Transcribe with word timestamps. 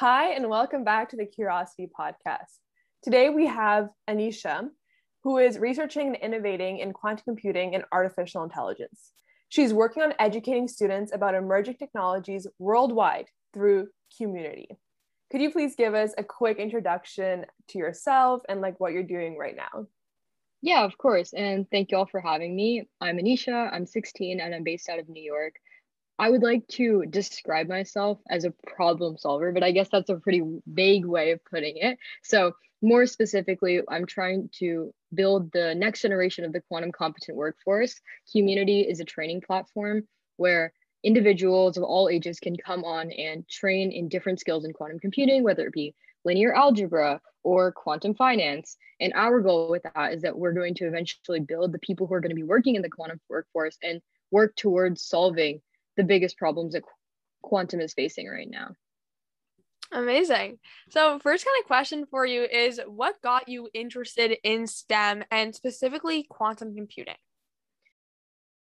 Hi, 0.00 0.30
and 0.32 0.48
welcome 0.48 0.82
back 0.82 1.10
to 1.10 1.16
the 1.18 1.26
Curiosity 1.26 1.86
Podcast. 1.86 2.56
Today 3.02 3.28
we 3.28 3.46
have 3.48 3.90
Anisha, 4.08 4.70
who 5.22 5.36
is 5.36 5.58
researching 5.58 6.06
and 6.06 6.16
innovating 6.16 6.78
in 6.78 6.94
quantum 6.94 7.24
computing 7.24 7.74
and 7.74 7.84
artificial 7.92 8.42
intelligence. 8.42 9.12
She's 9.50 9.74
working 9.74 10.02
on 10.02 10.14
educating 10.18 10.68
students 10.68 11.12
about 11.12 11.34
emerging 11.34 11.74
technologies 11.74 12.46
worldwide 12.58 13.26
through 13.52 13.88
Q-munity. 14.16 14.68
Could 15.30 15.42
you 15.42 15.50
please 15.50 15.74
give 15.74 15.92
us 15.92 16.14
a 16.16 16.24
quick 16.24 16.56
introduction 16.56 17.44
to 17.68 17.78
yourself 17.78 18.40
and 18.48 18.62
like 18.62 18.80
what 18.80 18.94
you're 18.94 19.02
doing 19.02 19.36
right 19.36 19.54
now? 19.54 19.84
Yeah, 20.62 20.82
of 20.82 20.96
course. 20.96 21.34
And 21.34 21.70
thank 21.70 21.90
you 21.90 21.98
all 21.98 22.06
for 22.06 22.20
having 22.20 22.56
me. 22.56 22.88
I'm 23.02 23.18
Anisha, 23.18 23.70
I'm 23.70 23.84
16, 23.84 24.40
and 24.40 24.54
I'm 24.54 24.64
based 24.64 24.88
out 24.88 24.98
of 24.98 25.10
New 25.10 25.22
York. 25.22 25.56
I 26.20 26.28
would 26.28 26.42
like 26.42 26.68
to 26.72 27.06
describe 27.08 27.66
myself 27.66 28.18
as 28.28 28.44
a 28.44 28.52
problem 28.76 29.16
solver, 29.16 29.52
but 29.52 29.62
I 29.62 29.70
guess 29.70 29.88
that's 29.90 30.10
a 30.10 30.16
pretty 30.16 30.42
vague 30.66 31.06
way 31.06 31.30
of 31.30 31.42
putting 31.46 31.78
it. 31.78 31.96
So, 32.22 32.52
more 32.82 33.06
specifically, 33.06 33.80
I'm 33.88 34.04
trying 34.04 34.50
to 34.58 34.92
build 35.14 35.50
the 35.52 35.74
next 35.74 36.02
generation 36.02 36.44
of 36.44 36.52
the 36.52 36.60
quantum 36.60 36.92
competent 36.92 37.38
workforce. 37.38 37.98
Q-munity 38.30 38.86
is 38.86 39.00
a 39.00 39.04
training 39.04 39.40
platform 39.40 40.06
where 40.36 40.74
individuals 41.02 41.78
of 41.78 41.84
all 41.84 42.10
ages 42.10 42.38
can 42.38 42.54
come 42.54 42.84
on 42.84 43.10
and 43.12 43.48
train 43.48 43.90
in 43.90 44.10
different 44.10 44.40
skills 44.40 44.66
in 44.66 44.74
quantum 44.74 44.98
computing, 44.98 45.42
whether 45.42 45.66
it 45.66 45.72
be 45.72 45.94
linear 46.26 46.54
algebra 46.54 47.18
or 47.44 47.72
quantum 47.72 48.14
finance. 48.14 48.76
And 49.00 49.14
our 49.14 49.40
goal 49.40 49.70
with 49.70 49.84
that 49.94 50.12
is 50.12 50.20
that 50.22 50.38
we're 50.38 50.52
going 50.52 50.74
to 50.74 50.86
eventually 50.86 51.40
build 51.40 51.72
the 51.72 51.78
people 51.78 52.06
who 52.06 52.12
are 52.12 52.20
going 52.20 52.30
to 52.30 52.36
be 52.36 52.42
working 52.42 52.74
in 52.74 52.82
the 52.82 52.90
quantum 52.90 53.20
workforce 53.30 53.78
and 53.82 54.02
work 54.30 54.54
towards 54.54 55.02
solving 55.02 55.62
the 56.00 56.06
biggest 56.06 56.38
problems 56.38 56.72
that 56.72 56.82
quantum 57.42 57.78
is 57.78 57.92
facing 57.92 58.26
right 58.26 58.48
now. 58.48 58.74
Amazing. 59.92 60.58
So, 60.88 61.18
first 61.18 61.44
kind 61.44 61.60
of 61.60 61.66
question 61.66 62.06
for 62.10 62.24
you 62.24 62.44
is 62.44 62.80
what 62.86 63.20
got 63.22 63.48
you 63.48 63.68
interested 63.74 64.38
in 64.42 64.66
STEM 64.66 65.24
and 65.30 65.54
specifically 65.54 66.26
quantum 66.30 66.74
computing? 66.74 67.16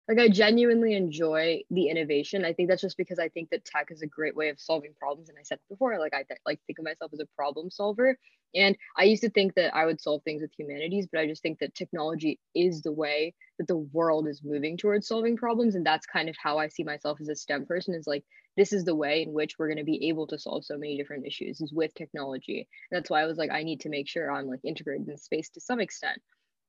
Like 0.07 0.19
I 0.19 0.29
genuinely 0.29 0.95
enjoy 0.95 1.61
the 1.69 1.89
innovation. 1.89 2.45
I 2.45 2.53
think 2.53 2.69
that's 2.69 2.81
just 2.81 2.97
because 2.97 3.19
I 3.19 3.27
think 3.29 3.49
that 3.49 3.65
tech 3.65 3.87
is 3.91 4.01
a 4.01 4.07
great 4.07 4.35
way 4.35 4.49
of 4.49 4.59
solving 4.59 4.93
problems. 4.97 5.29
And 5.29 5.37
I 5.37 5.43
said 5.43 5.59
before, 5.69 5.99
like 5.99 6.13
I 6.13 6.23
th- 6.23 6.39
like 6.45 6.59
think 6.65 6.79
of 6.79 6.85
myself 6.85 7.11
as 7.13 7.19
a 7.19 7.27
problem 7.35 7.69
solver. 7.69 8.17
And 8.55 8.77
I 8.97 9.03
used 9.03 9.23
to 9.23 9.29
think 9.29 9.55
that 9.55 9.75
I 9.75 9.85
would 9.85 9.99
solve 9.99 10.23
things 10.23 10.41
with 10.41 10.53
humanities, 10.57 11.07
but 11.11 11.19
I 11.19 11.27
just 11.27 11.41
think 11.41 11.59
that 11.59 11.75
technology 11.75 12.39
is 12.55 12.81
the 12.81 12.93
way 12.93 13.33
that 13.59 13.67
the 13.67 13.77
world 13.77 14.27
is 14.27 14.41
moving 14.43 14.77
towards 14.77 15.07
solving 15.07 15.35
problems. 15.35 15.75
And 15.75 15.85
that's 15.85 16.05
kind 16.05 16.29
of 16.29 16.35
how 16.41 16.57
I 16.57 16.69
see 16.69 16.83
myself 16.83 17.19
as 17.19 17.27
a 17.27 17.35
STEM 17.35 17.65
person 17.65 17.93
is 17.93 18.07
like 18.07 18.23
this 18.55 18.71
is 18.71 18.85
the 18.85 18.95
way 18.95 19.23
in 19.23 19.33
which 19.33 19.59
we're 19.59 19.67
going 19.67 19.77
to 19.77 19.83
be 19.83 20.07
able 20.07 20.27
to 20.27 20.39
solve 20.39 20.63
so 20.63 20.77
many 20.77 20.97
different 20.97 21.27
issues 21.27 21.59
is 21.59 21.73
with 21.73 21.93
technology. 21.93 22.67
And 22.89 22.97
that's 22.97 23.09
why 23.09 23.21
I 23.21 23.25
was 23.25 23.37
like, 23.37 23.51
I 23.51 23.63
need 23.63 23.81
to 23.81 23.89
make 23.89 24.07
sure 24.07 24.31
I'm 24.31 24.47
like 24.47 24.61
integrated 24.63 25.09
in 25.09 25.17
space 25.17 25.49
to 25.49 25.61
some 25.61 25.81
extent. 25.81 26.21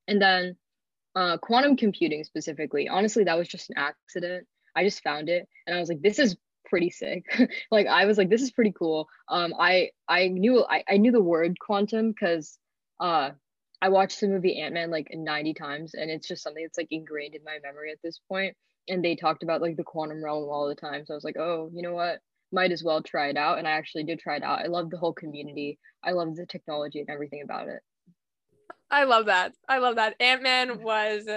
And 0.09 0.21
then 0.21 0.57
uh, 1.15 1.39
quantum 1.39 1.77
computing 1.77 2.25
specifically. 2.25 2.89
Honestly, 2.89 3.25
that 3.25 3.39
was 3.39 3.49
just 3.49 3.71
an 3.71 3.77
accident. 3.79 4.47
I 4.77 4.85
just 4.85 5.03
found 5.03 5.29
it 5.29 5.49
and 5.67 5.77
I 5.77 5.81
was 5.81 5.89
like, 5.89 6.03
this 6.03 6.19
is 6.19 6.37
pretty 6.65 6.91
sick. 6.91 7.25
like 7.71 7.87
I 7.87 8.05
was 8.07 8.19
like, 8.19 8.31
this 8.31 8.43
is 8.43 8.51
pretty 8.51 8.73
cool. 8.73 9.09
Um, 9.29 9.55
I 9.59 9.91
I 10.09 10.29
knew 10.29 10.65
I, 10.69 10.85
I 10.89 10.97
knew 10.99 11.11
the 11.13 11.23
word 11.23 11.59
quantum 11.59 12.11
because 12.11 12.59
uh 13.01 13.31
I 13.81 13.89
watched 13.91 14.21
the 14.21 14.29
movie 14.29 14.61
Ant 14.61 14.75
Man 14.75 14.91
like 14.91 15.09
90 15.13 15.55
times 15.55 15.95
and 15.95 16.11
it's 16.11 16.27
just 16.27 16.43
something 16.43 16.65
that's 16.65 16.79
like 16.79 16.89
ingrained 16.91 17.35
in 17.35 17.45
my 17.45 17.59
memory 17.63 17.93
at 17.93 17.99
this 18.03 18.21
point. 18.29 18.57
And 18.89 19.05
they 19.05 19.15
talked 19.15 19.43
about 19.43 19.63
like 19.63 19.77
the 19.77 19.85
quantum 19.85 20.23
realm 20.25 20.49
all 20.49 20.69
the 20.69 20.75
time. 20.75 21.05
So 21.07 21.15
I 21.15 21.17
was 21.17 21.25
like, 21.25 21.37
oh, 21.39 21.71
you 21.73 21.83
know 21.83 21.95
what? 21.95 22.19
Might 22.51 22.73
as 22.73 22.83
well 22.83 23.03
try 23.03 23.29
it 23.29 23.37
out. 23.37 23.59
And 23.59 23.69
I 23.69 23.73
actually 23.73 24.05
did 24.05 24.19
try 24.19 24.37
it 24.37 24.43
out. 24.43 24.61
I 24.61 24.67
love 24.67 24.91
the 24.91 24.97
whole 24.97 25.13
community. 25.13 25.79
I 26.03 26.13
love 26.13 26.35
the 26.35 26.47
technology 26.47 27.01
and 27.01 27.11
everything 27.11 27.43
about 27.43 27.69
it. 27.69 27.81
I 28.91 29.05
love 29.05 29.27
that. 29.27 29.55
I 29.69 29.79
love 29.79 29.97
that. 29.97 30.15
Ant 30.21 30.43
Man 30.43 30.83
was 30.83 31.29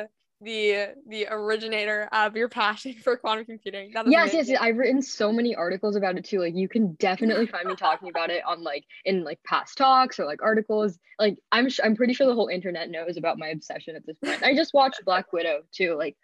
the 0.44 0.96
the 1.08 1.28
originator 1.30 2.10
of 2.12 2.36
your 2.36 2.50
passion 2.50 2.96
for 3.04 3.16
quantum 3.16 3.46
computing. 3.46 3.92
yes, 4.08 4.34
amazing. 4.34 4.54
yes. 4.54 4.62
I've 4.62 4.78
written 4.78 5.02
so 5.02 5.32
many 5.32 5.56
articles 5.56 5.96
about 5.96 6.18
it 6.18 6.26
too. 6.26 6.40
Like 6.40 6.56
you 6.56 6.68
can 6.68 6.94
definitely 6.94 7.46
find 7.46 7.68
me 7.68 7.76
talking 7.76 8.10
about 8.10 8.30
it 8.30 8.44
on 8.46 8.64
like 8.64 8.86
in 9.06 9.24
like 9.24 9.40
past 9.46 9.78
talks 9.78 10.20
or 10.20 10.26
like 10.26 10.42
articles. 10.42 10.98
Like 11.20 11.38
I'm 11.52 11.70
sh- 11.70 11.80
I'm 11.84 11.96
pretty 11.96 12.14
sure 12.14 12.28
the 12.28 12.34
whole 12.34 12.48
internet 12.48 12.90
knows 12.90 13.18
about 13.18 13.38
my 13.38 13.50
obsession 13.50 13.96
at 13.96 14.06
this 14.06 14.18
point. 14.18 14.42
I 14.42 14.56
just 14.56 14.74
watched 14.74 15.02
Black 15.06 15.32
Widow 15.32 15.62
too, 15.72 15.96
like 15.96 16.18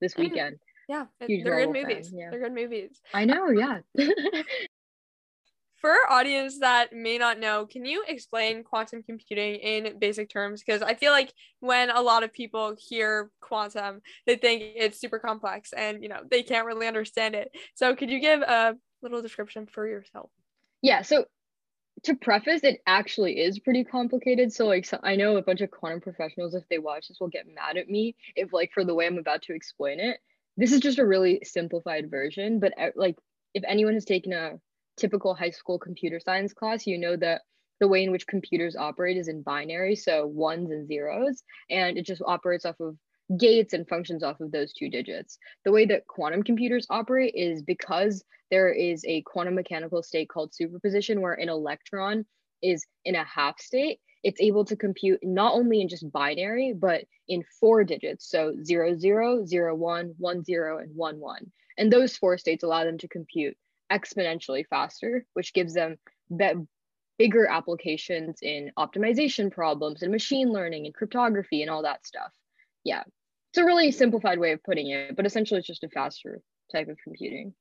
this 0.00 0.16
weekend. 0.16 0.56
Yeah, 0.88 1.04
they're 1.20 1.28
good 1.28 1.72
movies. 1.72 2.10
Yeah. 2.14 2.30
They're 2.30 2.40
good 2.40 2.54
movies. 2.54 2.98
I 3.12 3.26
know. 3.26 3.50
Yeah. 3.50 3.80
for 5.80 5.90
our 5.90 6.10
audience 6.10 6.58
that 6.60 6.92
may 6.92 7.18
not 7.18 7.38
know, 7.38 7.66
can 7.66 7.84
you 7.84 8.04
explain 8.06 8.64
quantum 8.64 9.02
computing 9.02 9.56
in 9.56 9.98
basic 9.98 10.28
terms? 10.28 10.62
Because 10.64 10.82
I 10.82 10.94
feel 10.94 11.12
like 11.12 11.32
when 11.60 11.90
a 11.90 12.00
lot 12.00 12.24
of 12.24 12.32
people 12.32 12.74
hear 12.78 13.30
quantum, 13.40 14.00
they 14.26 14.36
think 14.36 14.62
it's 14.76 15.00
super 15.00 15.18
complex 15.18 15.72
and 15.72 16.02
you 16.02 16.08
know 16.08 16.20
they 16.28 16.42
can't 16.42 16.66
really 16.66 16.86
understand 16.86 17.34
it. 17.34 17.50
So 17.74 17.94
could 17.94 18.10
you 18.10 18.20
give 18.20 18.42
a 18.42 18.74
little 19.02 19.22
description 19.22 19.66
for 19.66 19.86
yourself? 19.86 20.30
Yeah. 20.82 21.02
So 21.02 21.26
to 22.04 22.14
preface, 22.14 22.62
it 22.62 22.80
actually 22.86 23.40
is 23.40 23.58
pretty 23.58 23.84
complicated. 23.84 24.52
So 24.52 24.66
like 24.66 24.84
so 24.84 24.98
I 25.02 25.16
know 25.16 25.36
a 25.36 25.42
bunch 25.42 25.60
of 25.60 25.70
quantum 25.70 26.00
professionals, 26.00 26.54
if 26.54 26.64
they 26.68 26.78
watch 26.78 27.08
this, 27.08 27.18
will 27.20 27.28
get 27.28 27.46
mad 27.46 27.76
at 27.76 27.88
me 27.88 28.16
if 28.34 28.52
like 28.52 28.72
for 28.72 28.84
the 28.84 28.94
way 28.94 29.06
I'm 29.06 29.18
about 29.18 29.42
to 29.42 29.54
explain 29.54 30.00
it. 30.00 30.18
This 30.56 30.72
is 30.72 30.80
just 30.80 30.98
a 30.98 31.06
really 31.06 31.40
simplified 31.44 32.10
version, 32.10 32.58
but 32.58 32.72
uh, 32.76 32.90
like 32.96 33.16
if 33.54 33.62
anyone 33.66 33.94
has 33.94 34.04
taken 34.04 34.32
a 34.32 34.58
typical 34.98 35.34
high 35.34 35.50
school 35.50 35.78
computer 35.78 36.20
science 36.20 36.52
class, 36.52 36.86
you 36.86 36.98
know 36.98 37.16
that 37.16 37.42
the 37.80 37.88
way 37.88 38.02
in 38.02 38.10
which 38.10 38.26
computers 38.26 38.76
operate 38.76 39.16
is 39.16 39.28
in 39.28 39.42
binary, 39.42 39.94
so 39.94 40.26
ones 40.26 40.70
and 40.70 40.86
zeros, 40.86 41.42
and 41.70 41.96
it 41.96 42.04
just 42.04 42.22
operates 42.26 42.64
off 42.64 42.80
of 42.80 42.96
gates 43.38 43.72
and 43.72 43.88
functions 43.88 44.22
off 44.22 44.40
of 44.40 44.50
those 44.50 44.72
two 44.72 44.88
digits. 44.88 45.38
The 45.64 45.72
way 45.72 45.86
that 45.86 46.06
quantum 46.06 46.42
computers 46.42 46.86
operate 46.90 47.34
is 47.36 47.62
because 47.62 48.24
there 48.50 48.70
is 48.72 49.04
a 49.04 49.22
quantum 49.22 49.54
mechanical 49.54 50.02
state 50.02 50.28
called 50.28 50.54
superposition 50.54 51.20
where 51.20 51.34
an 51.34 51.48
electron 51.48 52.24
is 52.62 52.86
in 53.04 53.14
a 53.14 53.24
half 53.24 53.60
state, 53.60 54.00
it's 54.24 54.40
able 54.40 54.64
to 54.64 54.76
compute 54.76 55.20
not 55.22 55.54
only 55.54 55.80
in 55.80 55.88
just 55.88 56.10
binary, 56.10 56.72
but 56.76 57.04
in 57.28 57.44
four 57.60 57.84
digits. 57.84 58.28
So 58.28 58.54
0, 58.64 58.96
0, 58.96 59.44
0, 59.46 59.74
1, 59.74 60.14
1, 60.18 60.44
0, 60.44 60.78
and 60.78 60.96
1, 60.96 61.20
1. 61.20 61.52
And 61.76 61.92
those 61.92 62.16
four 62.16 62.38
states 62.38 62.64
allow 62.64 62.84
them 62.84 62.98
to 62.98 63.08
compute 63.08 63.56
exponentially 63.92 64.66
faster, 64.68 65.24
which 65.34 65.52
gives 65.54 65.74
them 65.74 65.96
be- 66.34 66.66
bigger 67.18 67.46
applications 67.46 68.38
in 68.42 68.70
optimization 68.78 69.50
problems 69.50 70.02
and 70.02 70.12
machine 70.12 70.52
learning 70.52 70.86
and 70.86 70.94
cryptography 70.94 71.62
and 71.62 71.70
all 71.70 71.82
that 71.82 72.06
stuff. 72.06 72.30
Yeah, 72.84 73.02
it's 73.52 73.58
a 73.58 73.64
really 73.64 73.90
simplified 73.90 74.38
way 74.38 74.52
of 74.52 74.62
putting 74.62 74.90
it, 74.90 75.16
but 75.16 75.26
essentially 75.26 75.58
it's 75.58 75.66
just 75.66 75.84
a 75.84 75.88
faster 75.88 76.40
type 76.70 76.88
of 76.88 76.96
computing. 77.02 77.54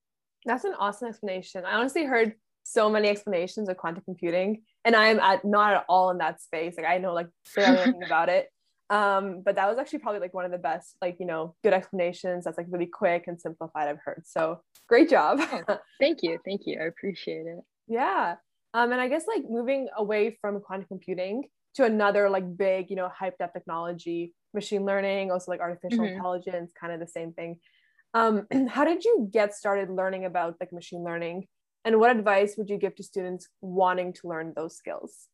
That's 0.45 0.63
an 0.63 0.73
awesome 0.77 1.09
explanation. 1.09 1.65
I 1.65 1.73
honestly 1.73 2.05
heard 2.05 2.35
so 2.63 2.89
many 2.89 3.07
explanations 3.07 3.69
of 3.69 3.77
quantum 3.77 4.03
computing, 4.03 4.63
and 4.85 4.95
I'm 4.95 5.19
at 5.19 5.43
not 5.43 5.73
at 5.73 5.85
all 5.89 6.11
in 6.11 6.19
that 6.19 6.41
space. 6.41 6.75
Like 6.77 6.85
I 6.85 6.97
know 6.97 7.13
like 7.13 7.27
barely 7.55 7.79
anything 7.79 8.03
about 8.05 8.29
it, 8.29 8.47
um 8.89 9.41
but 9.43 9.55
that 9.55 9.67
was 9.67 9.77
actually 9.77 9.99
probably 9.99 10.21
like 10.21 10.33
one 10.33 10.45
of 10.45 10.51
the 10.51 10.57
best 10.57 10.95
like 11.01 11.17
you 11.19 11.25
know 11.25 11.55
good 11.63 11.73
explanations 11.73 12.45
that's 12.45 12.57
like 12.57 12.67
really 12.69 12.85
quick 12.85 13.25
and 13.27 13.39
simplified 13.39 13.87
i've 13.87 13.99
heard. 14.03 14.23
So 14.25 14.61
great 14.87 15.09
job. 15.09 15.39
Oh, 15.41 15.77
thank 15.99 16.19
you 16.23 16.39
thank 16.45 16.61
you 16.65 16.79
i 16.81 16.85
appreciate 16.85 17.45
it. 17.47 17.59
Yeah. 17.87 18.35
Um 18.73 18.91
and 18.91 19.01
i 19.01 19.07
guess 19.07 19.25
like 19.27 19.43
moving 19.49 19.89
away 19.97 20.37
from 20.41 20.61
quantum 20.61 20.87
computing 20.87 21.43
to 21.75 21.83
another 21.83 22.29
like 22.29 22.57
big 22.57 22.89
you 22.89 22.95
know 22.95 23.09
hyped 23.19 23.41
up 23.43 23.53
technology 23.53 24.33
machine 24.53 24.85
learning 24.85 25.31
also 25.31 25.51
like 25.51 25.59
artificial 25.59 25.99
mm-hmm. 26.05 26.15
intelligence 26.15 26.71
kind 26.79 26.93
of 26.93 26.99
the 26.99 27.07
same 27.07 27.33
thing. 27.33 27.59
Um 28.13 28.47
how 28.69 28.85
did 28.85 29.03
you 29.03 29.29
get 29.31 29.53
started 29.53 29.89
learning 29.89 30.25
about 30.25 30.55
like 30.59 30.71
machine 30.71 31.03
learning? 31.03 31.47
And 31.83 31.99
what 31.99 32.15
advice 32.15 32.55
would 32.57 32.69
you 32.69 32.77
give 32.77 32.95
to 32.95 33.03
students 33.03 33.47
wanting 33.61 34.11
to 34.13 34.27
learn 34.27 34.53
those 34.55 34.75
skills 34.75 35.27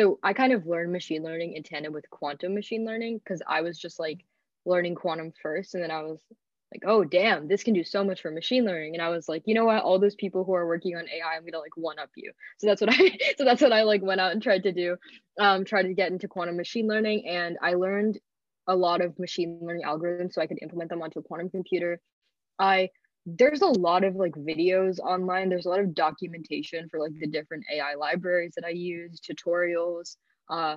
so 0.00 0.18
I 0.22 0.32
kind 0.32 0.52
of 0.52 0.66
learned 0.66 0.92
machine 0.92 1.22
learning 1.22 1.54
in 1.54 1.62
tandem 1.62 1.92
with 1.92 2.08
quantum 2.08 2.54
machine 2.54 2.86
learning 2.86 3.18
because 3.18 3.42
I 3.46 3.60
was 3.60 3.78
just 3.78 3.98
like 3.98 4.24
learning 4.64 4.94
quantum 4.94 5.32
first, 5.42 5.74
and 5.74 5.82
then 5.82 5.90
I 5.90 6.02
was 6.02 6.20
like, 6.72 6.82
oh 6.86 7.04
damn, 7.04 7.48
this 7.48 7.62
can 7.64 7.74
do 7.74 7.84
so 7.84 8.02
much 8.02 8.22
for 8.22 8.30
machine 8.30 8.64
learning. 8.64 8.94
And 8.94 9.02
I 9.02 9.10
was 9.10 9.28
like, 9.28 9.42
you 9.44 9.54
know 9.54 9.64
what? 9.66 9.82
All 9.82 9.98
those 9.98 10.14
people 10.14 10.44
who 10.44 10.54
are 10.54 10.66
working 10.66 10.96
on 10.96 11.04
AI, 11.08 11.36
I'm 11.36 11.44
gonna 11.44 11.58
like 11.58 11.76
one 11.76 11.98
up 11.98 12.10
you. 12.16 12.32
So 12.58 12.66
that's 12.66 12.80
what 12.80 12.90
I 12.98 13.18
so 13.36 13.44
that's 13.44 13.60
what 13.60 13.72
I 13.72 13.82
like 13.82 14.02
went 14.02 14.20
out 14.20 14.32
and 14.32 14.42
tried 14.42 14.62
to 14.62 14.72
do, 14.72 14.96
um, 15.38 15.64
tried 15.64 15.82
to 15.82 15.94
get 15.94 16.12
into 16.12 16.28
quantum 16.28 16.56
machine 16.56 16.86
learning, 16.88 17.28
and 17.28 17.58
I 17.62 17.74
learned 17.74 18.18
a 18.66 18.76
lot 18.76 19.02
of 19.02 19.18
machine 19.18 19.58
learning 19.60 19.84
algorithms 19.84 20.34
so 20.34 20.40
I 20.40 20.46
could 20.46 20.62
implement 20.62 20.90
them 20.90 21.02
onto 21.02 21.18
a 21.18 21.22
quantum 21.22 21.50
computer. 21.50 22.00
I 22.58 22.90
there's 23.38 23.62
a 23.62 23.66
lot 23.66 24.04
of 24.04 24.16
like 24.16 24.32
videos 24.32 24.98
online 24.98 25.48
there's 25.48 25.66
a 25.66 25.68
lot 25.68 25.80
of 25.80 25.94
documentation 25.94 26.88
for 26.88 26.98
like 26.98 27.12
the 27.20 27.26
different 27.26 27.64
ai 27.72 27.94
libraries 27.94 28.52
that 28.56 28.64
i 28.64 28.70
use 28.70 29.20
tutorials 29.20 30.16
uh 30.48 30.76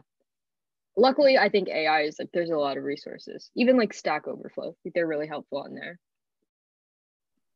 luckily 0.98 1.38
i 1.38 1.50
think 1.50 1.70
ai 1.70 2.02
is 2.02 2.18
like 2.20 2.30
there's 2.34 2.50
a 2.50 2.58
lot 2.58 2.78
of 2.78 2.84
resources 2.84 3.50
even 3.56 3.78
like 3.78 3.94
stack 3.94 4.28
overflow 4.28 4.76
they're 4.94 5.08
really 5.08 5.28
helpful 5.28 5.60
on 5.60 5.74
there 5.74 6.00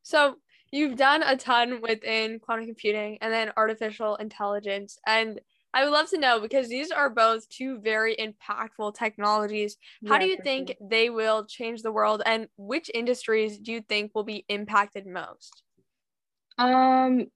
so 0.02 0.36
you've 0.70 0.96
done 0.96 1.22
a 1.22 1.36
ton 1.36 1.80
within 1.80 2.38
quantum 2.40 2.66
computing 2.66 3.18
and 3.20 3.32
then 3.32 3.52
artificial 3.56 4.16
intelligence. 4.16 4.98
And 5.06 5.40
I 5.78 5.84
would 5.84 5.92
love 5.92 6.10
to 6.10 6.18
know 6.18 6.40
because 6.40 6.68
these 6.68 6.90
are 6.90 7.08
both 7.08 7.48
two 7.48 7.78
very 7.78 8.16
impactful 8.16 8.96
technologies. 8.96 9.76
How 10.06 10.16
Yeah, 10.16 10.18
do 10.18 10.26
you 10.26 10.36
think 10.36 10.74
sure. 10.76 10.88
they 10.90 11.08
will 11.08 11.46
change 11.46 11.82
the 11.82 11.92
world 11.92 12.20
and 12.26 12.48
which 12.56 12.90
industries 12.92 13.58
do 13.60 13.70
you 13.70 13.80
think 13.82 14.10
will 14.12 14.24
be 14.24 14.44
impacted 14.48 15.06
most? 15.06 15.62
Um, 16.58 17.26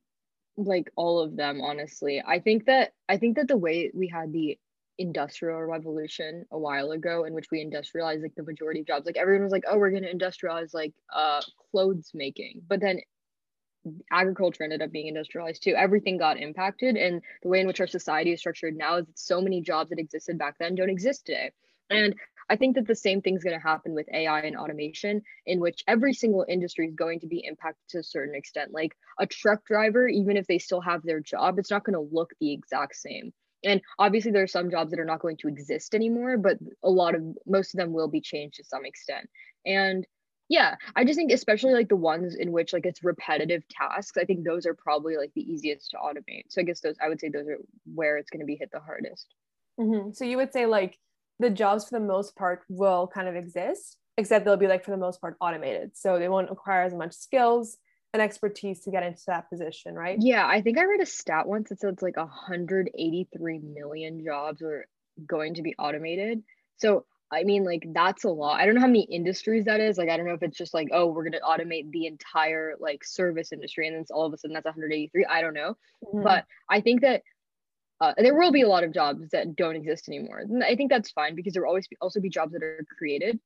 like 0.56 0.90
all 0.96 1.20
of 1.20 1.36
them, 1.36 1.60
honestly. 1.60 2.22
I 2.26 2.40
think 2.40 2.66
that 2.66 2.94
I 3.08 3.18
think 3.18 3.36
that 3.36 3.48
the 3.48 3.56
way 3.56 3.90
we 3.94 4.08
had 4.08 4.32
the 4.32 4.58
industrial 4.98 5.60
revolution 5.62 6.46
a 6.50 6.58
while 6.58 6.92
ago 6.92 7.24
in 7.24 7.34
which 7.34 7.46
we 7.50 7.60
industrialized 7.60 8.22
like 8.22 8.34
the 8.36 8.42
majority 8.42 8.80
of 8.80 8.86
jobs 8.86 9.06
like 9.06 9.16
everyone 9.16 9.42
was 9.42 9.52
like 9.52 9.64
oh 9.68 9.78
we're 9.78 9.90
going 9.90 10.02
to 10.02 10.14
industrialize 10.14 10.74
like 10.74 10.92
uh 11.12 11.40
clothes 11.70 12.10
making 12.14 12.62
but 12.68 12.80
then 12.80 13.00
agriculture 14.10 14.64
ended 14.64 14.82
up 14.82 14.92
being 14.92 15.08
industrialized 15.08 15.62
too. 15.62 15.74
Everything 15.74 16.16
got 16.16 16.38
impacted 16.38 16.96
and 16.96 17.20
the 17.42 17.48
way 17.48 17.60
in 17.60 17.66
which 17.66 17.80
our 17.80 17.86
society 17.86 18.32
is 18.32 18.40
structured 18.40 18.76
now 18.76 18.96
is 18.96 19.06
that 19.06 19.18
so 19.18 19.40
many 19.40 19.60
jobs 19.60 19.90
that 19.90 19.98
existed 19.98 20.38
back 20.38 20.56
then 20.58 20.74
don't 20.74 20.90
exist 20.90 21.26
today. 21.26 21.50
And 21.90 22.14
i 22.50 22.56
think 22.56 22.74
that 22.74 22.86
the 22.86 22.94
same 22.94 23.22
thing's 23.22 23.44
going 23.44 23.56
to 23.56 23.62
happen 23.62 23.94
with 23.94 24.08
ai 24.12 24.40
and 24.40 24.56
automation 24.56 25.22
in 25.46 25.60
which 25.60 25.84
every 25.86 26.12
single 26.12 26.44
industry 26.48 26.88
is 26.88 26.94
going 26.94 27.20
to 27.20 27.28
be 27.28 27.44
impacted 27.44 27.88
to 27.88 27.98
a 27.98 28.02
certain 28.02 28.34
extent. 28.34 28.72
Like 28.72 28.96
a 29.18 29.26
truck 29.26 29.64
driver 29.64 30.08
even 30.08 30.36
if 30.36 30.46
they 30.46 30.58
still 30.58 30.80
have 30.80 31.02
their 31.02 31.20
job 31.20 31.58
it's 31.58 31.70
not 31.70 31.84
going 31.84 31.94
to 31.94 32.14
look 32.14 32.30
the 32.40 32.52
exact 32.52 32.96
same. 32.96 33.32
And 33.64 33.80
obviously 33.98 34.32
there 34.32 34.42
are 34.42 34.48
some 34.48 34.70
jobs 34.70 34.90
that 34.90 35.00
are 35.00 35.04
not 35.04 35.20
going 35.20 35.36
to 35.38 35.48
exist 35.48 35.94
anymore 35.94 36.36
but 36.36 36.58
a 36.82 36.90
lot 36.90 37.14
of 37.14 37.22
most 37.46 37.74
of 37.74 37.78
them 37.78 37.92
will 37.92 38.08
be 38.08 38.20
changed 38.20 38.56
to 38.56 38.64
some 38.64 38.84
extent. 38.84 39.28
And 39.64 40.06
yeah 40.52 40.74
i 40.96 41.04
just 41.04 41.16
think 41.16 41.32
especially 41.32 41.72
like 41.72 41.88
the 41.88 41.96
ones 41.96 42.34
in 42.34 42.52
which 42.52 42.72
like 42.72 42.86
it's 42.86 43.02
repetitive 43.02 43.62
tasks 43.68 44.16
i 44.16 44.24
think 44.24 44.44
those 44.44 44.66
are 44.66 44.74
probably 44.74 45.16
like 45.16 45.32
the 45.34 45.42
easiest 45.52 45.90
to 45.90 45.96
automate 45.96 46.44
so 46.48 46.60
i 46.60 46.64
guess 46.64 46.80
those 46.80 46.96
i 47.04 47.08
would 47.08 47.20
say 47.20 47.28
those 47.28 47.48
are 47.48 47.58
where 47.94 48.16
it's 48.18 48.30
going 48.30 48.40
to 48.40 48.46
be 48.46 48.56
hit 48.56 48.70
the 48.72 48.80
hardest 48.80 49.26
Mhm. 49.80 50.14
So 50.14 50.24
you 50.24 50.36
would 50.36 50.52
say 50.52 50.66
like 50.66 50.98
the 51.38 51.50
jobs 51.50 51.84
for 51.88 51.98
the 51.98 52.04
most 52.04 52.36
part 52.36 52.62
will 52.68 53.06
kind 53.06 53.28
of 53.28 53.34
exist, 53.36 53.96
except 54.18 54.44
they'll 54.44 54.56
be 54.56 54.68
like 54.68 54.84
for 54.84 54.90
the 54.90 54.96
most 54.96 55.20
part 55.20 55.36
automated. 55.40 55.96
So 55.96 56.18
they 56.18 56.28
won't 56.28 56.50
require 56.50 56.82
as 56.82 56.94
much 56.94 57.14
skills 57.14 57.78
and 58.12 58.20
expertise 58.20 58.82
to 58.82 58.90
get 58.90 59.02
into 59.02 59.22
that 59.28 59.48
position, 59.48 59.94
right? 59.94 60.18
yeah 60.20 60.46
i 60.46 60.60
think 60.60 60.76
i 60.78 60.84
read 60.84 61.00
a 61.00 61.06
stat 61.06 61.48
once 61.48 61.70
that 61.70 61.80
said 61.80 61.94
it's 61.94 62.02
like 62.02 62.18
183 62.18 63.58
million 63.60 64.22
jobs 64.22 64.60
are 64.60 64.86
going 65.26 65.54
to 65.54 65.62
be 65.62 65.74
automated 65.78 66.42
so 66.76 67.06
i 67.32 67.42
mean 67.42 67.64
like 67.64 67.84
that's 67.94 68.24
a 68.24 68.28
lot 68.28 68.60
i 68.60 68.66
don't 68.66 68.74
know 68.74 68.80
how 68.80 68.86
many 68.86 69.02
industries 69.04 69.64
that 69.64 69.80
is 69.80 69.98
like 69.98 70.08
i 70.08 70.16
don't 70.16 70.26
know 70.26 70.34
if 70.34 70.42
it's 70.42 70.58
just 70.58 70.74
like 70.74 70.88
oh 70.92 71.06
we're 71.06 71.28
going 71.28 71.32
to 71.32 71.40
automate 71.40 71.90
the 71.90 72.06
entire 72.06 72.74
like 72.78 73.02
service 73.04 73.52
industry 73.52 73.86
and 73.86 73.94
then 73.94 74.02
it's 74.02 74.10
all 74.10 74.26
of 74.26 74.32
a 74.32 74.38
sudden 74.38 74.54
that's 74.54 74.66
183 74.66 75.24
i 75.26 75.40
don't 75.40 75.54
know 75.54 75.76
Mhm. 76.04 76.22
but 76.24 76.44
I 76.68 76.80
think 76.80 77.02
that 77.02 77.22
uh, 78.00 78.14
there 78.18 78.34
will 78.34 78.50
be 78.50 78.62
a 78.62 78.68
lot 78.68 78.84
of 78.84 78.92
jobs 78.92 79.30
that 79.30 79.54
don't 79.54 79.76
exist 79.76 80.08
anymore. 80.08 80.40
And 80.40 80.64
I 80.64 80.74
think 80.74 80.90
that's 80.90 81.12
fine 81.12 81.36
because 81.36 81.52
there 81.52 81.62
will 81.62 81.68
always 81.68 81.86
be, 81.86 81.96
also 82.00 82.20
be 82.20 82.28
jobs 82.28 82.52
that 82.52 82.62
are 82.62 82.84
created 82.98 83.38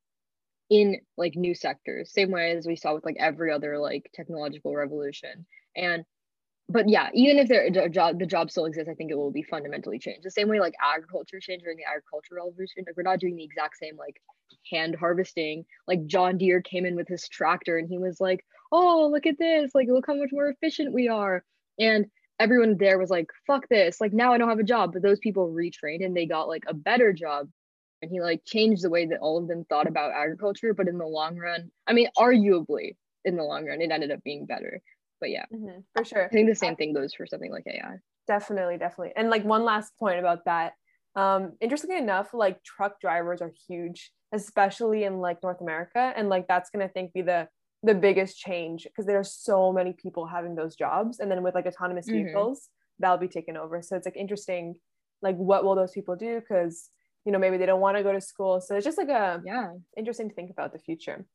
in 0.71 1.01
like 1.19 1.37
new 1.37 1.55
sectors, 1.55 2.13
same 2.13 2.31
way 2.31 2.57
as 2.57 2.67
we 2.67 2.77
saw 2.77 2.95
with 2.95 3.05
like 3.05 3.17
every 3.21 3.53
other 3.53 3.79
like 3.79 4.11
technological 4.15 4.75
revolution. 4.75 5.47
And 5.77 6.05
but 6.69 6.89
yeah, 6.89 7.11
even 7.15 7.39
if 7.39 7.49
there 7.49 7.71
the 7.71 7.89
job 7.89 8.19
the 8.19 8.27
job 8.27 8.51
still 8.51 8.65
exists, 8.65 8.89
I 8.91 8.95
think 8.95 9.11
it 9.11 9.17
will 9.17 9.31
be 9.31 9.45
fundamentally 9.45 9.99
changed. 9.99 10.25
The 10.25 10.31
same 10.31 10.49
way 10.49 10.59
like 10.59 10.75
agriculture 10.83 11.39
changed 11.39 11.65
during 11.65 11.79
the 11.79 11.85
agricultural 11.85 12.49
revolution. 12.49 12.85
Like 12.87 12.97
we're 12.97 13.05
not 13.05 13.21
doing 13.21 13.37
the 13.37 13.45
exact 13.45 13.77
same 13.77 13.97
like 13.97 14.21
hand 14.71 14.97
harvesting. 14.97 15.65
Like 15.87 16.07
John 16.07 16.39
Deere 16.39 16.61
came 16.61 16.85
in 16.85 16.97
with 16.97 17.07
his 17.07 17.29
tractor 17.29 17.79
and 17.79 17.89
he 17.89 17.99
was 17.99 18.21
like, 18.21 18.45
"Oh, 18.73 19.09
look 19.13 19.27
at 19.27 19.39
this! 19.39 19.73
Like 19.75 19.87
look 19.89 20.07
how 20.09 20.15
much 20.17 20.31
more 20.33 20.49
efficient 20.49 20.93
we 20.93 21.09
are." 21.09 21.45
And 21.79 22.07
everyone 22.41 22.77
there 22.79 22.99
was 22.99 23.11
like, 23.11 23.29
"Fuck 23.47 23.69
this! 23.69 24.01
Like 24.01 24.13
now 24.13 24.33
I 24.33 24.39
don't 24.39 24.49
have 24.49 24.59
a 24.59 24.65
job." 24.65 24.93
But 24.93 25.03
those 25.03 25.21
people 25.21 25.53
retrained 25.53 26.05
and 26.05 26.17
they 26.17 26.27
got 26.27 26.49
like 26.49 26.65
a 26.67 26.75
better 26.75 27.13
job. 27.13 27.49
And 28.03 28.11
he 28.11 28.21
like 28.21 28.45
changed 28.45 28.83
the 28.83 28.91
way 28.91 29.07
that 29.07 29.21
all 29.21 29.39
of 29.39 29.49
them 29.49 29.65
thought 29.65 29.87
about 29.87 30.13
agriculture. 30.13 30.75
But 30.75 30.89
in 30.89 30.99
the 30.99 31.07
long 31.07 31.37
run, 31.37 31.71
I 31.87 31.93
mean, 31.93 32.09
arguably 32.19 32.97
in 33.25 33.37
the 33.37 33.45
long 33.45 33.67
run, 33.67 33.81
it 33.81 33.91
ended 33.91 34.11
up 34.11 34.23
being 34.25 34.47
better. 34.47 34.81
But 35.21 35.31
yeah. 35.31 35.47
Mhm. 35.53 35.85
For 35.93 36.05
sure. 36.05 36.33
I 36.33 36.35
think 36.35 36.49
the 36.49 36.55
same 36.55 36.77
thing 36.77 36.93
goes 36.95 37.15
for 37.15 37.27
something 37.27 37.53
like 37.53 37.67
AI. 37.67 37.99
Definitely, 38.27 38.77
definitely. 38.79 39.13
And 39.17 39.31
like 39.31 39.45
one 39.45 39.65
last 39.65 39.97
point 39.99 40.19
about 40.19 40.45
that. 40.47 40.75
Um, 41.15 41.57
interestingly 41.61 41.97
enough, 41.99 42.35
like 42.35 42.63
truck 42.65 43.01
drivers 43.01 43.41
are 43.41 43.53
huge, 43.69 44.13
especially 44.33 45.05
in 45.05 45.19
like 45.21 45.43
North 45.43 45.61
America. 45.61 46.13
And 46.17 46.29
like 46.29 46.49
that's 46.49 46.69
gonna 46.71 46.87
I 46.87 46.89
think 46.89 47.13
be 47.13 47.23
the 47.23 47.49
the 47.83 47.95
biggest 47.95 48.37
change 48.39 48.85
because 48.85 49.07
there 49.07 49.19
are 49.19 49.25
so 49.25 49.73
many 49.73 49.93
people 49.93 50.27
having 50.27 50.57
those 50.57 50.75
jobs. 50.75 51.21
And 51.21 51.31
then 51.31 51.43
with 51.45 51.55
like 51.55 51.67
autonomous 51.67 52.09
Mhm. 52.09 52.11
vehicles, 52.11 52.69
that'll 52.99 53.17
be 53.19 53.29
taken 53.29 53.57
over. 53.57 53.81
So 53.81 53.97
it's 53.97 54.07
like 54.07 54.17
interesting, 54.17 54.75
like 55.23 55.37
what 55.37 55.65
will 55.65 55.77
those 55.77 55.93
people 55.93 56.17
do? 56.17 56.41
Because 56.41 56.91
you 57.25 57.33
know, 57.33 57.39
maybe 57.39 57.57
they 57.59 57.67
don't 57.67 57.81
want 57.81 57.97
to 57.97 58.03
go 58.05 58.13
to 58.13 58.21
school. 58.21 58.61
So 58.61 58.77
it's 58.77 58.85
just 58.85 58.99
like 58.99 59.09
a 59.09 59.45
Yeah. 59.45 59.77
interesting 59.97 60.29
to 60.29 60.35
think 60.35 60.51
about 60.51 60.73
the 60.73 60.79
future. 60.79 61.27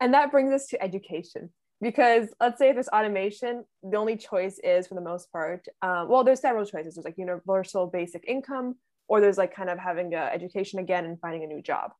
And 0.00 0.14
that 0.14 0.30
brings 0.32 0.52
us 0.52 0.66
to 0.68 0.82
education. 0.82 1.52
Because 1.80 2.28
let's 2.40 2.58
say 2.58 2.70
if 2.70 2.74
there's 2.76 2.88
automation, 2.88 3.64
the 3.82 3.96
only 3.98 4.16
choice 4.16 4.58
is 4.64 4.86
for 4.86 4.94
the 4.94 5.00
most 5.02 5.30
part, 5.30 5.66
um, 5.82 6.08
well, 6.08 6.24
there's 6.24 6.40
several 6.40 6.64
choices. 6.64 6.94
There's 6.94 7.04
like 7.04 7.18
universal 7.18 7.86
basic 7.86 8.24
income, 8.26 8.76
or 9.08 9.20
there's 9.20 9.36
like 9.36 9.54
kind 9.54 9.68
of 9.68 9.78
having 9.78 10.14
a 10.14 10.16
education 10.32 10.78
again 10.78 11.04
and 11.04 11.20
finding 11.20 11.44
a 11.44 11.46
new 11.46 11.60
job. 11.60 11.92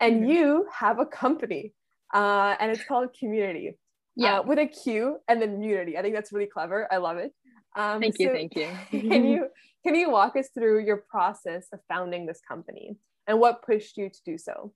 And 0.00 0.22
Mhm. 0.24 0.28
you 0.34 0.68
have 0.70 0.98
a 0.98 1.06
company, 1.06 1.72
uh, 2.12 2.56
and 2.60 2.70
it's 2.70 2.84
called 2.84 3.14
Q-munity, 3.14 3.78
Yeah. 4.16 4.40
uh, 4.40 4.42
with 4.42 4.58
a 4.58 4.66
Q 4.66 5.18
and 5.28 5.40
then 5.40 5.62
Unity. 5.62 5.96
I 5.96 6.02
think 6.02 6.14
that's 6.14 6.32
really 6.32 6.46
clever. 6.46 6.86
I 6.92 6.98
love 6.98 7.16
it. 7.16 7.32
Um, 7.74 8.00
thank 8.02 8.18
you. 8.18 8.28
so 8.28 8.32
Thank 8.34 8.54
you. 8.56 8.68
can 9.10 9.24
you 9.24 9.48
can 9.84 9.94
you 9.94 10.10
walk 10.10 10.36
us 10.36 10.50
through 10.50 10.80
your 10.84 10.98
process 10.98 11.68
of 11.72 11.80
founding 11.88 12.26
this 12.26 12.40
company 12.46 12.96
and 13.26 13.40
what 13.40 13.62
pushed 13.62 13.96
you 13.96 14.10
to 14.10 14.22
do 14.24 14.36
so? 14.36 14.74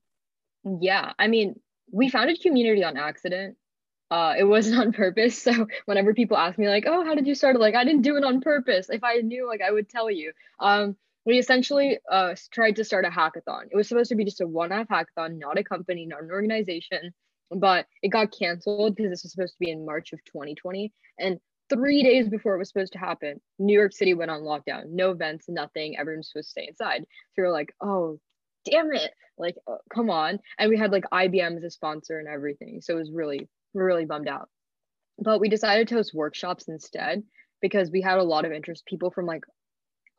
Yeah. 0.63 1.13
I 1.19 1.27
mean, 1.27 1.59
we 1.91 2.09
founded 2.09 2.39
Q-munity 2.39 2.85
on 2.87 2.97
accident. 2.97 3.57
Uh, 4.11 4.35
it 4.37 4.43
wasn't 4.43 4.79
on 4.81 4.91
purpose. 4.93 5.41
So 5.41 5.67
whenever 5.85 6.13
people 6.13 6.37
ask 6.37 6.59
me 6.59 6.67
like, 6.67 6.85
"Oh, 6.87 7.03
how 7.03 7.15
did 7.15 7.27
you 7.27 7.35
start?" 7.35 7.59
Like, 7.59 7.75
I 7.75 7.85
didn't 7.85 8.03
do 8.03 8.17
it 8.17 8.23
on 8.23 8.41
purpose. 8.41 8.89
If 8.89 9.03
I 9.03 9.17
knew, 9.17 9.47
like, 9.47 9.61
I 9.61 9.71
would 9.71 9.89
tell 9.89 10.11
you. 10.11 10.33
Um, 10.59 10.97
we 11.25 11.37
essentially 11.37 11.99
uh 12.11 12.35
tried 12.51 12.75
to 12.77 12.83
start 12.83 13.05
a 13.05 13.09
hackathon. 13.09 13.65
It 13.71 13.75
was 13.75 13.87
supposed 13.87 14.09
to 14.09 14.15
be 14.15 14.25
just 14.25 14.41
a 14.41 14.47
one-off 14.47 14.87
hackathon, 14.87 15.39
not 15.39 15.59
a 15.59 15.63
company, 15.63 16.05
not 16.05 16.23
an 16.23 16.31
organization, 16.31 17.13
but 17.51 17.85
it 18.01 18.09
got 18.09 18.31
canceled 18.37 18.95
because 18.95 19.11
this 19.11 19.23
was 19.23 19.31
supposed 19.31 19.53
to 19.53 19.59
be 19.59 19.71
in 19.71 19.85
March 19.85 20.13
of 20.13 20.23
2020. 20.25 20.91
And 21.19 21.39
three 21.69 22.03
days 22.03 22.27
before 22.27 22.55
it 22.55 22.59
was 22.59 22.69
supposed 22.69 22.93
to 22.93 22.99
happen, 22.99 23.39
New 23.59 23.77
York 23.77 23.93
City 23.93 24.13
went 24.13 24.31
on 24.31 24.41
lockdown. 24.41 24.89
No 24.89 25.11
events, 25.11 25.45
nothing. 25.47 25.97
Everyone's 25.97 26.29
supposed 26.29 26.49
to 26.49 26.51
stay 26.51 26.67
inside. 26.67 27.01
So 27.01 27.41
we 27.41 27.43
were 27.43 27.51
like, 27.51 27.73
"Oh, 27.81 28.19
damn 28.65 28.91
it!" 28.93 29.11
Like, 29.37 29.55
uh, 29.67 29.77
come 29.93 30.09
on. 30.09 30.39
And 30.59 30.69
we 30.69 30.77
had 30.77 30.91
like 30.91 31.05
IBM 31.11 31.57
as 31.57 31.63
a 31.63 31.69
sponsor 31.71 32.19
and 32.19 32.27
everything. 32.27 32.81
So 32.81 32.95
it 32.95 32.99
was 32.99 33.11
really, 33.11 33.47
were 33.73 33.85
really 33.85 34.05
bummed 34.05 34.27
out. 34.27 34.49
But 35.19 35.39
we 35.39 35.49
decided 35.49 35.87
to 35.87 35.95
host 35.95 36.13
workshops 36.13 36.67
instead 36.67 37.23
because 37.61 37.91
we 37.91 38.01
had 38.01 38.17
a 38.17 38.23
lot 38.23 38.45
of 38.45 38.51
interest. 38.51 38.85
People 38.85 39.11
from 39.11 39.25
like 39.25 39.43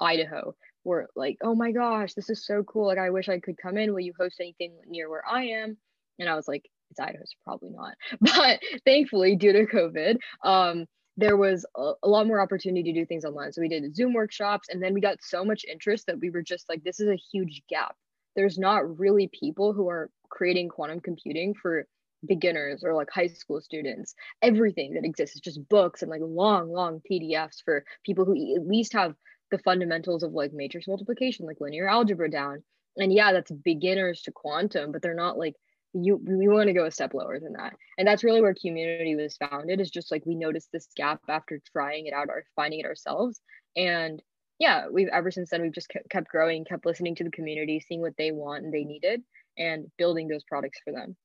Idaho 0.01 0.55
were 0.85 1.09
like, 1.15 1.39
oh 1.43 1.55
my 1.55 1.73
gosh, 1.73 2.15
this 2.15 2.31
is 2.31 2.45
so 2.45 2.63
cool. 2.63 2.87
Like, 2.87 2.99
I 2.99 3.11
wish 3.11 3.29
I 3.29 3.39
could 3.41 3.57
come 3.57 3.77
in. 3.77 3.93
Will 3.93 4.01
you 4.01 4.13
host 4.19 4.37
anything 4.41 4.75
near 4.87 5.09
where 5.09 5.27
I 5.27 5.45
am? 5.45 5.77
And 6.19 6.29
I 6.29 6.35
was 6.35 6.49
like, 6.49 6.65
it's 6.91 7.01
Idaho, 7.01 7.25
so 7.25 7.35
probably 7.45 7.71
not. 7.71 7.95
But 8.21 8.61
thankfully, 8.85 9.37
due 9.37 9.53
to 9.53 9.67
COVID, 9.67 10.17
um, 10.45 10.87
there 11.17 11.37
was 11.37 11.67
a, 11.77 11.93
a 12.03 12.09
lot 12.09 12.27
more 12.27 12.41
opportunity 12.41 12.93
to 12.93 13.01
do 13.01 13.07
things 13.07 13.25
online. 13.25 13.53
So 13.53 13.61
we 13.61 13.69
did 13.69 13.95
Zoom 13.95 14.13
workshops, 14.13 14.69
and 14.69 14.83
then 14.83 14.95
we 14.95 15.01
got 15.01 15.19
so 15.23 15.45
much 15.45 15.65
interest 15.71 16.07
that 16.07 16.19
we 16.21 16.31
were 16.31 16.43
just 16.43 16.69
like, 16.69 16.83
this 16.85 17.01
is 17.01 17.09
a 17.09 17.21
huge 17.33 17.63
gap. 17.69 17.95
There's 18.35 18.59
not 18.59 18.99
really 18.99 19.29
people 19.29 19.73
who 19.73 19.89
are 19.89 20.11
creating 20.31 20.69
quantum 20.69 21.01
computing 21.01 21.55
for 21.55 21.87
beginners 22.27 22.83
or 22.85 22.95
like 22.95 23.11
high 23.11 23.29
school 23.29 23.61
students. 23.61 24.15
Everything 24.41 24.95
that 24.95 25.05
exists 25.05 25.37
is 25.37 25.41
just 25.41 25.69
books 25.69 26.03
and 26.03 26.11
like 26.11 26.21
long, 26.23 26.71
long 26.71 27.01
PDFs 27.11 27.63
for 27.65 27.85
people 28.05 28.25
who 28.25 28.57
at 28.57 28.67
least 28.67 28.93
have 28.93 29.15
the 29.51 29.59
fundamentals 29.59 30.23
of 30.23 30.33
like 30.33 30.53
matrix 30.53 30.89
multiplication, 30.89 31.47
like 31.47 31.61
linear 31.61 31.89
algebra 31.89 32.31
down. 32.31 32.63
And 32.97 33.13
yeah, 33.13 33.33
that's 33.33 33.51
beginners 33.51 34.23
to 34.23 34.33
quantum, 34.33 34.93
but 34.93 35.03
they're 35.03 35.15
not 35.15 35.39
like 35.39 35.55
you 35.95 36.17
we 36.17 36.49
want 36.49 36.69
to 36.69 36.73
go 36.73 36.87
a 36.87 36.91
step 36.91 37.13
lower 37.13 37.39
than 37.39 37.53
that. 37.55 37.75
And 37.99 38.09
that's 38.09 38.25
really 38.25 38.41
where 38.41 38.55
Q-munity 38.55 39.17
was 39.17 39.37
founded, 39.37 39.81
is 39.81 39.91
just 39.91 40.11
like 40.11 40.25
we 40.25 40.35
noticed 40.35 40.71
this 40.73 40.89
gap 40.97 41.21
after 41.29 41.61
trying 41.73 42.07
it 42.07 42.15
out 42.15 42.29
or 42.29 42.45
finding 42.57 42.81
it 42.81 42.87
ourselves. 42.87 43.41
And 43.77 44.23
yeah, 44.59 44.87
we've 44.91 45.09
ever 45.09 45.31
since 45.31 45.51
then 45.51 45.63
we've 45.63 45.73
just 45.73 45.93
kept 46.11 46.29
growing, 46.29 46.65
kept 46.65 46.87
listening 46.87 47.15
to 47.17 47.25
the 47.25 47.31
community, 47.31 47.81
seeing 47.81 48.01
what 48.01 48.17
they 48.17 48.31
want 48.31 48.65
and 48.65 48.73
they 48.73 48.85
needed, 48.85 49.23
and 49.59 49.91
building 49.99 50.29
those 50.29 50.45
products 50.45 50.79
for 50.85 50.93
them. 50.93 51.17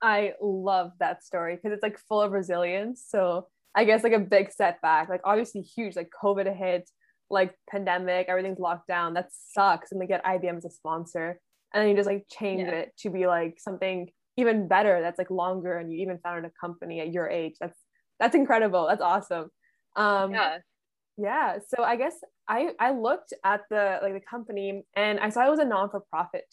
I 0.00 0.34
love 0.40 0.92
that 1.00 1.24
story 1.24 1.56
because 1.56 1.72
it's 1.72 1.82
like 1.82 1.98
full 2.08 2.20
of 2.22 2.32
resilience. 2.32 3.04
So 3.06 3.48
I 3.74 3.84
guess 3.84 4.02
like 4.02 4.12
a 4.12 4.18
big 4.18 4.50
setback, 4.52 5.08
like 5.08 5.20
obviously 5.24 5.60
huge, 5.62 5.96
like 5.96 6.10
COVID 6.22 6.56
hit, 6.56 6.88
like 7.30 7.54
pandemic, 7.70 8.28
everything's 8.28 8.58
locked 8.58 8.88
down. 8.88 9.14
That 9.14 9.28
sucks. 9.32 9.92
And 9.92 10.00
they 10.00 10.06
get 10.06 10.24
IBM 10.24 10.56
as 10.56 10.64
a 10.64 10.70
sponsor. 10.70 11.40
And 11.74 11.82
then 11.82 11.90
you 11.90 11.96
just 11.96 12.08
like 12.08 12.26
change 12.30 12.60
Yeah. 12.62 12.70
it 12.74 12.96
to 13.00 13.10
be 13.10 13.26
like 13.26 13.58
something 13.58 14.10
even 14.36 14.68
better 14.68 15.00
that's 15.02 15.18
like 15.18 15.30
longer 15.30 15.76
and 15.78 15.92
you 15.92 15.98
even 16.00 16.18
founded 16.18 16.44
a 16.50 16.52
company 16.60 17.00
at 17.00 17.12
your 17.12 17.28
age. 17.28 17.56
That's 17.60 17.78
that's 18.20 18.34
incredible. 18.34 18.86
That's 18.88 19.02
awesome. 19.02 19.50
Um, 19.96 20.32
yeah. 20.32 20.58
Yeah. 21.16 21.58
So 21.68 21.82
I 21.82 21.96
guess 21.96 22.14
I 22.48 22.70
I 22.78 22.92
looked 22.92 23.32
at 23.44 23.62
the 23.68 23.98
like 24.02 24.14
the 24.14 24.20
company 24.20 24.84
and 24.96 25.18
I 25.20 25.28
saw 25.30 25.46
it 25.46 25.50
was 25.50 25.58
a 25.58 25.64
non 25.64 25.90
for 25.90 26.00
profit, 26.08 26.46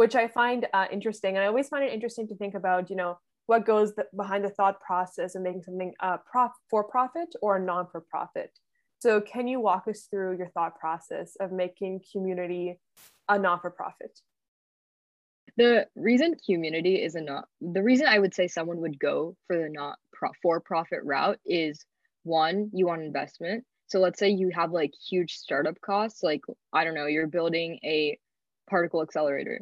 which 0.00 0.14
I 0.14 0.28
find 0.28 0.66
uh, 0.72 0.86
interesting. 0.90 1.36
And 1.36 1.44
I 1.44 1.48
always 1.48 1.68
find 1.68 1.84
it 1.84 1.92
interesting 1.92 2.26
to 2.28 2.34
think 2.34 2.54
about, 2.54 2.88
you 2.88 2.96
know, 2.96 3.18
what 3.48 3.66
goes 3.66 3.94
the, 3.94 4.06
behind 4.16 4.42
the 4.42 4.48
thought 4.48 4.80
process 4.80 5.34
of 5.34 5.42
making 5.42 5.62
something 5.62 5.92
uh, 6.00 6.16
prof- 6.24 6.62
for 6.70 6.84
profit 6.84 7.28
or 7.42 7.58
non 7.58 7.86
for 7.86 8.00
profit. 8.00 8.50
So 9.00 9.20
can 9.20 9.46
you 9.46 9.60
walk 9.60 9.88
us 9.88 10.08
through 10.10 10.38
your 10.38 10.48
thought 10.48 10.80
process 10.80 11.36
of 11.38 11.52
making 11.52 12.00
Q-munity 12.00 12.78
a 13.28 13.38
non 13.38 13.60
for 13.60 13.70
profit? 13.70 14.18
The 15.58 15.86
reason 15.94 16.34
Q-munity 16.46 17.04
is 17.04 17.14
a 17.14 17.20
not 17.20 17.44
the 17.60 17.82
reason 17.82 18.06
I 18.06 18.20
would 18.20 18.32
say 18.32 18.48
someone 18.48 18.80
would 18.80 18.98
go 18.98 19.36
for 19.48 19.58
the 19.58 19.68
not 19.68 19.98
pro- 20.14 20.32
for 20.42 20.60
profit 20.60 21.00
route 21.04 21.40
is 21.44 21.84
one, 22.22 22.70
you 22.72 22.86
want 22.86 23.02
investment. 23.02 23.64
So 23.88 24.00
let's 24.00 24.18
say 24.18 24.30
you 24.30 24.50
have 24.54 24.72
like 24.72 24.94
huge 25.10 25.34
startup 25.34 25.78
costs, 25.82 26.22
like 26.22 26.40
I 26.72 26.84
don't 26.84 26.94
know, 26.94 27.04
you're 27.04 27.26
building 27.26 27.78
a 27.84 28.18
particle 28.70 29.02
accelerator. 29.02 29.60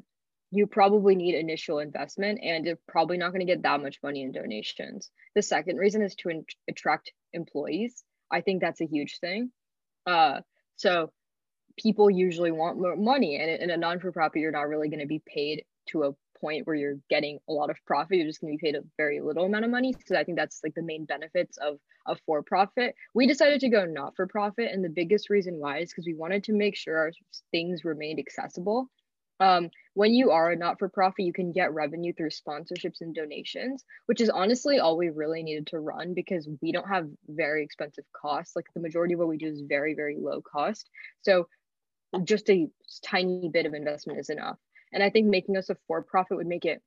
You 0.50 0.66
probably 0.66 1.14
need 1.14 1.34
initial 1.34 1.78
investment 1.78 2.40
and 2.42 2.64
you're 2.64 2.78
probably 2.88 3.18
not 3.18 3.30
going 3.30 3.46
to 3.46 3.52
get 3.52 3.62
that 3.62 3.82
much 3.82 3.98
money 4.02 4.22
in 4.22 4.32
donations. 4.32 5.10
The 5.34 5.42
second 5.42 5.76
reason 5.76 6.02
is 6.02 6.14
to 6.16 6.30
in- 6.30 6.46
attract 6.68 7.12
employees. 7.32 8.02
I 8.30 8.40
think 8.40 8.60
that's 8.60 8.80
a 8.80 8.86
huge 8.86 9.18
thing. 9.20 9.50
Uh, 10.06 10.40
so 10.76 11.12
people 11.78 12.10
usually 12.10 12.50
want 12.50 12.78
more 12.78 12.96
money 12.96 13.36
and 13.36 13.62
in 13.62 13.70
a 13.70 13.76
non-for-profit 13.76 14.40
you're 14.40 14.50
not 14.50 14.68
really 14.68 14.88
going 14.88 15.00
to 15.00 15.06
be 15.06 15.22
paid 15.26 15.64
to 15.86 16.04
a 16.04 16.12
point 16.40 16.66
where 16.66 16.76
you're 16.76 16.98
getting 17.10 17.38
a 17.48 17.52
lot 17.52 17.70
of 17.70 17.76
profit 17.86 18.16
you're 18.16 18.26
just 18.26 18.40
going 18.40 18.52
to 18.52 18.58
be 18.60 18.66
paid 18.66 18.76
a 18.76 18.84
very 18.96 19.20
little 19.20 19.44
amount 19.44 19.64
of 19.64 19.70
money 19.70 19.94
so 20.06 20.16
i 20.16 20.24
think 20.24 20.38
that's 20.38 20.60
like 20.62 20.74
the 20.74 20.82
main 20.82 21.04
benefits 21.04 21.56
of 21.58 21.78
a 22.06 22.16
for 22.26 22.42
profit 22.42 22.94
we 23.14 23.26
decided 23.26 23.60
to 23.60 23.68
go 23.68 23.84
not 23.84 24.14
for 24.16 24.26
profit 24.26 24.70
and 24.72 24.84
the 24.84 24.88
biggest 24.88 25.30
reason 25.30 25.54
why 25.58 25.78
is 25.78 25.90
because 25.90 26.06
we 26.06 26.14
wanted 26.14 26.44
to 26.44 26.52
make 26.52 26.76
sure 26.76 26.96
our 26.96 27.12
things 27.50 27.84
remained 27.84 28.18
accessible 28.18 28.88
um, 29.40 29.70
when 29.94 30.14
you 30.14 30.30
are 30.30 30.50
a 30.50 30.56
not 30.56 30.78
for 30.78 30.88
profit 30.88 31.24
you 31.24 31.32
can 31.32 31.52
get 31.52 31.72
revenue 31.72 32.12
through 32.12 32.30
sponsorships 32.30 33.00
and 33.00 33.14
donations 33.14 33.84
which 34.06 34.20
is 34.20 34.30
honestly 34.30 34.78
all 34.78 34.96
we 34.96 35.08
really 35.10 35.42
needed 35.42 35.66
to 35.66 35.78
run 35.78 36.14
because 36.14 36.48
we 36.60 36.72
don't 36.72 36.88
have 36.88 37.08
very 37.28 37.62
expensive 37.62 38.04
costs 38.12 38.56
like 38.56 38.66
the 38.74 38.80
majority 38.80 39.14
of 39.14 39.20
what 39.20 39.28
we 39.28 39.38
do 39.38 39.48
is 39.48 39.62
very 39.68 39.94
very 39.94 40.16
low 40.18 40.40
cost 40.40 40.88
so 41.22 41.48
just 42.24 42.48
a 42.50 42.68
tiny 43.04 43.50
bit 43.52 43.66
of 43.66 43.74
investment 43.74 44.18
is 44.18 44.30
enough 44.30 44.58
and 44.92 45.02
I 45.02 45.10
think 45.10 45.26
making 45.26 45.56
us 45.56 45.70
a 45.70 45.76
for 45.86 46.02
profit 46.02 46.36
would 46.36 46.46
make 46.46 46.64
it 46.64 46.82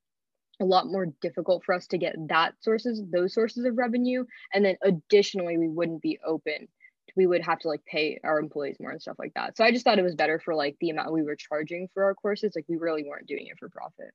a 0.60 0.66
lot 0.66 0.88
more 0.88 1.08
difficult 1.22 1.64
for 1.64 1.74
us 1.74 1.88
to 1.88 1.98
get 1.98 2.16
that 2.28 2.54
sources, 2.62 3.02
those 3.12 3.34
sources 3.34 3.66
of 3.66 3.78
revenue. 3.78 4.26
And 4.54 4.64
then 4.64 4.78
additionally, 4.84 5.58
we 5.58 5.68
wouldn't 5.68 6.02
be 6.02 6.20
open. 6.26 6.68
We 7.16 7.28
would 7.28 7.42
have 7.44 7.60
to 7.60 7.68
like 7.68 7.84
pay 7.86 8.20
our 8.24 8.40
employees 8.40 8.78
more 8.80 8.92
and 8.92 9.02
stuff 9.02 9.18
like 9.20 9.34
that. 9.36 9.58
So 9.58 9.64
I 9.64 9.72
just 9.72 9.84
thought 9.86 10.00
it 10.00 10.04
was 10.04 10.16
better 10.16 10.40
for 10.40 10.56
like 10.56 10.78
the 10.80 10.90
amount 10.90 11.14
we 11.14 11.24
were 11.24 11.36
charging 11.36 11.88
for 11.94 12.06
our 12.06 12.16
courses. 12.16 12.54
Like 12.56 12.66
we 12.68 12.78
really 12.78 13.04
weren't 13.04 13.28
doing 13.28 13.48
it 13.48 13.58
for 13.60 13.70
profit. 13.70 14.12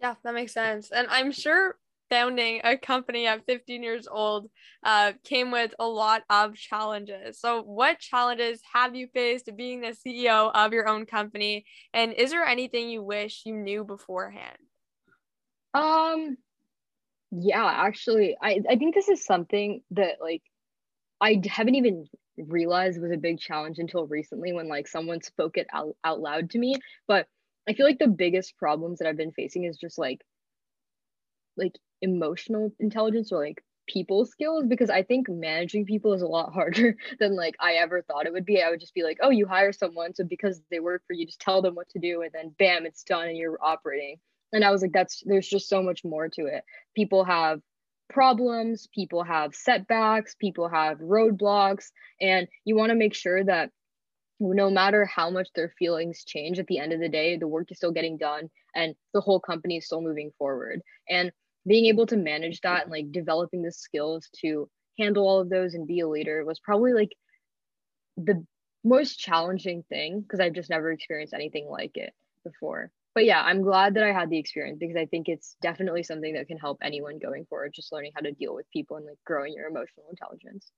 Yeah, 0.00 0.14
that 0.24 0.34
makes 0.34 0.52
sense. 0.52 0.90
And 0.90 1.06
I'm 1.08 1.30
sure 1.30 1.76
founding 2.12 2.60
a 2.62 2.76
company 2.76 3.26
at 3.26 3.46
15 3.46 3.82
years 3.82 4.06
old 4.06 4.50
uh, 4.84 5.12
came 5.24 5.50
with 5.50 5.72
a 5.78 5.86
lot 5.86 6.22
of 6.28 6.54
challenges. 6.54 7.40
So, 7.40 7.62
what 7.62 7.98
challenges 7.98 8.60
have 8.74 8.94
you 8.94 9.08
faced 9.14 9.48
being 9.56 9.80
the 9.80 9.96
CEO 9.96 10.50
of 10.52 10.72
your 10.74 10.88
own 10.88 11.06
company? 11.06 11.64
And 11.94 12.12
is 12.12 12.32
there 12.32 12.44
anything 12.44 12.90
you 12.90 13.02
wish 13.02 13.42
you 13.46 13.54
knew 13.54 13.84
beforehand? 13.84 14.58
Um, 15.72 16.36
yeah, 17.30 17.64
actually, 17.64 18.36
I, 18.42 18.60
I 18.68 18.76
think 18.76 18.94
this 18.94 19.08
is 19.08 19.24
something 19.24 19.82
that 19.92 20.16
like 20.20 20.42
I 21.22 21.40
haven't 21.48 21.76
even 21.76 22.06
realized 22.36 22.98
it 22.98 23.02
was 23.02 23.12
a 23.12 23.16
big 23.16 23.38
challenge 23.38 23.78
until 23.78 24.06
recently 24.06 24.52
when 24.52 24.68
like 24.68 24.88
someone 24.88 25.22
spoke 25.22 25.56
it 25.56 25.68
out, 25.72 25.96
out 26.04 26.20
loud 26.20 26.50
to 26.50 26.58
me. 26.58 26.74
But 27.06 27.28
I 27.68 27.74
feel 27.74 27.86
like 27.86 28.00
the 28.00 28.08
biggest 28.08 28.56
problems 28.58 28.98
that 28.98 29.08
I've 29.08 29.16
been 29.16 29.32
facing 29.32 29.64
is 29.64 29.78
just 29.78 29.98
like 29.98 30.20
like 31.56 31.78
emotional 32.00 32.72
intelligence 32.80 33.30
or 33.30 33.44
like 33.44 33.62
people 33.88 34.24
skills 34.24 34.64
because 34.66 34.90
I 34.90 35.02
think 35.02 35.28
managing 35.28 35.84
people 35.86 36.12
is 36.12 36.22
a 36.22 36.26
lot 36.26 36.52
harder 36.54 36.96
than 37.20 37.36
like 37.36 37.54
I 37.60 37.74
ever 37.74 38.02
thought 38.02 38.26
it 38.26 38.32
would 38.32 38.46
be. 38.46 38.60
I 38.60 38.70
would 38.70 38.80
just 38.80 38.94
be 38.94 39.04
like, 39.04 39.18
oh, 39.22 39.30
you 39.30 39.46
hire 39.46 39.72
someone, 39.72 40.14
so 40.14 40.24
because 40.24 40.60
they 40.70 40.80
work 40.80 41.02
for 41.06 41.12
you, 41.12 41.26
just 41.26 41.40
tell 41.40 41.62
them 41.62 41.74
what 41.74 41.88
to 41.90 42.00
do, 42.00 42.22
and 42.22 42.32
then 42.32 42.54
bam, 42.58 42.86
it's 42.86 43.04
done, 43.04 43.28
and 43.28 43.36
you're 43.36 43.58
operating. 43.62 44.16
And 44.52 44.64
I 44.64 44.70
was 44.70 44.82
like, 44.82 44.92
that's 44.92 45.22
there's 45.24 45.48
just 45.48 45.68
so 45.68 45.82
much 45.82 46.04
more 46.04 46.28
to 46.28 46.46
it. 46.46 46.64
People 46.96 47.24
have 47.24 47.60
problems, 48.12 48.88
people 48.94 49.22
have 49.24 49.54
setbacks, 49.54 50.34
people 50.38 50.68
have 50.68 50.98
roadblocks, 50.98 51.86
and 52.20 52.46
you 52.64 52.76
want 52.76 52.90
to 52.90 52.96
make 52.96 53.14
sure 53.14 53.42
that 53.44 53.70
no 54.40 54.70
matter 54.70 55.04
how 55.04 55.30
much 55.30 55.48
their 55.54 55.72
feelings 55.78 56.24
change 56.24 56.58
at 56.58 56.66
the 56.66 56.78
end 56.78 56.92
of 56.92 57.00
the 57.00 57.08
day 57.08 57.36
the 57.36 57.46
work 57.46 57.70
is 57.70 57.76
still 57.76 57.92
getting 57.92 58.16
done 58.16 58.50
and 58.74 58.94
the 59.14 59.20
whole 59.20 59.38
company 59.38 59.76
is 59.76 59.86
still 59.86 60.00
moving 60.00 60.32
forward 60.36 60.80
and 61.08 61.30
being 61.66 61.86
able 61.86 62.06
to 62.06 62.16
manage 62.16 62.60
that 62.62 62.82
and 62.82 62.90
like 62.90 63.12
developing 63.12 63.62
the 63.62 63.70
skills 63.70 64.28
to 64.40 64.68
handle 64.98 65.26
all 65.26 65.40
of 65.40 65.48
those 65.48 65.74
and 65.74 65.86
be 65.86 66.00
a 66.00 66.08
leader 66.08 66.44
was 66.44 66.58
probably 66.58 66.92
like 66.92 67.12
the 68.16 68.44
most 68.84 69.18
challenging 69.18 69.84
thing 69.88 70.20
because 70.20 70.40
I've 70.40 70.54
just 70.54 70.70
never 70.70 70.90
experienced 70.90 71.34
anything 71.34 71.68
like 71.68 71.96
it 71.96 72.12
before. 72.44 72.90
But 73.14 73.26
yeah, 73.26 73.42
I'm 73.42 73.62
glad 73.62 73.94
that 73.94 74.04
I 74.04 74.12
had 74.12 74.30
the 74.30 74.38
experience 74.38 74.78
because 74.80 74.96
I 74.96 75.04
think 75.06 75.28
it's 75.28 75.56
definitely 75.60 76.02
something 76.02 76.32
that 76.34 76.48
can 76.48 76.56
help 76.56 76.78
anyone 76.82 77.18
going 77.18 77.44
forward, 77.44 77.72
just 77.74 77.92
learning 77.92 78.12
how 78.14 78.22
to 78.22 78.32
deal 78.32 78.54
with 78.54 78.70
people 78.72 78.96
and 78.96 79.04
like 79.04 79.18
growing 79.26 79.52
your 79.54 79.68
emotional 79.68 80.06
intelligence. 80.10 80.72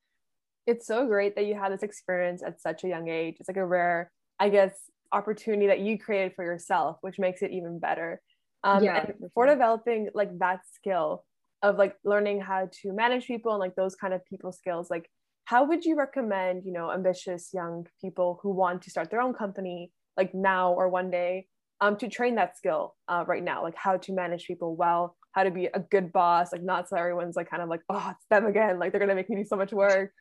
It's 0.66 0.86
so 0.86 1.06
great 1.06 1.36
that 1.36 1.46
you 1.46 1.54
had 1.54 1.72
this 1.72 1.82
experience 1.82 2.42
at 2.42 2.60
such 2.60 2.82
a 2.82 2.88
young 2.88 3.08
age. 3.08 3.36
It's 3.38 3.48
like 3.48 3.56
a 3.56 3.66
rare, 3.66 4.10
I 4.40 4.48
guess, 4.48 4.72
opportunity 5.12 5.68
that 5.68 5.80
you 5.80 5.98
created 5.98 6.34
for 6.34 6.44
yourself, 6.44 6.96
which 7.02 7.18
makes 7.18 7.42
it 7.42 7.52
even 7.52 7.78
better. 7.78 8.20
Um, 8.64 8.82
yeah, 8.82 9.04
and 9.04 9.30
for 9.34 9.46
developing 9.46 10.08
like 10.14 10.36
that 10.38 10.60
skill 10.72 11.24
of 11.62 11.76
like 11.76 11.94
learning 12.04 12.40
how 12.40 12.68
to 12.82 12.92
manage 12.92 13.26
people 13.26 13.52
and 13.52 13.60
like 13.60 13.76
those 13.76 13.94
kind 13.94 14.12
of 14.12 14.24
people 14.24 14.50
skills, 14.50 14.90
like 14.90 15.08
how 15.44 15.64
would 15.64 15.84
you 15.84 15.96
recommend, 15.96 16.64
you 16.64 16.72
know, 16.72 16.90
ambitious 16.90 17.50
young 17.52 17.86
people 18.00 18.40
who 18.42 18.50
want 18.50 18.82
to 18.82 18.90
start 18.90 19.10
their 19.10 19.20
own 19.20 19.34
company 19.34 19.92
like 20.16 20.34
now 20.34 20.72
or 20.72 20.88
one 20.88 21.10
day 21.10 21.46
um, 21.80 21.96
to 21.96 22.08
train 22.08 22.36
that 22.36 22.56
skill 22.56 22.94
uh, 23.08 23.24
right 23.26 23.42
now, 23.42 23.62
like 23.62 23.76
how 23.76 23.96
to 23.96 24.12
manage 24.12 24.46
people 24.46 24.76
well, 24.76 25.16
how 25.32 25.42
to 25.42 25.50
be 25.50 25.66
a 25.66 25.80
good 25.80 26.12
boss, 26.12 26.52
like 26.52 26.62
not 26.62 26.88
so 26.88 26.96
everyone's 26.96 27.36
like 27.36 27.50
kind 27.50 27.62
of 27.62 27.68
like, 27.68 27.82
oh, 27.88 28.10
it's 28.10 28.26
them 28.30 28.46
again, 28.46 28.78
like 28.78 28.92
they're 28.92 29.00
gonna 29.00 29.14
make 29.14 29.28
me 29.28 29.36
do 29.36 29.44
so 29.44 29.56
much 29.56 29.72
work. 29.72 30.12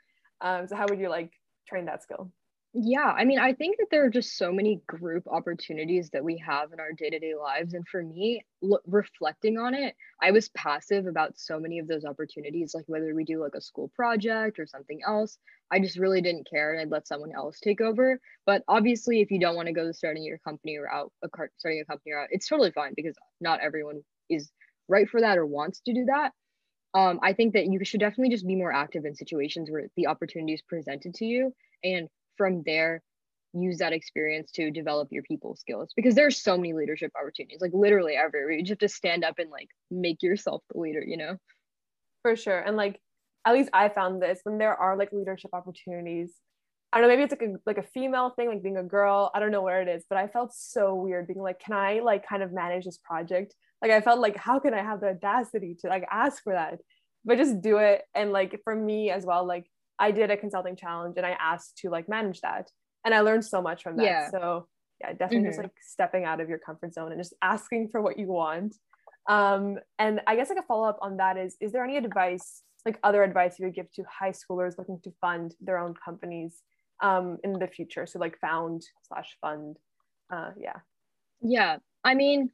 Um, 0.42 0.68
so 0.68 0.76
how 0.76 0.86
would 0.90 1.00
you 1.00 1.10
like 1.10 1.32
train 1.68 1.86
that 1.86 2.04
skill? 2.04 2.32
Yeah, 2.76 3.06
I 3.06 3.24
mean, 3.26 3.38
I 3.38 3.54
think 3.54 3.78
that 3.78 3.88
there 3.92 4.04
are 4.04 4.10
just 4.10 4.36
so 4.36 4.52
many 4.52 4.82
group 4.88 5.28
opportunities 5.28 6.10
that 6.10 6.24
we 6.24 6.40
have 6.40 6.74
in 6.74 6.80
our 6.80 6.92
day 6.92 7.12
to 7.12 7.20
day 7.20 7.36
lives. 7.36 7.76
And 7.76 7.88
for 7.88 8.02
me, 8.02 8.44
reflecting 8.88 9.60
on 9.60 9.76
it, 9.76 9.96
I 10.20 10.32
was 10.32 10.50
passive 10.50 11.06
about 11.06 11.38
so 11.38 11.60
many 11.60 11.78
of 11.78 11.88
those 11.88 12.04
opportunities, 12.04 12.74
like 12.74 12.86
whether 12.88 13.14
we 13.14 13.26
do 13.26 13.40
like 13.40 13.54
a 13.54 13.62
school 13.62 13.92
project 13.96 14.58
or 14.58 14.66
something 14.66 15.02
else. 15.06 15.38
I 15.72 15.80
just 15.80 16.00
really 16.00 16.22
didn't 16.22 16.50
care 16.50 16.72
and 16.72 16.82
I'd 16.82 16.90
let 16.92 17.08
someone 17.08 17.32
else 17.36 17.60
take 17.60 17.80
over. 17.80 18.20
But 18.48 18.64
obviously, 18.68 19.22
if 19.22 19.30
you 19.30 19.40
don't 19.40 19.56
want 19.56 19.68
to 19.68 19.74
go 19.74 19.92
starting 19.92 20.24
your 20.24 20.40
company 20.40 20.76
or 20.78 20.92
out, 20.92 21.12
a 21.24 21.30
car- 21.30 21.52
starting 21.58 21.82
a 21.82 21.86
company 21.86 22.14
out, 22.14 22.30
it's 22.32 22.48
totally 22.48 22.72
fine 22.72 22.94
because 22.96 23.16
not 23.40 23.60
everyone 23.62 24.02
is 24.32 24.52
right 24.88 25.08
for 25.08 25.22
that 25.22 25.38
or 25.38 25.46
wants 25.46 25.80
to 25.82 25.94
do 25.94 26.06
that. 26.06 26.32
Um, 26.96 27.20
I 27.24 27.34
think 27.34 27.54
that 27.54 27.68
you 27.68 27.84
should 27.86 28.00
definitely 28.00 28.30
just 28.30 28.48
be 28.48 28.56
more 28.56 28.72
active 28.74 29.06
in 29.06 29.16
situations 29.16 29.70
where 29.72 29.88
the 29.96 30.08
opportunity 30.08 30.54
is 30.54 30.62
presented 30.62 31.16
to 31.16 31.26
you 31.26 31.54
and 31.84 32.08
from 32.38 32.64
there 32.66 33.02
use 33.54 33.78
that 33.78 33.94
experience 33.94 34.52
to 34.52 34.72
develop 34.72 35.10
your 35.12 35.24
people 35.24 35.56
skills. 35.56 35.92
Because 35.96 36.16
there's 36.16 36.42
so 36.42 36.58
many 36.58 36.74
leadership 36.74 37.12
opportunities. 37.20 37.62
Like 37.62 37.72
literally 37.74 38.14
everywhere. 38.16 38.52
You 38.52 38.64
just 38.64 38.82
have 38.82 38.90
to 38.90 38.90
stand 38.90 39.24
up 39.24 39.40
and 39.40 39.50
like 39.52 39.70
make 39.92 40.24
yourself 40.24 40.64
the 40.72 40.80
leader 40.80 41.04
you 41.06 41.18
know? 41.18 41.38
For 42.24 42.36
sure. 42.36 42.60
And 42.60 42.78
like 42.78 43.00
at 43.46 43.54
least 43.54 43.70
i 43.74 43.90
found 43.90 44.22
this. 44.22 44.40
When 44.44 44.58
there 44.58 44.76
are 44.76 44.98
like 44.98 45.12
leadership 45.12 45.52
opportunities 45.54 46.34
i 46.92 46.98
don't 46.98 47.10
know 47.10 47.16
maybe 47.16 47.24
it's 47.24 47.32
like 47.32 47.42
a 47.42 47.56
like 47.66 47.78
a 47.80 47.90
female 47.90 48.30
thing 48.30 48.48
like 48.48 48.64
being 48.64 48.78
a 48.78 48.84
girl. 48.84 49.32
I 49.34 49.40
don't 49.40 49.52
know 49.52 49.62
where 49.64 49.82
it 49.82 49.88
is 49.88 50.06
but 50.10 50.18
i 50.18 50.28
felt 50.28 50.54
so 50.54 50.94
weird 50.96 51.28
being 51.28 51.42
like 51.42 51.60
can 51.60 51.76
i 51.76 52.00
like 52.00 52.28
kind 52.28 52.44
of 52.44 52.52
manage 52.54 52.86
this 52.86 52.98
project? 52.98 53.56
Like 53.82 53.92
i 53.92 54.02
felt 54.02 54.20
like 54.20 54.38
how 54.38 54.60
can 54.60 54.74
i 54.74 54.82
have 54.82 55.02
the 55.02 55.08
audacity 55.08 55.76
to 55.82 55.88
like 55.88 56.06
ask 56.10 56.42
for 56.44 56.54
that? 56.54 56.80
But 57.26 57.38
just 57.38 57.62
do 57.62 57.78
it. 57.78 58.04
And 58.14 58.32
like 58.32 58.60
for 58.64 58.76
me 58.76 59.10
as 59.10 59.26
well 59.26 59.46
like 59.46 59.68
I 60.00 60.12
did 60.12 60.32
a 60.32 60.38
consulting 60.38 60.76
challenge 60.76 61.16
and 61.18 61.26
I 61.26 61.32
asked 61.40 61.78
to 61.80 61.90
like 61.90 62.10
manage 62.10 62.42
that. 62.42 62.70
And 63.06 63.14
I 63.14 63.22
learned 63.22 63.46
so 63.46 63.62
much 63.62 63.84
from 63.84 63.98
that. 63.98 64.06
Yeah. 64.06 64.32
So 64.32 64.68
yeah, 65.02 65.12
definitely 65.12 65.40
mm-hmm. 65.40 65.48
just 65.50 65.60
like 65.60 65.74
stepping 65.82 66.24
out 66.24 66.40
of 66.40 66.50
your 66.50 66.58
comfort 66.58 66.94
zone 66.94 67.12
and 67.12 67.20
just 67.20 67.34
asking 67.42 67.90
for 67.90 68.02
what 68.02 68.18
you 68.18 68.28
want. 68.28 68.76
Um, 69.30 69.78
and 70.00 70.22
I 70.28 70.36
guess 70.36 70.50
like 70.50 70.60
a 70.60 70.64
follow 70.64 70.88
up 70.88 71.00
on 71.02 71.18
that 71.18 71.38
is, 71.38 71.56
is 71.62 71.72
there 71.72 71.84
any 71.84 71.98
advice, 71.98 72.64
like 72.86 73.00
other 73.04 73.24
advice 73.24 73.60
you 73.60 73.66
would 73.66 73.76
give 73.76 73.92
to 73.94 74.04
high 74.04 74.32
schoolers 74.32 74.78
looking 74.78 75.00
to 75.04 75.12
fund 75.22 75.56
their 75.62 75.78
own 75.78 75.94
companies 76.04 76.62
um, 77.02 77.38
in 77.44 77.54
the 77.54 77.68
future? 77.68 78.06
So 78.06 78.20
like 78.20 78.40
found 78.40 78.84
slash 79.08 79.38
fund. 79.42 79.78
Uh, 80.32 80.52
yeah. 80.58 80.78
Yeah. 81.42 81.78
I 82.04 82.16
mean, 82.16 82.52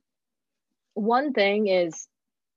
one 0.93 1.34
thing 1.34 1.67
is 1.67 2.08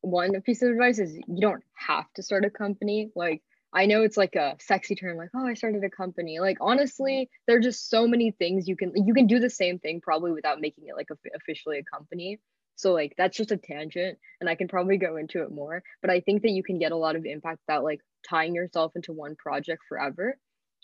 one 0.00 0.40
piece 0.42 0.62
of 0.62 0.70
advice 0.70 0.98
is 0.98 1.14
you 1.14 1.40
don't 1.40 1.62
have 1.74 2.12
to 2.14 2.22
start 2.22 2.44
a 2.44 2.50
company. 2.50 3.10
Like 3.14 3.42
I 3.74 3.86
know 3.86 4.02
it's 4.02 4.16
like 4.16 4.34
a 4.34 4.56
sexy 4.60 4.94
term, 4.94 5.16
like, 5.16 5.30
oh, 5.34 5.46
I 5.46 5.54
started 5.54 5.82
a 5.84 5.90
company. 5.90 6.40
Like 6.40 6.58
honestly, 6.60 7.30
there 7.46 7.56
are 7.56 7.60
just 7.60 7.88
so 7.88 8.06
many 8.06 8.30
things 8.32 8.68
you 8.68 8.76
can 8.76 8.92
you 8.94 9.14
can 9.14 9.26
do 9.26 9.38
the 9.38 9.50
same 9.50 9.78
thing 9.78 10.00
probably 10.00 10.32
without 10.32 10.60
making 10.60 10.84
it 10.88 10.96
like 10.96 11.08
a, 11.10 11.16
officially 11.34 11.78
a 11.78 11.84
company. 11.84 12.38
So 12.76 12.92
like 12.92 13.14
that's 13.16 13.36
just 13.36 13.52
a 13.52 13.56
tangent 13.56 14.18
and 14.40 14.48
I 14.50 14.54
can 14.54 14.68
probably 14.68 14.98
go 14.98 15.16
into 15.16 15.42
it 15.42 15.52
more. 15.52 15.82
But 16.00 16.10
I 16.10 16.20
think 16.20 16.42
that 16.42 16.50
you 16.50 16.62
can 16.62 16.78
get 16.78 16.92
a 16.92 16.96
lot 16.96 17.16
of 17.16 17.24
impact 17.24 17.60
without 17.66 17.84
like 17.84 18.00
tying 18.28 18.54
yourself 18.54 18.92
into 18.94 19.12
one 19.12 19.36
project 19.36 19.82
forever. 19.88 20.36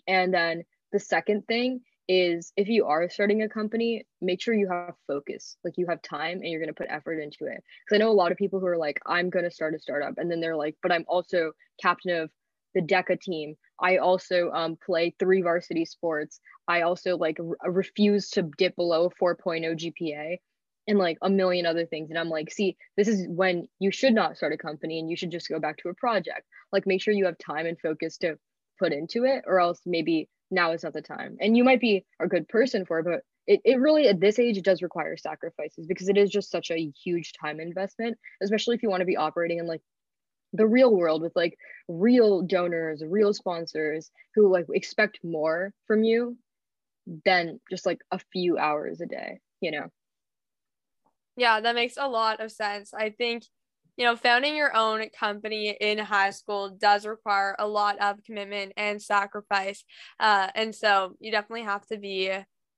And 0.07 0.33
then 0.33 0.62
the 0.92 1.00
second 1.00 1.47
thing 1.47 1.80
is 2.09 2.52
if 2.57 2.68
you 2.68 2.87
are 2.87 3.11
starting 3.11 3.42
a 3.42 3.49
company, 3.49 4.07
make 4.23 4.40
sure 4.40 4.54
you 4.54 4.68
have 4.71 4.95
focus. 5.07 5.57
Like 5.62 5.75
you 5.76 5.87
have 5.88 6.00
time 6.00 6.38
and 6.40 6.47
you're 6.47 6.61
going 6.61 6.73
to 6.73 6.75
put 6.75 6.87
effort 6.88 7.21
into 7.21 7.45
it. 7.45 7.62
Because 7.85 7.95
I 7.95 7.99
know 7.99 8.11
a 8.11 8.12
lot 8.12 8.33
of 8.33 8.38
people 8.38 8.61
who 8.61 8.66
are 8.66 8.78
like, 8.78 8.99
I'm 9.04 9.28
going 9.28 9.45
to 9.45 9.50
start 9.50 9.75
a 9.75 9.78
startup. 9.78 10.14
And 10.16 10.30
then 10.30 10.40
they're 10.40 10.57
like, 10.57 10.76
but 10.83 10.90
I'm 10.90 11.04
also 11.07 11.52
captain 11.83 12.16
of 12.16 12.30
the 12.78 12.94
DECA 12.94 13.20
team. 13.20 13.56
I 13.80 13.99
also 13.99 14.50
um, 14.50 14.78
play 14.85 15.14
three 15.18 15.42
varsity 15.42 15.85
sports. 15.85 16.40
I 16.66 16.82
also 16.82 17.16
like 17.16 17.38
r- 17.40 17.70
refuse 17.70 18.30
to 18.30 18.42
dip 18.56 18.76
below 18.76 19.06
a 19.06 19.25
4.0 19.25 19.64
GPA 19.76 20.37
and 20.87 20.99
like 20.99 21.18
a 21.23 21.30
million 21.30 21.66
other 21.66 21.87
things. 21.87 22.11
And 22.11 22.18
I'm 22.18 22.28
like, 22.28 22.50
see, 22.50 22.76
this 22.97 23.08
is 23.08 23.26
when 23.28 23.68
you 23.78 23.90
should 23.90 24.14
not 24.14 24.37
start 24.37 24.52
a 24.52 24.58
company 24.58 24.99
and 24.99 25.11
you 25.11 25.16
should 25.16 25.30
just 25.30 25.49
go 25.49 25.58
back 25.58 25.76
to 25.78 25.88
a 25.88 25.94
project. 25.94 26.47
Like 26.73 26.87
make 26.87 27.02
sure 27.02 27.14
you 27.14 27.26
have 27.26 27.38
time 27.38 27.66
and 27.66 27.78
focus 27.80 28.18
to 28.18 28.37
put 28.78 28.92
into 28.92 29.25
it, 29.25 29.42
or 29.47 29.58
else 29.58 29.80
maybe 29.85 30.28
now 30.50 30.73
is 30.73 30.85
not 30.85 30.92
the 30.92 31.02
time. 31.02 31.37
And 31.40 31.56
you 31.56 31.64
might 31.64 31.80
be 31.80 32.04
a 32.20 32.28
good 32.28 32.49
person 32.49 32.87
for 32.87 33.00
it, 33.00 33.04
but 33.04 33.23
it, 33.47 33.61
it 33.64 33.80
really 33.80 34.08
at 34.08 34.20
this 34.20 34.38
age 34.38 34.56
it 34.56 34.64
does 34.64 34.82
require 34.82 35.16
sacrifices 35.16 35.87
because 35.87 36.08
it 36.08 36.16
is 36.16 36.30
just 36.30 36.50
such 36.50 36.70
a 36.70 36.92
huge 37.02 37.32
time 37.32 37.61
investment, 37.61 38.18
especially 38.42 38.76
if 38.76 38.82
you 38.82 38.90
want 38.90 39.00
to 39.00 39.06
be 39.06 39.16
operating 39.16 39.58
in 39.58 39.66
like 39.66 39.80
the 40.52 40.67
real 40.67 40.95
world 40.95 41.23
with 41.23 41.33
like 41.37 41.57
real 41.88 42.43
donors, 42.43 43.02
real 43.07 43.33
sponsors 43.33 44.11
who 44.35 44.50
like 44.52 44.67
expect 44.73 45.19
more 45.23 45.73
from 45.87 46.05
you 46.05 46.37
than 47.25 47.61
just 47.71 47.87
like 47.87 48.00
a 48.11 48.19
few 48.33 48.59
hours 48.59 49.00
a 49.00 49.07
day, 49.07 49.40
you 49.61 49.71
know? 49.71 49.88
Yeah, 51.37 51.61
that 51.61 51.75
makes 51.75 51.97
a 51.97 52.09
lot 52.09 52.40
of 52.40 52.50
sense. 52.50 52.93
I 52.93 53.11
think, 53.11 53.45
you 53.97 54.05
know, 54.05 54.17
founding 54.17 54.57
your 54.57 54.76
own 54.76 55.09
company 55.11 55.76
in 55.81 55.99
high 55.99 56.31
school 56.31 56.71
does 56.71 57.07
require 57.07 57.55
a 57.59 57.67
lot 57.67 57.99
of 58.00 58.23
commitment 58.25 58.73
and 58.76 59.00
sacrifice. 59.00 59.85
Uh, 60.19 60.49
and 60.55 60.75
so 60.75 61.14
you 61.21 61.31
definitely 61.31 61.64
have 61.64 61.87
to 61.87 61.97
be 61.97 62.33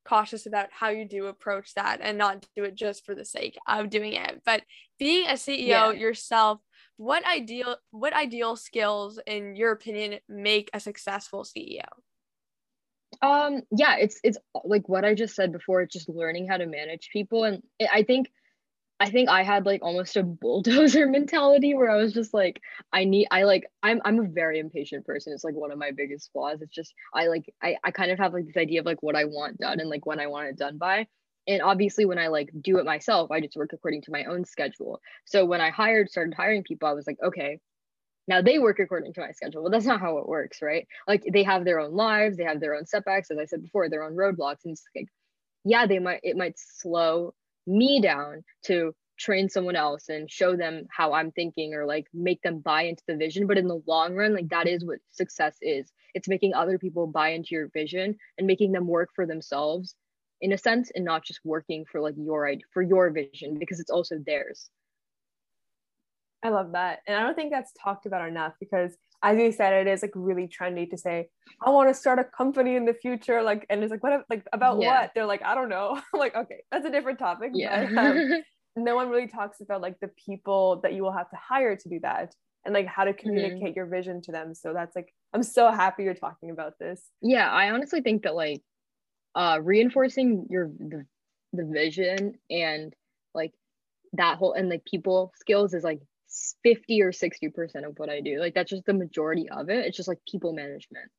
cautious 0.04 0.46
about 0.46 0.68
how 0.70 0.88
you 0.88 1.06
do 1.06 1.26
approach 1.26 1.74
that 1.74 2.00
and 2.02 2.18
not 2.18 2.46
do 2.56 2.64
it 2.64 2.74
just 2.74 3.04
for 3.04 3.14
the 3.14 3.24
sake 3.24 3.56
of 3.66 3.90
doing 3.90 4.14
it. 4.14 4.42
But 4.44 4.62
being 4.98 5.26
a 5.26 5.34
CEO 5.34 5.66
yeah. 5.66 5.90
yourself, 5.92 6.60
what 7.00 7.26
ideal 7.26 7.76
what 7.92 8.12
ideal 8.12 8.56
skills 8.56 9.18
in 9.26 9.56
your 9.56 9.72
opinion 9.72 10.20
make 10.28 10.68
a 10.74 10.78
successful 10.78 11.44
ceo 11.44 11.80
um 13.22 13.62
yeah 13.74 13.96
it's 13.96 14.20
it's 14.22 14.36
like 14.64 14.86
what 14.86 15.02
i 15.02 15.14
just 15.14 15.34
said 15.34 15.50
before 15.50 15.80
it's 15.80 15.94
just 15.94 16.10
learning 16.10 16.46
how 16.46 16.58
to 16.58 16.66
manage 16.66 17.08
people 17.10 17.44
and 17.44 17.62
i 17.90 18.02
think 18.02 18.30
i 19.00 19.08
think 19.08 19.30
i 19.30 19.42
had 19.42 19.64
like 19.64 19.80
almost 19.82 20.14
a 20.18 20.22
bulldozer 20.22 21.06
mentality 21.18 21.72
where 21.72 21.88
i 21.88 21.96
was 21.96 22.12
just 22.12 22.34
like 22.34 22.60
i 22.92 23.02
need 23.02 23.26
i 23.30 23.44
like 23.44 23.64
i'm 23.82 24.02
i'm 24.04 24.20
a 24.20 24.28
very 24.28 24.58
impatient 24.58 25.06
person 25.06 25.32
it's 25.32 25.42
like 25.42 25.54
one 25.54 25.72
of 25.72 25.78
my 25.78 25.92
biggest 25.92 26.30
flaws 26.34 26.60
it's 26.60 26.74
just 26.74 26.92
i 27.14 27.28
like 27.28 27.50
i, 27.62 27.76
I 27.82 27.92
kind 27.92 28.10
of 28.10 28.18
have 28.18 28.34
like 28.34 28.44
this 28.44 28.58
idea 28.58 28.80
of 28.80 28.84
like 28.84 29.02
what 29.02 29.16
i 29.16 29.24
want 29.24 29.56
done 29.56 29.80
and 29.80 29.88
like 29.88 30.04
when 30.04 30.20
i 30.20 30.26
want 30.26 30.48
it 30.48 30.58
done 30.58 30.76
by 30.76 31.06
and 31.50 31.62
obviously 31.62 32.04
when 32.04 32.18
i 32.18 32.28
like 32.28 32.50
do 32.60 32.78
it 32.78 32.84
myself 32.84 33.30
i 33.30 33.40
just 33.40 33.56
work 33.56 33.72
according 33.72 34.02
to 34.02 34.12
my 34.12 34.24
own 34.24 34.44
schedule. 34.44 35.00
So 35.24 35.44
when 35.44 35.60
i 35.60 35.70
hired 35.70 36.08
started 36.08 36.34
hiring 36.34 36.62
people 36.62 36.88
i 36.88 36.92
was 36.92 37.06
like 37.06 37.18
okay 37.22 37.58
now 38.28 38.40
they 38.40 38.58
work 38.60 38.78
according 38.78 39.12
to 39.14 39.20
my 39.20 39.32
schedule. 39.32 39.62
Well 39.62 39.72
that's 39.72 39.86
not 39.86 40.00
how 40.00 40.18
it 40.18 40.28
works 40.28 40.62
right? 40.62 40.86
Like 41.08 41.24
they 41.32 41.42
have 41.42 41.64
their 41.64 41.80
own 41.80 41.94
lives 41.94 42.36
they 42.36 42.44
have 42.44 42.60
their 42.60 42.74
own 42.74 42.86
setbacks 42.86 43.30
as 43.30 43.38
i 43.38 43.44
said 43.44 43.62
before 43.62 43.88
their 43.88 44.04
own 44.04 44.14
roadblocks. 44.14 44.64
And 44.64 44.72
it's 44.72 44.84
like 44.94 45.08
yeah 45.64 45.86
they 45.86 45.98
might 45.98 46.20
it 46.22 46.36
might 46.36 46.54
slow 46.56 47.34
me 47.66 48.00
down 48.00 48.44
to 48.66 48.94
train 49.18 49.48
someone 49.50 49.76
else 49.76 50.08
and 50.08 50.30
show 50.30 50.56
them 50.56 50.86
how 50.90 51.12
i'm 51.12 51.30
thinking 51.32 51.74
or 51.74 51.84
like 51.84 52.06
make 52.14 52.40
them 52.42 52.60
buy 52.60 52.82
into 52.82 53.02
the 53.06 53.16
vision. 53.16 53.46
But 53.46 53.58
in 53.58 53.68
the 53.68 53.82
long 53.86 54.14
run 54.14 54.34
like 54.34 54.48
that 54.48 54.68
is 54.68 54.84
what 54.84 54.98
success 55.10 55.56
is. 55.60 55.92
It's 56.14 56.28
making 56.28 56.54
other 56.54 56.78
people 56.78 57.06
buy 57.06 57.30
into 57.30 57.50
your 57.52 57.68
vision 57.68 58.16
and 58.38 58.46
making 58.46 58.72
them 58.72 58.86
work 58.86 59.10
for 59.14 59.26
themselves 59.26 59.94
in 60.40 60.52
a 60.52 60.58
sense 60.58 60.90
and 60.94 61.04
not 61.04 61.24
just 61.24 61.40
working 61.44 61.84
for 61.90 62.00
like 62.00 62.14
your 62.16 62.52
for 62.72 62.82
your 62.82 63.10
vision 63.10 63.58
because 63.58 63.80
it's 63.80 63.90
also 63.90 64.16
theirs 64.26 64.70
i 66.42 66.48
love 66.48 66.72
that 66.72 67.00
and 67.06 67.16
i 67.16 67.22
don't 67.22 67.34
think 67.34 67.52
that's 67.52 67.72
talked 67.82 68.06
about 68.06 68.26
enough 68.26 68.54
because 68.60 68.96
as 69.22 69.38
you 69.38 69.52
said 69.52 69.86
it 69.86 69.90
is 69.90 70.02
like 70.02 70.12
really 70.14 70.48
trendy 70.48 70.88
to 70.88 70.96
say 70.96 71.28
i 71.62 71.70
want 71.70 71.88
to 71.88 71.94
start 71.94 72.18
a 72.18 72.24
company 72.24 72.76
in 72.76 72.84
the 72.84 72.94
future 72.94 73.42
like 73.42 73.66
and 73.68 73.82
it's 73.82 73.90
like 73.90 74.02
what 74.02 74.24
like 74.30 74.46
about 74.52 74.80
yeah. 74.80 75.02
what 75.02 75.10
they're 75.14 75.26
like 75.26 75.42
i 75.44 75.54
don't 75.54 75.68
know 75.68 76.00
like 76.14 76.34
okay 76.34 76.62
that's 76.70 76.86
a 76.86 76.90
different 76.90 77.18
topic 77.18 77.50
yeah 77.54 77.88
but, 77.94 78.04
um, 78.04 78.42
no 78.76 78.94
one 78.94 79.08
really 79.08 79.26
talks 79.26 79.60
about 79.60 79.80
like 79.80 79.98
the 80.00 80.10
people 80.24 80.80
that 80.82 80.94
you 80.94 81.02
will 81.02 81.12
have 81.12 81.28
to 81.28 81.36
hire 81.36 81.76
to 81.76 81.88
do 81.88 82.00
that 82.00 82.34
and 82.64 82.74
like 82.74 82.86
how 82.86 83.04
to 83.04 83.12
mm-hmm. 83.12 83.20
communicate 83.20 83.60
mm-hmm. 83.60 83.76
your 83.76 83.86
vision 83.86 84.22
to 84.22 84.32
them 84.32 84.54
so 84.54 84.72
that's 84.72 84.96
like 84.96 85.12
i'm 85.34 85.42
so 85.42 85.70
happy 85.70 86.04
you're 86.04 86.14
talking 86.14 86.50
about 86.50 86.74
this 86.78 87.02
yeah 87.20 87.50
i 87.50 87.70
honestly 87.70 88.00
think 88.00 88.22
that 88.22 88.34
like 88.34 88.62
uh 89.34 89.58
reinforcing 89.62 90.46
your 90.50 90.68
the, 90.78 91.04
the 91.52 91.64
vision 91.64 92.34
and 92.50 92.94
like 93.34 93.52
that 94.14 94.38
whole 94.38 94.52
and 94.52 94.68
like 94.68 94.84
people 94.84 95.32
skills 95.36 95.74
is 95.74 95.84
like 95.84 96.00
50 96.62 97.02
or 97.02 97.12
60 97.12 97.48
percent 97.50 97.84
of 97.84 97.98
what 97.98 98.08
i 98.08 98.20
do. 98.20 98.38
Like 98.38 98.54
that's 98.54 98.70
just 98.70 98.86
the 98.86 98.92
majority 98.92 99.48
of 99.48 99.68
it. 99.68 99.86
It's 99.86 99.96
just 99.96 100.08
like 100.08 100.18
people 100.30 100.52
management. 100.52 101.10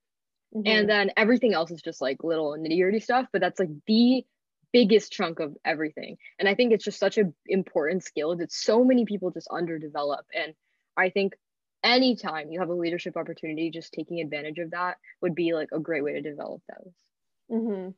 Mm-hmm. 0.53 0.67
and 0.67 0.89
then 0.89 1.11
everything 1.15 1.53
else 1.53 1.71
is 1.71 1.81
just 1.81 2.01
like 2.01 2.25
little 2.25 2.57
nitty 2.59 2.81
gritty 2.81 2.99
stuff 2.99 3.25
but 3.31 3.39
that's 3.39 3.57
like 3.57 3.69
the 3.87 4.25
biggest 4.73 5.09
chunk 5.09 5.39
of 5.39 5.55
everything. 5.63 6.17
And 6.39 6.49
i 6.49 6.55
think 6.55 6.73
it's 6.73 6.83
just 6.83 6.99
such 6.99 7.17
an 7.17 7.33
important 7.47 8.03
skill 8.03 8.35
that 8.35 8.51
so 8.51 8.83
many 8.83 9.05
people 9.05 9.31
just 9.31 9.47
underdevelop. 9.47 10.23
And 10.33 10.53
i 10.97 11.09
think 11.09 11.35
anytime 11.83 12.51
you 12.51 12.59
have 12.59 12.69
a 12.69 12.73
leadership 12.73 13.17
opportunity 13.17 13.71
just 13.71 13.93
taking 13.93 14.19
advantage 14.19 14.59
of 14.59 14.71
that 14.71 14.97
would 15.21 15.35
be 15.35 15.53
like 15.53 15.69
a 15.71 15.79
great 15.79 16.03
way 16.03 16.13
to 16.13 16.21
develop 16.21 16.61
those 16.67 16.93
Mm-hmm. 17.51 17.89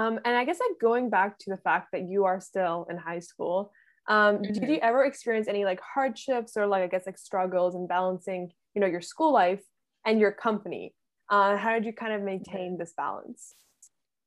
Um, 0.00 0.20
and 0.24 0.36
I 0.36 0.44
guess 0.44 0.60
like 0.60 0.78
going 0.80 1.10
back 1.10 1.38
to 1.40 1.50
the 1.50 1.56
fact 1.56 1.88
that 1.92 2.02
you 2.02 2.24
are 2.24 2.40
still 2.40 2.86
in 2.88 2.96
high 2.96 3.18
school, 3.18 3.72
um, 4.08 4.38
mm-hmm. 4.38 4.52
did 4.52 4.68
you 4.68 4.78
ever 4.82 5.04
experience 5.04 5.48
any 5.48 5.64
like 5.64 5.80
hardships 5.80 6.56
or 6.56 6.66
like 6.66 6.82
I 6.82 6.86
guess 6.86 7.06
like 7.06 7.18
struggles 7.18 7.74
in 7.74 7.86
balancing, 7.86 8.52
you 8.74 8.80
know, 8.80 8.86
your 8.86 9.00
school 9.00 9.32
life 9.32 9.62
and 10.04 10.20
your 10.20 10.32
company? 10.32 10.94
Uh, 11.28 11.56
how 11.56 11.74
did 11.74 11.84
you 11.84 11.92
kind 11.92 12.12
of 12.12 12.22
maintain 12.22 12.76
this 12.76 12.92
balance? 12.96 13.54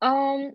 Um, 0.02 0.52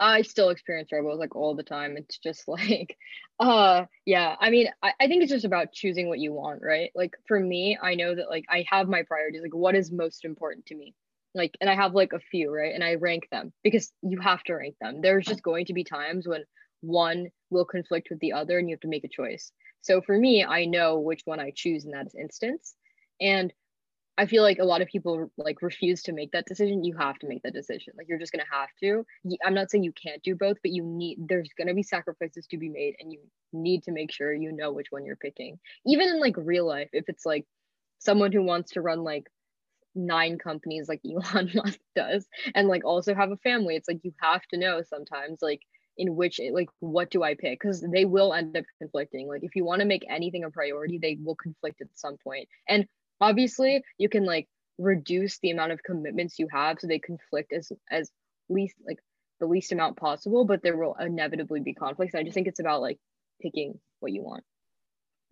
I 0.00 0.22
still 0.22 0.50
experience 0.50 0.88
struggles 0.88 1.18
like 1.18 1.36
all 1.36 1.54
the 1.54 1.62
time. 1.62 1.96
It's 1.96 2.18
just 2.18 2.44
like, 2.48 2.96
uh, 3.40 3.84
yeah. 4.04 4.36
I 4.40 4.50
mean, 4.50 4.68
I, 4.82 4.92
I 5.00 5.06
think 5.06 5.22
it's 5.22 5.32
just 5.32 5.44
about 5.44 5.72
choosing 5.72 6.08
what 6.08 6.18
you 6.18 6.32
want, 6.32 6.62
right? 6.62 6.90
Like 6.94 7.14
for 7.26 7.38
me, 7.38 7.78
I 7.80 7.94
know 7.94 8.14
that 8.14 8.28
like 8.28 8.44
I 8.48 8.64
have 8.68 8.88
my 8.88 9.02
priorities. 9.02 9.42
Like, 9.42 9.54
what 9.54 9.74
is 9.74 9.90
most 9.90 10.24
important 10.24 10.66
to 10.66 10.74
me? 10.74 10.94
Like 11.34 11.56
and 11.60 11.68
i 11.68 11.74
have 11.74 11.94
like 11.94 12.12
a 12.12 12.20
few 12.30 12.52
right 12.52 12.74
and 12.74 12.84
i 12.84 12.94
rank 12.94 13.28
them 13.30 13.52
because 13.62 13.92
you 14.02 14.20
have 14.20 14.42
to 14.44 14.54
rank 14.54 14.76
them. 14.80 15.00
There's 15.00 15.26
just 15.26 15.42
going 15.42 15.66
to 15.66 15.74
be 15.74 15.84
times 15.84 16.26
when 16.26 16.44
one 16.80 17.28
will 17.50 17.64
conflict 17.64 18.08
with 18.10 18.20
the 18.20 18.32
other 18.32 18.58
and 18.58 18.68
you 18.68 18.74
have 18.74 18.80
to 18.80 18.88
make 18.88 19.04
a 19.04 19.08
choice. 19.08 19.52
So 19.82 20.00
for 20.00 20.16
me 20.16 20.44
i 20.44 20.64
know 20.64 20.98
which 20.98 21.22
one 21.24 21.40
i 21.40 21.52
choose 21.54 21.84
in 21.84 21.92
that 21.92 22.08
instance. 22.18 22.74
And 23.20 23.52
i 24.16 24.26
feel 24.26 24.42
like 24.44 24.58
a 24.58 24.64
lot 24.64 24.80
of 24.82 24.88
people 24.88 25.30
like 25.36 25.60
refuse 25.62 26.02
to 26.04 26.12
make 26.12 26.30
that 26.32 26.46
decision. 26.46 26.84
You 26.84 26.96
have 26.96 27.18
to 27.18 27.28
make 27.28 27.42
that 27.42 27.54
decision. 27.54 27.94
Like 27.96 28.08
you're 28.08 28.18
just 28.18 28.32
to 28.32 28.56
have 28.56 28.68
to. 28.80 29.04
I'm 29.44 29.54
not 29.54 29.70
saying 29.70 29.84
you 29.84 29.92
can't 29.92 30.22
do 30.22 30.36
both 30.36 30.58
but 30.62 30.72
you 30.72 30.84
need 30.84 31.18
there's 31.28 31.48
to 31.58 31.74
be 31.74 31.82
sacrifices 31.82 32.46
to 32.48 32.58
be 32.58 32.68
made 32.68 32.94
and 33.00 33.12
you 33.12 33.20
need 33.52 33.82
to 33.84 33.92
make 33.92 34.12
sure 34.12 34.32
you 34.32 34.52
know 34.52 34.72
which 34.72 34.88
one 34.90 35.04
you're 35.04 35.16
picking. 35.16 35.58
Even 35.86 36.08
in 36.08 36.20
like 36.20 36.36
real 36.36 36.66
life 36.66 36.90
if 36.92 37.08
it's 37.08 37.26
like 37.26 37.44
someone 37.98 38.32
who 38.32 38.42
wants 38.42 38.72
to 38.72 38.82
run 38.82 39.02
like 39.02 39.26
nine 39.94 40.38
companies 40.38 40.88
like 40.88 41.00
Elon 41.10 41.50
Musk 41.54 41.78
does 41.94 42.26
and 42.54 42.68
like 42.68 42.84
also 42.84 43.14
have 43.14 43.30
a 43.30 43.36
family. 43.38 43.76
It's 43.76 43.88
like 43.88 44.00
you 44.02 44.12
have 44.20 44.42
to 44.48 44.58
know 44.58 44.82
sometimes 44.82 45.38
like 45.42 45.62
in 45.96 46.16
which 46.16 46.40
like 46.52 46.68
what 46.80 47.10
do 47.10 47.22
I 47.22 47.34
pick 47.34 47.60
because 47.60 47.80
they 47.80 48.04
will 48.04 48.32
end 48.34 48.56
up 48.56 48.64
conflicting. 48.80 49.28
Like 49.28 49.44
if 49.44 49.54
you 49.54 49.64
want 49.64 49.80
to 49.80 49.86
make 49.86 50.04
anything 50.08 50.44
a 50.44 50.50
priority, 50.50 50.98
they 50.98 51.18
will 51.22 51.36
conflict 51.36 51.80
at 51.80 51.88
some 51.94 52.16
point. 52.22 52.48
And 52.68 52.86
obviously, 53.20 53.82
you 53.98 54.08
can 54.08 54.24
like 54.24 54.48
reduce 54.78 55.38
the 55.38 55.50
amount 55.50 55.72
of 55.72 55.82
commitments 55.84 56.38
you 56.38 56.48
have 56.50 56.80
so 56.80 56.88
they 56.88 56.98
conflict 56.98 57.52
as 57.52 57.70
as 57.90 58.10
least 58.48 58.74
like 58.86 58.98
the 59.40 59.46
least 59.46 59.72
amount 59.72 59.96
possible, 59.96 60.44
but 60.44 60.62
there 60.62 60.76
will 60.76 60.96
inevitably 60.98 61.60
be 61.60 61.74
conflicts. 61.74 62.14
I 62.14 62.22
just 62.22 62.34
think 62.34 62.46
it's 62.46 62.60
about 62.60 62.80
like 62.80 62.98
picking 63.40 63.78
what 64.00 64.12
you 64.12 64.22
want. 64.22 64.44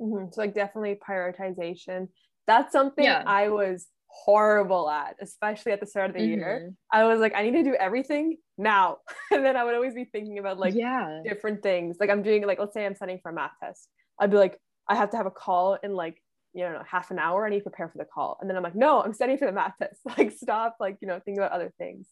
Mm-hmm. 0.00 0.30
So 0.32 0.40
like 0.40 0.54
definitely 0.54 0.98
prioritization. 1.08 2.08
That's 2.46 2.72
something 2.72 3.04
yeah. 3.04 3.22
I 3.24 3.48
was 3.48 3.86
horrible 4.12 4.90
at, 4.90 5.16
especially 5.20 5.72
at 5.72 5.80
the 5.80 5.86
start 5.86 6.10
of 6.10 6.16
the 6.16 6.22
mm-hmm. 6.22 6.38
year. 6.38 6.72
I 6.92 7.04
was 7.04 7.20
like, 7.20 7.34
I 7.34 7.42
need 7.42 7.52
to 7.52 7.62
do 7.62 7.74
everything 7.74 8.36
now. 8.58 8.98
and 9.30 9.44
then 9.44 9.56
I 9.56 9.64
would 9.64 9.74
always 9.74 9.94
be 9.94 10.04
thinking 10.04 10.38
about 10.38 10.58
like 10.58 10.74
yeah. 10.74 11.22
different 11.24 11.62
things. 11.62 11.96
Like 11.98 12.10
I'm 12.10 12.22
doing 12.22 12.46
like 12.46 12.58
let's 12.58 12.74
say 12.74 12.84
I'm 12.84 12.94
studying 12.94 13.18
for 13.22 13.30
a 13.30 13.34
math 13.34 13.52
test. 13.62 13.88
I'd 14.20 14.30
be 14.30 14.36
like, 14.36 14.58
I 14.88 14.96
have 14.96 15.10
to 15.10 15.16
have 15.16 15.26
a 15.26 15.30
call 15.30 15.78
in 15.82 15.94
like 15.94 16.22
you 16.52 16.64
know 16.64 16.82
half 16.86 17.10
an 17.10 17.18
hour. 17.18 17.46
I 17.46 17.50
need 17.50 17.58
to 17.58 17.62
prepare 17.64 17.88
for 17.88 17.98
the 17.98 18.04
call, 18.04 18.38
and 18.40 18.48
then 18.48 18.56
I'm 18.56 18.62
like, 18.62 18.74
no, 18.74 19.02
I'm 19.02 19.14
studying 19.14 19.38
for 19.38 19.46
the 19.46 19.52
math 19.52 19.74
test. 19.78 20.00
Like 20.18 20.32
stop, 20.32 20.76
like 20.78 20.98
you 21.00 21.08
know, 21.08 21.20
think 21.24 21.38
about 21.38 21.52
other 21.52 21.72
things. 21.78 22.06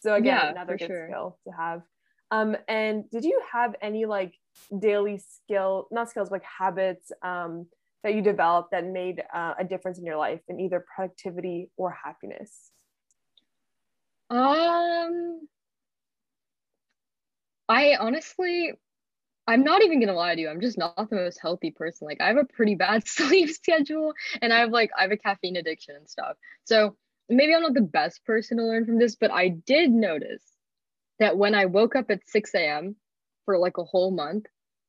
So 0.00 0.14
again, 0.14 0.36
Yeah, 0.36 0.50
another 0.50 0.76
good 0.76 0.88
sure. 0.88 1.08
skill 1.08 1.38
to 1.46 1.54
have. 1.56 1.82
Um, 2.30 2.56
and 2.68 3.08
did 3.10 3.24
you 3.24 3.40
have 3.52 3.76
any 3.80 4.06
like 4.06 4.34
daily 4.76 5.18
skill, 5.18 5.86
not 5.90 6.10
skills, 6.10 6.30
like 6.30 6.42
habits 6.42 7.12
um, 7.22 7.66
that 8.04 8.14
you 8.14 8.22
developed 8.22 8.70
that 8.70 8.86
made 8.86 9.22
uh, 9.34 9.54
a 9.58 9.64
difference 9.64 9.98
in 9.98 10.04
your 10.04 10.16
life 10.16 10.40
in 10.48 10.60
either 10.60 10.84
productivity 10.94 11.70
or 11.76 11.90
happiness? 11.90 12.70
Um, 14.30 15.48
I 17.68 17.96
honestly, 17.98 18.72
I'm 19.46 19.64
not 19.64 19.82
even 19.82 20.00
gonna 20.00 20.14
lie 20.14 20.34
to 20.34 20.40
you. 20.40 20.48
I'm 20.48 20.60
just 20.60 20.78
not 20.78 21.10
the 21.10 21.16
most 21.16 21.40
healthy 21.40 21.70
person. 21.70 22.06
Like 22.06 22.20
I 22.20 22.28
have 22.28 22.36
a 22.36 22.44
pretty 22.44 22.74
bad 22.74 23.06
sleep 23.08 23.50
schedule, 23.50 24.12
and 24.40 24.52
I 24.52 24.60
have 24.60 24.70
like 24.70 24.90
I 24.96 25.02
have 25.02 25.12
a 25.12 25.16
caffeine 25.16 25.56
addiction 25.56 25.96
and 25.96 26.08
stuff. 26.08 26.36
So 26.64 26.96
maybe 27.28 27.54
I'm 27.54 27.62
not 27.62 27.74
the 27.74 27.80
best 27.80 28.24
person 28.24 28.58
to 28.58 28.64
learn 28.64 28.84
from 28.86 28.98
this, 28.98 29.16
but 29.16 29.30
I 29.30 29.48
did 29.48 29.90
notice 29.90 30.42
that 31.18 31.36
when 31.36 31.54
I 31.54 31.66
woke 31.66 31.96
up 31.96 32.10
at 32.10 32.26
6 32.26 32.54
a.m. 32.54 32.96
for 33.44 33.58
like 33.58 33.78
a 33.78 33.84
whole 33.84 34.10
month 34.10 34.46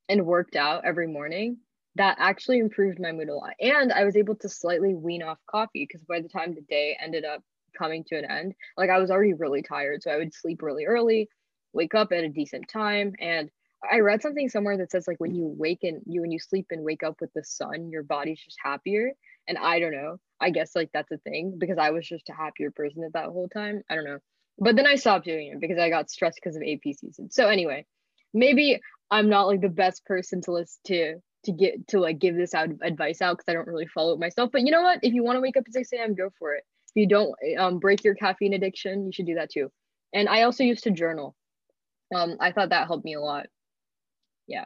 and 0.09 0.25
worked 0.25 0.55
out 0.55 0.85
every 0.85 1.07
morning, 1.07 1.57
that 1.95 2.17
actually 2.19 2.59
improved 2.59 2.99
my 2.99 3.11
mood 3.11 3.29
a 3.29 3.35
lot. 3.35 3.53
And 3.59 3.91
I 3.91 4.03
was 4.03 4.15
able 4.15 4.35
to 4.35 4.49
slightly 4.49 4.93
wean 4.93 5.23
off 5.23 5.39
coffee 5.49 5.87
because 5.87 6.03
by 6.03 6.19
the 6.21 6.29
time 6.29 6.53
the 6.53 6.61
day 6.61 6.97
ended 7.01 7.25
up 7.25 7.41
coming 7.77 8.03
to 8.05 8.17
an 8.17 8.25
end, 8.25 8.53
like 8.77 8.89
I 8.89 8.99
was 8.99 9.11
already 9.11 9.33
really 9.33 9.61
tired. 9.61 10.03
So 10.03 10.11
I 10.11 10.17
would 10.17 10.33
sleep 10.33 10.61
really 10.61 10.85
early, 10.85 11.29
wake 11.73 11.95
up 11.95 12.11
at 12.11 12.23
a 12.23 12.29
decent 12.29 12.67
time. 12.67 13.13
And 13.19 13.49
I 13.89 13.99
read 13.99 14.21
something 14.21 14.49
somewhere 14.49 14.77
that 14.77 14.91
says 14.91 15.07
like 15.07 15.19
when 15.19 15.35
you 15.35 15.47
wake 15.57 15.83
and 15.83 16.01
you 16.05 16.21
when 16.21 16.31
you 16.31 16.39
sleep 16.39 16.67
and 16.71 16.83
wake 16.83 17.03
up 17.03 17.21
with 17.21 17.31
the 17.33 17.43
sun, 17.43 17.89
your 17.89 18.03
body's 18.03 18.41
just 18.41 18.57
happier. 18.63 19.11
And 19.47 19.57
I 19.57 19.79
don't 19.79 19.93
know. 19.93 20.17
I 20.41 20.49
guess 20.49 20.75
like 20.75 20.89
that's 20.93 21.11
a 21.11 21.17
thing 21.19 21.55
because 21.57 21.77
I 21.77 21.91
was 21.91 22.07
just 22.07 22.29
a 22.29 22.33
happier 22.33 22.71
person 22.71 23.03
at 23.03 23.13
that 23.13 23.25
whole 23.25 23.47
time. 23.47 23.83
I 23.89 23.95
don't 23.95 24.05
know. 24.05 24.19
But 24.57 24.75
then 24.75 24.87
I 24.87 24.95
stopped 24.95 25.25
doing 25.25 25.47
it 25.47 25.59
because 25.59 25.77
I 25.77 25.89
got 25.89 26.09
stressed 26.09 26.39
because 26.41 26.55
of 26.55 26.63
AP 26.63 26.93
season. 26.95 27.29
So 27.29 27.47
anyway, 27.47 27.85
maybe 28.33 28.79
I'm 29.11 29.29
not 29.29 29.47
like 29.47 29.61
the 29.61 29.69
best 29.69 30.05
person 30.05 30.41
to 30.41 30.51
listen 30.51 30.79
to 30.87 31.21
to 31.45 31.51
get 31.51 31.87
to 31.89 31.99
like 31.99 32.19
give 32.19 32.35
this 32.35 32.53
out 32.53 32.69
advice 32.81 33.21
out 33.21 33.37
because 33.37 33.49
I 33.49 33.53
don't 33.53 33.67
really 33.67 33.87
follow 33.87 34.13
it 34.13 34.19
myself. 34.19 34.51
But 34.51 34.61
you 34.61 34.71
know 34.71 34.81
what? 34.81 34.99
If 35.03 35.13
you 35.13 35.23
want 35.23 35.37
to 35.37 35.41
wake 35.41 35.57
up 35.57 35.63
at 35.67 35.73
6 35.73 35.93
a.m., 35.93 36.15
go 36.15 36.29
for 36.37 36.53
it. 36.55 36.63
If 36.95 37.01
you 37.01 37.07
don't 37.07 37.33
um, 37.57 37.79
break 37.79 38.03
your 38.03 38.15
caffeine 38.15 38.53
addiction, 38.53 39.05
you 39.05 39.11
should 39.11 39.25
do 39.25 39.35
that 39.35 39.51
too. 39.51 39.71
And 40.13 40.29
I 40.29 40.43
also 40.43 40.63
used 40.63 40.83
to 40.85 40.91
journal. 40.91 41.35
Um, 42.13 42.37
I 42.39 42.51
thought 42.51 42.69
that 42.69 42.87
helped 42.87 43.05
me 43.05 43.15
a 43.15 43.21
lot. 43.21 43.47
Yeah. 44.47 44.65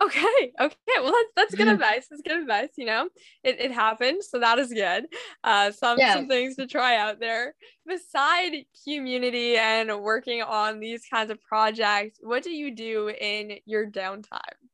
Okay, 0.00 0.52
okay. 0.60 0.76
Well, 1.02 1.12
that's 1.12 1.32
that's 1.34 1.54
good 1.56 1.68
advice. 1.74 2.06
That's 2.08 2.22
good 2.22 2.40
advice. 2.40 2.68
You 2.76 2.86
know, 2.86 3.08
it 3.42 3.60
it 3.60 3.72
happens, 3.72 4.28
so 4.30 4.38
that 4.38 4.58
is 4.60 4.72
good. 4.72 5.06
Uh, 5.42 5.72
some 5.72 5.98
Yeah. 5.98 6.14
some 6.14 6.28
things 6.28 6.54
to 6.56 6.68
try 6.68 6.96
out 6.96 7.18
there. 7.18 7.54
Beside 7.84 8.64
Q-munity 8.84 9.56
and 9.56 10.00
working 10.02 10.40
on 10.42 10.78
these 10.78 11.04
kinds 11.12 11.32
of 11.32 11.42
projects, 11.42 12.20
what 12.22 12.44
do 12.44 12.50
you 12.50 12.74
do 12.74 13.08
in 13.08 13.58
your 13.66 13.90
downtime? 13.90 14.67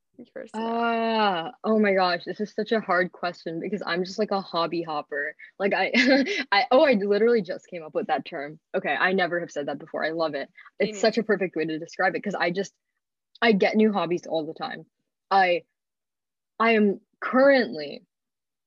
Ah, 0.54 1.52
oh 1.64 1.78
my 1.78 1.94
gosh, 1.94 2.24
this 2.24 2.40
is 2.40 2.54
such 2.54 2.72
a 2.72 2.80
hard 2.80 3.12
question 3.12 3.60
because 3.60 3.82
I'm 3.84 4.04
just 4.04 4.18
like 4.18 4.30
a 4.30 4.40
hobby 4.40 4.82
hopper. 4.82 5.34
Like 5.58 5.72
I, 5.74 5.92
I 6.52 6.64
oh, 6.70 6.84
I 6.84 6.92
literally 6.92 7.42
just 7.42 7.66
came 7.66 7.82
up 7.82 7.94
with 7.94 8.06
that 8.06 8.24
term. 8.24 8.58
Okay, 8.76 8.94
I 8.94 9.12
never 9.12 9.40
have 9.40 9.50
said 9.50 9.68
that 9.68 9.78
before. 9.78 10.04
I 10.04 10.10
love 10.10 10.34
it. 10.34 10.48
It's 10.78 11.00
such 11.00 11.18
a 11.18 11.22
perfect 11.22 11.56
way 11.56 11.64
to 11.64 11.78
describe 11.78 12.14
it 12.14 12.22
because 12.22 12.34
I 12.34 12.50
just, 12.50 12.72
I 13.42 13.52
get 13.52 13.76
new 13.76 13.92
hobbies 13.92 14.26
all 14.26 14.46
the 14.46 14.54
time. 14.54 14.86
I, 15.30 15.62
I 16.60 16.72
am 16.72 17.00
currently 17.20 18.02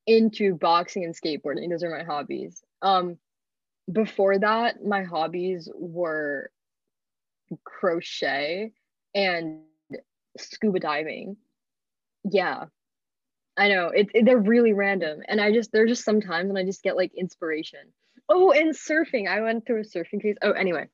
into 0.05 0.55
boxing 0.55 1.03
and 1.03 1.15
skateboarding. 1.15 1.69
Those 1.69 1.83
are 1.83 1.97
my 1.97 2.03
hobbies. 2.03 2.61
Um, 2.81 3.17
before 3.91 4.37
that, 4.39 4.83
my 4.83 5.03
hobbies 5.03 5.69
were 5.75 6.49
crochet 7.63 8.71
and 9.15 9.61
scuba 10.37 10.79
diving. 10.79 11.37
Yeah. 12.29 12.65
I 13.57 13.69
know. 13.69 13.87
It, 13.89 14.07
it- 14.13 14.25
they're 14.25 14.37
really 14.37 14.73
random. 14.73 15.21
And 15.27 15.41
I 15.41 15.51
just 15.51 15.71
they're 15.71 15.87
just 15.87 16.03
sometimes 16.05 16.47
when 16.47 16.57
I 16.57 16.65
just 16.65 16.83
get 16.83 16.95
like 16.95 17.11
inspiration. 17.15 17.79
Oh, 18.29 18.51
and 18.51 18.71
surfing. 18.75 19.27
I 19.27 19.41
went 19.41 19.65
through 19.65 19.81
a 19.81 19.83
surfing 19.83 20.21
phase. 20.21 20.35
Oh, 20.41 20.51
anyway. 20.51 20.87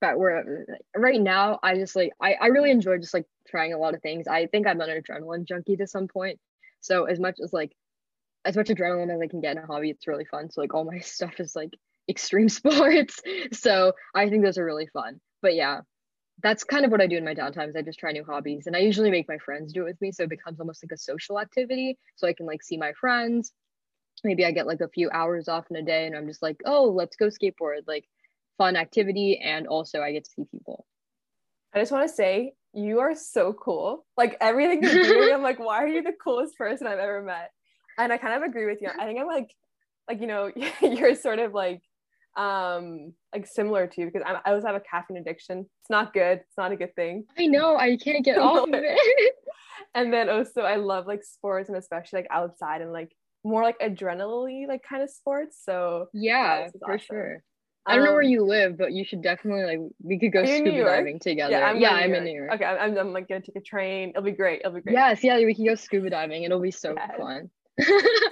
But 0.00 0.18
we're 0.18 0.66
right 0.96 1.20
now, 1.20 1.58
I 1.62 1.76
just 1.76 1.96
like 1.96 2.12
I, 2.20 2.34
I 2.34 2.46
really 2.48 2.70
enjoy 2.70 2.98
just 2.98 3.14
like 3.14 3.26
trying 3.48 3.72
a 3.72 3.78
lot 3.78 3.94
of 3.94 4.02
things. 4.02 4.26
I 4.28 4.46
think 4.46 4.66
I'm 4.66 4.80
an 4.80 4.90
adrenaline 4.90 5.46
junkie 5.46 5.76
to 5.76 5.86
some 5.86 6.08
point. 6.08 6.38
So 6.80 7.04
as 7.04 7.18
much 7.20 7.36
as 7.42 7.52
like 7.52 7.72
as 8.44 8.56
much 8.56 8.68
adrenaline 8.68 9.14
as 9.14 9.20
I 9.22 9.28
can 9.28 9.40
get 9.40 9.56
in 9.56 9.62
a 9.62 9.66
hobby, 9.66 9.90
it's 9.90 10.06
really 10.06 10.26
fun. 10.26 10.50
So 10.50 10.60
like 10.60 10.74
all 10.74 10.84
my 10.84 10.98
stuff 11.00 11.40
is 11.40 11.56
like 11.56 11.70
extreme 12.08 12.48
sports. 12.50 13.20
So 13.52 13.92
I 14.14 14.28
think 14.28 14.44
those 14.44 14.58
are 14.58 14.64
really 14.64 14.88
fun. 14.88 15.20
But 15.40 15.54
yeah, 15.54 15.80
that's 16.42 16.64
kind 16.64 16.84
of 16.84 16.90
what 16.90 17.00
I 17.00 17.06
do 17.06 17.16
in 17.16 17.24
my 17.24 17.34
downtime 17.34 17.68
is 17.68 17.76
I 17.76 17.82
just 17.82 17.98
try 17.98 18.12
new 18.12 18.24
hobbies 18.24 18.66
and 18.66 18.74
I 18.74 18.80
usually 18.80 19.10
make 19.10 19.28
my 19.28 19.38
friends 19.38 19.72
do 19.72 19.82
it 19.82 19.84
with 19.84 20.00
me. 20.00 20.12
So 20.12 20.24
it 20.24 20.30
becomes 20.30 20.60
almost 20.60 20.84
like 20.84 20.92
a 20.92 20.98
social 20.98 21.40
activity. 21.40 21.96
So 22.16 22.26
I 22.26 22.32
can 22.32 22.46
like 22.46 22.62
see 22.62 22.76
my 22.76 22.92
friends. 22.92 23.52
Maybe 24.24 24.44
I 24.44 24.50
get 24.50 24.66
like 24.66 24.80
a 24.80 24.88
few 24.88 25.10
hours 25.10 25.48
off 25.48 25.66
in 25.70 25.76
a 25.76 25.82
day 25.82 26.06
and 26.06 26.16
I'm 26.16 26.26
just 26.26 26.42
like, 26.42 26.60
oh, 26.64 26.84
let's 26.84 27.16
go 27.16 27.26
skateboard. 27.26 27.82
Like 27.86 28.06
fun 28.58 28.76
activity. 28.76 29.40
And 29.42 29.66
also 29.66 30.00
I 30.00 30.12
get 30.12 30.24
to 30.24 30.30
see 30.30 30.44
people. 30.50 30.86
I 31.72 31.80
just 31.80 31.92
want 31.92 32.08
to 32.08 32.14
say 32.14 32.54
you 32.72 33.00
are 33.00 33.14
so 33.14 33.52
cool. 33.52 34.04
Like 34.16 34.36
everything 34.40 34.82
you're 34.82 35.02
doing, 35.02 35.30
I'm 35.34 35.42
like, 35.42 35.58
why 35.58 35.82
are 35.82 35.88
you 35.88 36.02
the 36.02 36.12
coolest 36.12 36.56
person 36.58 36.86
I've 36.86 36.98
ever 36.98 37.22
met? 37.22 37.52
And 37.96 38.12
I 38.12 38.18
kind 38.18 38.34
of 38.34 38.42
agree 38.42 38.66
with 38.66 38.82
you. 38.82 38.88
I 38.88 39.06
think 39.06 39.20
I'm 39.20 39.26
like, 39.26 39.54
like 40.08 40.20
you 40.20 40.26
know, 40.26 40.50
you're 40.82 41.14
sort 41.14 41.38
of 41.38 41.54
like, 41.54 41.82
um, 42.36 43.12
like 43.32 43.46
similar 43.46 43.86
to 43.86 44.00
you 44.00 44.06
because 44.06 44.22
I'm, 44.26 44.36
I 44.44 44.52
also 44.52 44.66
have 44.66 44.76
a 44.76 44.80
caffeine 44.80 45.16
addiction. 45.16 45.60
It's 45.60 45.90
not 45.90 46.12
good. 46.12 46.38
It's 46.38 46.58
not 46.58 46.72
a 46.72 46.76
good 46.76 46.94
thing. 46.94 47.24
I 47.38 47.46
know 47.46 47.76
I 47.76 47.96
can't 47.96 48.24
get 48.24 48.38
off 48.40 48.68
of 48.68 48.74
it. 48.74 49.34
And 49.96 50.12
then 50.12 50.28
also 50.28 50.62
I 50.62 50.76
love 50.76 51.06
like 51.06 51.22
sports 51.22 51.68
and 51.68 51.78
especially 51.78 52.20
like 52.20 52.28
outside 52.30 52.80
and 52.80 52.92
like 52.92 53.12
more 53.44 53.62
like 53.62 53.78
adrenaline 53.78 54.66
like 54.66 54.82
kind 54.82 55.02
of 55.02 55.10
sports. 55.10 55.60
So 55.64 56.08
yeah, 56.12 56.68
for 56.80 56.94
awesome. 56.94 56.98
sure. 57.06 57.42
I 57.86 57.96
don't 57.96 58.04
know 58.04 58.12
where 58.12 58.22
um, 58.22 58.28
you 58.28 58.44
live, 58.44 58.78
but 58.78 58.92
you 58.92 59.04
should 59.04 59.22
definitely 59.22 59.64
like 59.64 59.90
we 60.02 60.18
could 60.18 60.32
go 60.32 60.40
Are 60.40 60.46
you 60.46 60.54
in 60.56 60.64
New 60.64 60.70
scuba 60.70 60.88
diving 60.88 61.18
together. 61.18 61.52
Yeah, 61.52 61.68
I'm, 61.68 61.76
yeah, 61.76 61.90
I'm 61.90 62.14
in 62.14 62.24
New 62.24 62.32
York. 62.32 62.52
Okay, 62.54 62.64
I'm, 62.64 62.92
I'm, 62.92 62.98
I'm 62.98 63.12
like 63.12 63.28
gonna 63.28 63.42
take 63.42 63.56
a 63.56 63.60
train. 63.60 64.10
It'll 64.10 64.22
be 64.22 64.32
great. 64.32 64.60
It'll 64.60 64.72
be 64.72 64.80
great. 64.80 64.94
Yes, 64.94 65.22
yeah, 65.22 65.36
we 65.36 65.54
can 65.54 65.66
go 65.66 65.74
scuba 65.74 66.08
diving. 66.08 66.44
It'll 66.44 66.60
be 66.60 66.70
so 66.70 66.94
Yes. 66.96 67.10
fun. 67.18 67.50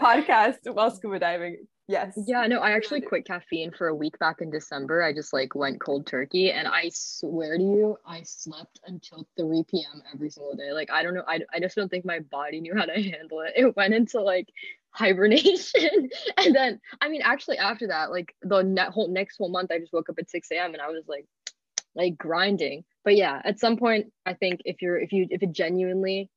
Podcast 0.01 0.73
while 0.73 0.91
scuba 0.91 1.19
diving. 1.19 1.67
Yes. 1.93 2.19
Yeah, 2.27 2.47
no, 2.47 2.61
I 2.61 2.71
actually 2.71 3.03
quit 3.03 3.27
caffeine 3.27 3.71
for 3.71 3.89
a 3.89 3.95
week 3.95 4.19
back 4.19 4.41
in 4.41 4.51
December. 4.51 5.03
I 5.03 5.13
just 5.13 5.35
like 5.35 5.55
went 5.55 5.79
cold 5.79 6.07
turkey 6.07 6.51
and 6.51 6.67
I 6.67 6.89
swear 6.91 7.59
to 7.59 7.63
you, 7.63 7.99
I 8.07 8.23
slept 8.23 8.81
until 8.87 9.29
3 9.37 9.63
p.m. 9.65 10.03
every 10.11 10.31
single 10.31 10.57
day. 10.57 10.73
Like, 10.73 10.91
I 10.91 11.03
don't 11.03 11.13
know, 11.13 11.25
I, 11.29 11.41
I 11.53 11.61
just 11.61 11.77
don't 11.77 11.91
think 11.91 12.07
my 12.07 12.21
body 12.21 12.63
knew 12.63 12.75
how 12.75 12.87
to 12.87 12.95
handle 12.95 13.43
it. 13.43 13.53
It 13.57 13.77
went 13.77 13.93
into 13.93 14.23
like 14.23 14.49
hibernation. 14.91 16.09
and 16.39 16.57
then, 16.57 16.81
I 17.03 17.11
mean, 17.11 17.21
actually, 17.23 17.59
after 17.59 17.89
that, 17.89 18.11
like 18.11 18.35
the 18.41 18.63
ne- 18.63 18.91
whole 18.91 19.09
next 19.09 19.37
whole 19.37 19.51
month, 19.51 19.71
I 19.71 19.79
just 19.79 19.93
woke 19.93 20.09
up 20.09 20.19
at 20.19 20.31
6 20.31 20.49
a.m. 20.51 20.73
and 20.73 20.81
I 20.81 20.89
was 20.89 21.05
like, 21.07 21.27
like 21.95 22.17
grinding. 22.17 22.85
But 23.05 23.17
yeah, 23.17 23.43
at 23.45 23.61
some 23.61 23.77
point, 23.77 24.07
I 24.25 24.33
think 24.33 24.63
if 24.65 24.81
you're, 24.81 24.99
if 24.99 25.13
you, 25.13 25.27
if 25.29 25.43
it 25.43 25.53
genuinely 25.53 26.31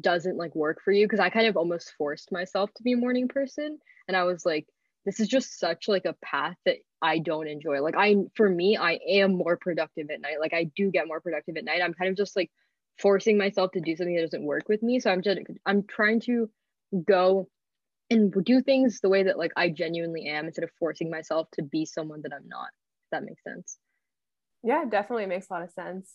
doesn't 0.00 0.36
like 0.36 0.54
work 0.54 0.80
for 0.84 0.92
you, 0.92 1.06
because 1.06 1.20
I 1.20 1.30
kind 1.30 1.46
of 1.46 1.56
almost 1.56 1.92
forced 1.96 2.32
myself 2.32 2.70
to 2.74 2.82
be 2.82 2.92
a 2.92 2.96
morning 2.96 3.28
person 3.28 3.78
and 4.08 4.16
I 4.16 4.24
was 4.24 4.44
like, 4.44 4.66
this 5.06 5.20
is 5.20 5.28
just 5.28 5.58
such 5.58 5.88
like 5.88 6.04
a 6.04 6.16
path 6.22 6.56
that 6.66 6.76
I 7.00 7.18
don't 7.18 7.48
enjoy. 7.48 7.80
Like 7.80 7.94
I 7.96 8.16
for 8.34 8.48
me, 8.48 8.76
I 8.76 8.98
am 9.08 9.34
more 9.34 9.56
productive 9.56 10.10
at 10.10 10.20
night. 10.20 10.40
Like 10.40 10.52
I 10.52 10.64
do 10.76 10.90
get 10.90 11.06
more 11.06 11.20
productive 11.20 11.56
at 11.56 11.64
night. 11.64 11.80
I'm 11.82 11.94
kind 11.94 12.10
of 12.10 12.16
just 12.16 12.36
like 12.36 12.50
forcing 12.98 13.38
myself 13.38 13.72
to 13.72 13.80
do 13.80 13.96
something 13.96 14.14
that 14.14 14.22
doesn't 14.22 14.44
work 14.44 14.68
with 14.68 14.82
me. 14.82 15.00
So 15.00 15.10
I'm 15.10 15.22
just 15.22 15.40
I'm 15.64 15.84
trying 15.84 16.20
to 16.22 16.50
go 17.06 17.48
and 18.10 18.32
do 18.44 18.60
things 18.60 19.00
the 19.00 19.08
way 19.08 19.22
that 19.22 19.38
like 19.38 19.52
I 19.56 19.70
genuinely 19.70 20.26
am 20.26 20.46
instead 20.46 20.64
of 20.64 20.70
forcing 20.78 21.10
myself 21.10 21.48
to 21.52 21.62
be 21.62 21.86
someone 21.86 22.22
that 22.22 22.32
I'm 22.34 22.48
not. 22.48 22.68
If 23.06 23.10
that 23.12 23.24
makes 23.24 23.42
sense. 23.42 23.78
Yeah, 24.62 24.84
definitely 24.90 25.26
makes 25.26 25.48
a 25.48 25.54
lot 25.54 25.62
of 25.62 25.70
sense. 25.70 26.12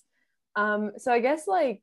Um, 0.55 0.91
so 0.97 1.11
I 1.11 1.19
guess 1.19 1.47
like 1.47 1.81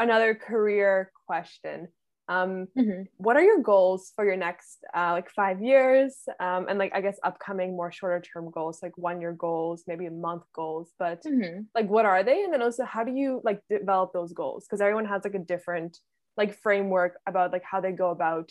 another 0.00 0.34
career 0.34 1.12
question. 1.26 1.88
Um, 2.28 2.68
Mhm. 2.74 3.08
what 3.18 3.36
are 3.36 3.42
your 3.42 3.60
goals 3.62 4.12
for 4.16 4.24
your 4.24 4.36
next 4.36 4.84
uh, 4.94 5.12
like 5.12 5.30
five 5.30 5.62
years? 5.62 6.26
Um, 6.40 6.66
and 6.68 6.78
like 6.78 6.94
I 6.94 7.02
guess 7.02 7.18
upcoming 7.22 7.76
more 7.76 7.92
shorter 7.92 8.20
term 8.22 8.50
goals, 8.50 8.82
like 8.82 8.96
one 8.98 9.20
year 9.20 9.34
goals, 9.34 9.84
maybe 9.86 10.06
a 10.06 10.10
month 10.10 10.44
goals, 10.54 10.92
but 10.98 11.22
Mhm. 11.24 11.70
like 11.74 11.88
what 11.88 12.06
are 12.06 12.24
they? 12.24 12.42
And 12.44 12.52
then 12.52 12.62
also 12.62 12.84
how 12.84 13.04
do 13.04 13.12
you 13.12 13.42
like 13.44 13.62
develop 13.68 14.12
those 14.14 14.32
goals? 14.32 14.66
Because 14.66 14.80
everyone 14.80 15.06
has 15.06 15.24
like 15.24 15.34
a 15.34 15.38
different 15.38 15.98
like 16.36 16.54
framework 16.54 17.18
about 17.26 17.52
like 17.52 17.64
how 17.64 17.80
they 17.80 17.92
go 17.92 18.10
about 18.10 18.50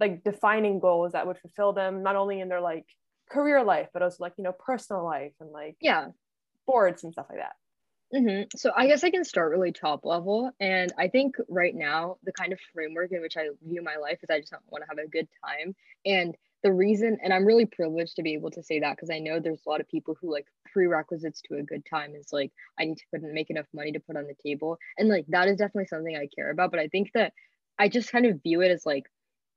like 0.00 0.24
defining 0.24 0.80
goals 0.80 1.12
that 1.12 1.26
would 1.26 1.38
fulfill 1.38 1.72
them, 1.72 2.02
not 2.02 2.16
only 2.16 2.40
in 2.40 2.48
their 2.48 2.60
like 2.60 2.86
career 3.30 3.64
life, 3.64 3.88
but 3.92 4.02
also 4.02 4.16
like, 4.22 4.34
you 4.38 4.44
know, 4.44 4.52
personal 4.52 5.04
life 5.04 5.32
and 5.40 5.50
like 5.50 5.76
Yeah. 5.80 6.12
sports 6.62 7.04
and 7.04 7.12
stuff 7.12 7.26
like 7.30 7.38
that. 7.38 7.54
Hmm 8.12 8.42
So 8.56 8.70
I 8.76 8.86
guess 8.86 9.02
I 9.02 9.10
can 9.10 9.24
start 9.24 9.50
really 9.50 9.72
top 9.72 10.04
level. 10.04 10.50
And 10.60 10.92
I 10.98 11.08
think 11.08 11.36
right 11.48 11.74
now, 11.74 12.16
the 12.22 12.32
kind 12.32 12.52
of 12.52 12.60
framework 12.72 13.10
in 13.12 13.20
which 13.20 13.36
I 13.36 13.48
view 13.62 13.82
my 13.82 13.96
life 13.96 14.18
is 14.22 14.30
I 14.30 14.40
just 14.40 14.52
want 14.68 14.84
to 14.84 14.88
have 14.88 15.04
a 15.04 15.08
good 15.08 15.28
time. 15.44 15.74
And 16.06 16.36
the 16.62 16.72
reason, 16.72 17.18
and 17.22 17.32
I'm 17.32 17.44
really 17.44 17.66
privileged 17.66 18.16
to 18.16 18.22
be 18.22 18.34
able 18.34 18.50
to 18.52 18.62
say 18.62 18.80
that 18.80 18.96
because 18.96 19.10
I 19.10 19.18
know 19.18 19.38
there's 19.40 19.62
a 19.66 19.68
lot 19.68 19.80
of 19.80 19.88
people 19.88 20.16
who 20.20 20.32
like 20.32 20.46
prerequisites 20.72 21.42
to 21.42 21.58
a 21.58 21.62
good 21.62 21.84
time 21.88 22.14
is 22.14 22.28
like, 22.32 22.52
I 22.78 22.84
need 22.84 22.98
to 22.98 23.04
put 23.12 23.22
make 23.22 23.50
enough 23.50 23.66
money 23.74 23.92
to 23.92 24.00
put 24.00 24.16
on 24.16 24.24
the 24.26 24.34
table. 24.42 24.78
And 24.96 25.08
like, 25.08 25.26
that 25.28 25.48
is 25.48 25.58
definitely 25.58 25.86
something 25.86 26.16
I 26.16 26.28
care 26.34 26.50
about. 26.50 26.70
But 26.70 26.80
I 26.80 26.88
think 26.88 27.10
that 27.14 27.32
I 27.78 27.88
just 27.88 28.10
kind 28.12 28.26
of 28.26 28.42
view 28.42 28.60
it 28.62 28.70
as 28.70 28.86
like, 28.86 29.04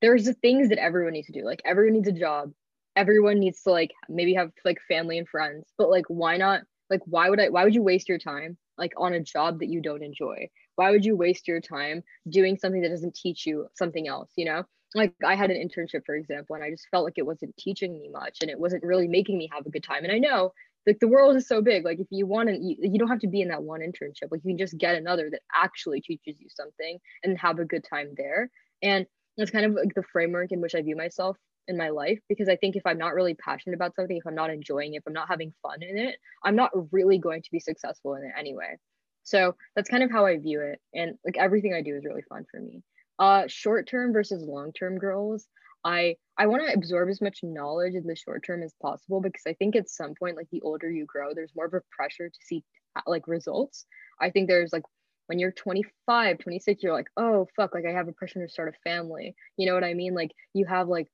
there's 0.01 0.25
the 0.25 0.33
things 0.33 0.69
that 0.69 0.79
everyone 0.79 1.13
needs 1.13 1.27
to 1.27 1.33
do. 1.33 1.45
Like, 1.45 1.62
everyone 1.63 1.93
needs 1.93 2.07
a 2.10 2.12
job. 2.12 2.51
Everyone 2.95 3.39
needs 3.39 3.62
to 3.63 3.71
like 3.71 3.91
maybe 4.10 4.33
have 4.33 4.51
like 4.65 4.79
family 4.88 5.17
and 5.19 5.29
friends. 5.29 5.65
But 5.77 5.89
like, 5.89 6.05
why 6.07 6.38
not? 6.38 6.62
Like 6.89 7.02
why 7.06 7.30
would 7.30 7.39
i 7.39 7.50
why 7.50 7.63
would 7.63 7.76
you 7.76 7.84
waste 7.84 8.10
your 8.10 8.17
time 8.17 8.58
like 8.78 8.93
on 8.97 9.13
a 9.13 9.19
job 9.19 9.60
that 9.60 9.69
you 9.69 9.82
don't 9.82 10.04
enjoy? 10.04 10.50
Why 10.76 10.91
would 10.91 11.04
you 11.04 11.15
waste 11.15 11.47
your 11.47 11.60
time 11.60 12.04
doing 12.30 12.58
something 12.58 12.82
that 12.82 12.89
doesn't 12.89 13.15
teach 13.15 13.45
you 13.45 13.67
something 13.73 14.08
else 14.08 14.32
you 14.36 14.45
know? 14.45 14.63
Like 14.95 15.13
i 15.26 15.36
had 15.36 15.52
an 15.52 15.58
internship 15.58 16.06
for 16.06 16.15
example 16.15 16.56
and 16.56 16.63
i 16.63 16.69
just 16.69 16.88
felt 16.89 17.04
like 17.04 17.17
it 17.17 17.26
wasn't 17.26 17.58
teaching 17.58 17.93
me 17.93 18.10
much 18.12 18.38
and 18.41 18.50
it 18.50 18.60
wasn't 18.60 18.84
really 18.84 19.08
making 19.08 19.38
me 19.38 19.50
have 19.54 19.65
a 19.65 19.69
good 19.69 19.84
time 19.84 20.04
and 20.04 20.13
i 20.13 20.17
know 20.17 20.54
like 20.86 21.00
the 21.00 21.08
world 21.10 21.36
is 21.36 21.45
so 21.45 21.62
big. 21.62 21.84
Like 21.84 22.00
if 22.00 22.08
you 22.12 22.26
want 22.26 22.47
to 22.47 22.56
you, 22.56 22.78
you 22.80 22.97
don't 22.97 23.10
have 23.10 23.19
to 23.19 23.28
be 23.28 23.41
in 23.41 23.50
that 23.50 23.62
one 23.62 23.82
internship. 23.82 24.32
Like 24.32 24.39
you 24.45 24.52
can 24.52 24.58
just 24.58 24.78
get 24.78 24.95
another 24.95 25.30
that 25.30 25.41
actually 25.54 26.00
teaches 26.00 26.39
you 26.39 26.47
something 26.50 26.97
and 27.23 27.38
have 27.38 27.60
a 27.60 27.65
good 27.65 27.84
time 27.88 28.13
there. 28.15 28.50
And 28.82 29.06
that's 29.38 29.52
kind 29.52 29.65
of 29.65 29.73
like 29.73 29.93
the 29.93 30.04
framework 30.04 30.52
in 30.52 30.62
which 30.62 30.76
i 30.76 30.82
view 30.82 30.95
myself 30.95 31.38
in 31.67 31.77
my 31.77 31.89
life 31.89 32.19
because 32.30 32.49
I 32.49 32.56
think 32.56 32.75
if 32.75 32.86
I'm 32.86 32.97
not 32.97 33.13
really 33.13 33.34
passionate 33.34 33.75
about 33.75 33.95
something, 33.95 34.17
if 34.17 34.25
I'm 34.25 34.36
not 34.36 34.49
enjoying 34.49 34.93
it, 34.93 34.97
if 34.97 35.03
I'm 35.08 35.13
not 35.13 35.27
having 35.27 35.53
fun 35.62 35.82
in 35.82 35.97
it, 35.97 36.17
I'm 36.43 36.56
not 36.56 36.71
really 36.91 37.17
going 37.17 37.41
to 37.41 37.51
be 37.51 37.60
successful 37.60 38.15
in 38.15 38.23
it 38.23 38.34
anyway. 38.38 38.77
So 39.23 39.56
that's 39.75 39.89
kind 39.89 40.03
of 40.03 40.12
how 40.12 40.25
I 40.25 40.38
view 40.38 40.62
it. 40.62 40.80
And 40.93 41.17
like 41.25 41.38
everything 41.38 41.73
I 41.73 41.82
do 41.82 41.95
is 41.95 42.06
really 42.06 42.23
fun 42.30 42.45
for 42.49 42.60
me. 42.60 42.84
Uh 43.19 43.43
short 43.47 43.88
term 43.88 44.13
versus 44.13 44.43
long 44.43 44.71
term 44.73 44.97
goals. 44.97 45.47
I 45.84 46.15
I 46.38 46.47
want 46.47 46.65
to 46.65 46.73
absorb 46.73 47.10
as 47.10 47.21
much 47.21 47.39
knowledge 47.43 47.95
in 47.95 48.06
the 48.06 48.15
short 48.15 48.43
term 48.45 48.63
as 48.63 48.73
possible 48.82 49.21
because 49.21 49.43
I 49.47 49.53
think 49.53 49.75
at 49.75 49.89
some 49.89 50.13
point, 50.15 50.38
like 50.38 50.49
the 50.51 50.62
older 50.62 50.89
you 50.89 51.06
grow, 51.06 51.34
there's 51.34 51.56
more 51.56 51.65
of 51.65 51.73
a 51.73 51.82
pressure 51.91 52.30
to 52.30 52.39
see 52.41 52.63
like 53.06 53.27
results. 53.27 53.86
I 54.19 54.30
think 54.30 54.47
there's 54.47 54.73
like 54.73 54.84
when 55.27 55.39
you're 55.39 55.51
25 55.51 56.39
26 56.39 56.82
you're 56.82 56.93
like 56.93 57.10
oh 57.17 57.47
fuck 57.56 57.73
like 57.73 57.86
i 57.86 57.91
have 57.91 58.08
a 58.08 58.13
pressure 58.13 58.45
to 58.45 58.51
start 58.51 58.73
a 58.73 58.89
family 58.89 59.36
you 59.58 59.67
know 59.67 59.73
what 59.73 59.84
i 59.84 59.93
mean 59.93 60.13
like 60.13 60.32
you 60.53 60.65
have 60.65 60.88
like 60.88 61.08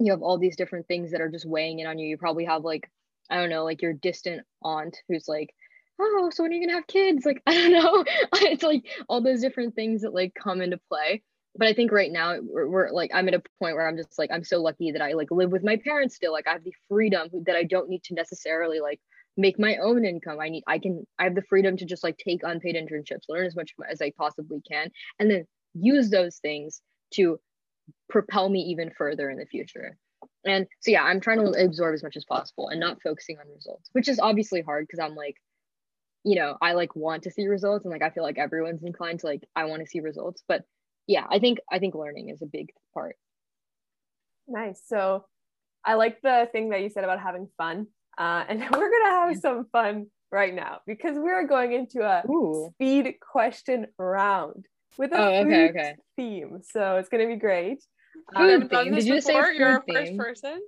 you 0.00 0.12
have 0.12 0.22
all 0.22 0.38
these 0.38 0.56
different 0.56 0.88
things 0.88 1.10
that 1.10 1.20
are 1.20 1.28
just 1.28 1.46
weighing 1.46 1.78
in 1.78 1.86
on 1.86 1.98
you. 1.98 2.08
You 2.08 2.16
probably 2.16 2.44
have 2.46 2.64
like, 2.64 2.90
I 3.28 3.36
don't 3.36 3.50
know, 3.50 3.64
like 3.64 3.82
your 3.82 3.92
distant 3.92 4.42
aunt 4.62 4.96
who's 5.08 5.28
like, 5.28 5.54
oh, 6.00 6.30
so 6.32 6.42
when 6.42 6.52
are 6.52 6.54
you 6.54 6.66
gonna 6.66 6.78
have 6.78 6.86
kids? 6.86 7.26
Like, 7.26 7.42
I 7.46 7.54
don't 7.54 7.72
know. 7.72 8.04
it's 8.34 8.62
like 8.62 8.86
all 9.08 9.20
those 9.20 9.40
different 9.40 9.74
things 9.74 10.02
that 10.02 10.14
like 10.14 10.34
come 10.34 10.60
into 10.60 10.80
play. 10.88 11.22
But 11.56 11.68
I 11.68 11.74
think 11.74 11.90
right 11.90 12.12
now 12.12 12.36
we're, 12.40 12.68
we're, 12.68 12.90
like 12.90 13.10
I'm 13.12 13.28
at 13.28 13.34
a 13.34 13.42
point 13.60 13.74
where 13.74 13.86
I'm 13.86 13.96
just 13.96 14.18
like 14.18 14.30
I'm 14.32 14.44
so 14.44 14.60
lucky 14.62 14.92
that 14.92 15.02
I 15.02 15.12
like 15.12 15.30
live 15.30 15.50
with 15.50 15.64
my 15.64 15.76
parents 15.76 16.14
still. 16.14 16.32
Like 16.32 16.46
I 16.46 16.52
have 16.52 16.64
the 16.64 16.74
freedom 16.88 17.28
that 17.46 17.56
I 17.56 17.64
don't 17.64 17.88
need 17.88 18.04
to 18.04 18.14
necessarily 18.14 18.80
like 18.80 19.00
make 19.36 19.58
my 19.58 19.76
own 19.82 20.04
income. 20.04 20.38
I 20.40 20.48
need 20.48 20.64
I 20.66 20.78
can 20.78 21.04
I 21.18 21.24
have 21.24 21.34
the 21.34 21.42
freedom 21.42 21.76
to 21.76 21.84
just 21.84 22.04
like 22.04 22.16
take 22.18 22.40
unpaid 22.44 22.76
internships, 22.76 23.28
learn 23.28 23.46
as 23.46 23.56
much 23.56 23.74
as 23.90 24.00
I 24.00 24.12
possibly 24.16 24.62
can, 24.70 24.90
and 25.18 25.30
then 25.30 25.44
use 25.74 26.08
those 26.08 26.36
things 26.38 26.80
to 27.14 27.40
propel 28.08 28.48
me 28.48 28.60
even 28.60 28.90
further 28.96 29.30
in 29.30 29.38
the 29.38 29.46
future. 29.46 29.96
And 30.44 30.66
so 30.80 30.90
yeah, 30.90 31.02
I'm 31.02 31.20
trying 31.20 31.38
to 31.38 31.64
absorb 31.64 31.94
as 31.94 32.02
much 32.02 32.16
as 32.16 32.24
possible 32.24 32.68
and 32.68 32.80
not 32.80 33.02
focusing 33.02 33.38
on 33.38 33.52
results, 33.54 33.90
which 33.92 34.08
is 34.08 34.18
obviously 34.18 34.62
hard 34.62 34.86
because 34.86 34.98
I'm 34.98 35.14
like, 35.14 35.36
you 36.24 36.36
know, 36.36 36.56
I 36.60 36.72
like 36.72 36.94
want 36.96 37.22
to 37.24 37.30
see 37.30 37.46
results 37.46 37.84
and 37.84 37.92
like 37.92 38.02
I 38.02 38.10
feel 38.10 38.22
like 38.22 38.38
everyone's 38.38 38.82
inclined 38.82 39.20
to 39.20 39.26
like 39.26 39.42
I 39.56 39.64
want 39.64 39.80
to 39.80 39.86
see 39.86 40.00
results. 40.00 40.42
But 40.48 40.64
yeah, 41.06 41.26
I 41.30 41.38
think 41.38 41.58
I 41.70 41.78
think 41.78 41.94
learning 41.94 42.28
is 42.28 42.42
a 42.42 42.46
big 42.46 42.70
part. 42.94 43.16
Nice. 44.46 44.82
So 44.86 45.24
I 45.84 45.94
like 45.94 46.20
the 46.22 46.48
thing 46.52 46.70
that 46.70 46.82
you 46.82 46.90
said 46.90 47.04
about 47.04 47.20
having 47.20 47.48
fun. 47.56 47.86
Uh, 48.18 48.44
and 48.48 48.60
we're 48.72 48.90
gonna 48.90 49.10
have 49.10 49.36
some 49.38 49.66
fun 49.72 50.06
right 50.30 50.54
now 50.54 50.78
because 50.86 51.16
we're 51.18 51.46
going 51.46 51.72
into 51.72 52.02
a 52.02 52.22
Ooh. 52.30 52.70
speed 52.74 53.14
question 53.20 53.86
round 53.98 54.66
with 54.98 55.12
a 55.12 55.18
oh, 55.18 55.40
okay, 55.40 55.68
food 55.68 55.76
okay. 55.76 55.94
theme. 56.16 56.60
So 56.62 56.96
it's 56.96 57.08
gonna 57.08 57.26
be 57.26 57.36
great. 57.36 57.82
Food 58.36 58.62
um, 58.62 58.68
theme. 58.68 58.94
Did 58.94 59.04
you 59.04 59.14
before? 59.16 59.20
say 59.20 59.52
food 59.52 59.58
You're 59.58 59.76
a 59.76 59.92
first 59.92 60.16
person. 60.16 60.60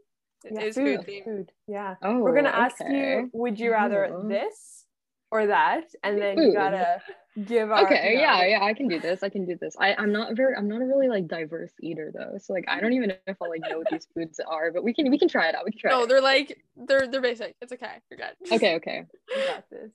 It 0.45 0.53
yeah, 0.55 0.61
is 0.63 0.75
food, 0.75 0.99
food 0.99 1.07
theme. 1.07 1.25
Food. 1.25 1.53
Yeah. 1.69 1.95
Oh, 2.03 2.19
We're 2.19 2.35
gonna 2.35 2.49
ask 2.49 2.81
okay. 2.81 2.93
you: 2.93 3.31
Would 3.33 3.61
you 3.61 3.73
rather 3.73 4.07
Ooh. 4.07 4.29
this 4.29 4.87
or 5.31 5.47
that? 5.47 5.85
And 6.03 6.21
then 6.21 6.37
food. 6.37 6.47
you 6.47 6.53
gotta 6.55 7.01
give 7.45 7.71
our. 7.71 7.85
Okay. 7.85 8.17
Yeah. 8.19 8.45
Yeah. 8.45 8.63
I 8.63 8.75
can 8.75 8.89
do 8.89 8.99
this. 8.99 9.23
I 9.23 9.29
can 9.29 9.45
do 9.45 9.57
this. 9.61 9.77
I 9.79 9.95
I'm 9.95 10.13
not 10.13 10.37
very. 10.37 10.57
I'm 10.57 10.69
not 10.69 10.83
a 10.83 10.85
really 10.85 11.09
like 11.09 11.29
diverse 11.29 11.73
eater 11.81 12.13
though. 12.13 12.39
So 12.39 12.53
like 12.53 12.65
I 12.69 12.81
don't 12.81 12.93
even 12.93 13.11
know 13.11 13.17
if 13.27 13.37
I 13.41 13.47
like 13.47 13.61
know 13.69 13.79
what 13.79 13.89
these 13.91 14.07
foods 14.15 14.41
are. 14.41 14.73
But 14.73 14.83
we 14.83 14.93
can 14.93 15.11
we 15.11 15.19
can 15.19 15.29
try 15.29 15.49
it 15.49 15.55
out. 15.55 15.65
We 15.65 15.73
can 15.73 15.81
try. 15.81 15.91
No, 15.93 16.07
they're 16.07 16.21
like 16.21 16.61
they're 16.77 17.07
they're 17.07 17.23
basic. 17.23 17.55
It's 17.61 17.73
okay. 17.73 17.99
You're 18.11 18.19
good. 18.19 18.55
Okay. 18.55 18.75
Okay. 18.77 19.05
Got 19.47 19.71
this. 19.71 19.91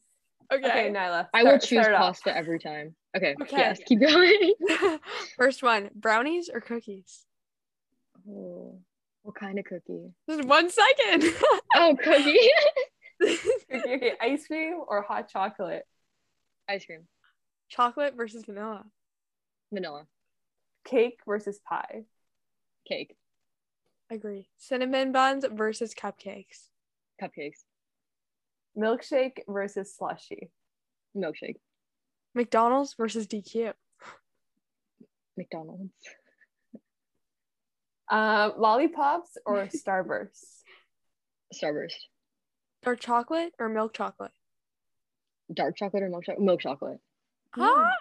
Okay. 0.53 0.65
Okay, 0.65 0.89
Nyla. 0.91 1.27
Start, 1.27 1.29
I 1.33 1.43
will 1.43 1.59
choose 1.59 1.85
pasta 1.85 2.31
off. 2.31 2.37
every 2.37 2.59
time. 2.59 2.95
Okay. 3.15 3.35
Okay. 3.41 3.57
Yes. 3.57 3.79
Keep 3.85 4.01
going. 4.01 4.53
First 5.37 5.63
one: 5.63 5.89
brownies 5.95 6.49
or 6.53 6.61
cookies. 6.61 7.25
Oh, 8.29 8.79
what 9.23 9.35
kind 9.35 9.59
of 9.59 9.65
cookie? 9.65 10.13
Just 10.29 10.45
one 10.45 10.69
second. 10.69 11.23
oh, 11.75 11.97
cookie. 12.01 12.37
okay, 13.21 13.95
okay, 13.95 14.13
ice 14.21 14.47
cream 14.47 14.79
or 14.87 15.01
hot 15.01 15.29
chocolate? 15.29 15.83
Ice 16.69 16.85
cream. 16.85 17.07
Chocolate 17.69 18.15
versus 18.15 18.45
vanilla. 18.45 18.85
Vanilla. 19.71 20.07
Cake 20.85 21.19
versus 21.25 21.59
pie. 21.67 22.05
Cake. 22.87 23.17
Agree. 24.09 24.47
Cinnamon 24.57 25.11
buns 25.11 25.45
versus 25.51 25.93
cupcakes. 25.93 26.69
Cupcakes. 27.21 27.65
Milkshake 28.77 29.39
versus 29.47 29.95
slushy. 29.95 30.49
Milkshake. 31.15 31.57
McDonald's 32.35 32.93
versus 32.93 33.27
DQ. 33.27 33.73
McDonald's. 35.37 35.91
Uh, 38.09 38.51
lollipops 38.57 39.37
or 39.45 39.67
Starburst? 39.67 40.61
Starburst. 41.53 41.95
Dark 42.83 42.99
chocolate 42.99 43.53
or 43.59 43.69
milk 43.69 43.93
chocolate? 43.93 44.31
Dark 45.53 45.75
chocolate 45.75 46.03
or 46.03 46.09
milk 46.09 46.23
chocolate? 46.25 46.45
Milk 46.45 46.61
chocolate. 46.61 46.99
Ah, 47.57 47.91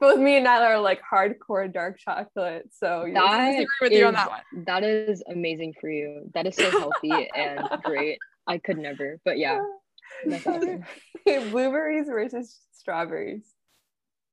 Both 0.00 0.18
me 0.18 0.36
and 0.36 0.46
Nyla 0.46 0.66
are 0.66 0.80
like 0.80 1.00
hardcore 1.00 1.72
dark 1.72 1.98
chocolate. 1.98 2.68
So 2.72 3.08
that 3.12 3.22
I 3.22 3.50
agree 3.50 3.66
with 3.80 3.92
is, 3.92 3.98
you 3.98 4.06
on 4.06 4.14
that 4.14 4.28
one. 4.28 4.64
That 4.66 4.84
is 4.84 5.22
amazing 5.28 5.74
for 5.80 5.88
you. 5.88 6.30
That 6.34 6.46
is 6.46 6.56
so 6.56 6.70
healthy 6.70 7.30
and 7.34 7.60
great. 7.82 8.18
I 8.46 8.58
could 8.58 8.76
never, 8.76 9.20
but 9.24 9.38
yeah. 9.38 9.60
That's 10.26 10.46
awesome. 10.46 10.84
Blueberries 11.26 12.06
versus 12.08 12.58
strawberries. 12.72 13.44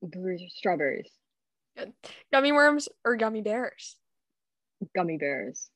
Blueberries, 0.02 0.54
strawberries. 0.56 1.10
Gummy 2.32 2.52
worms 2.52 2.90
or 3.06 3.16
gummy 3.16 3.42
bears? 3.42 3.96
Gummy 4.96 5.18
bears. 5.18 5.70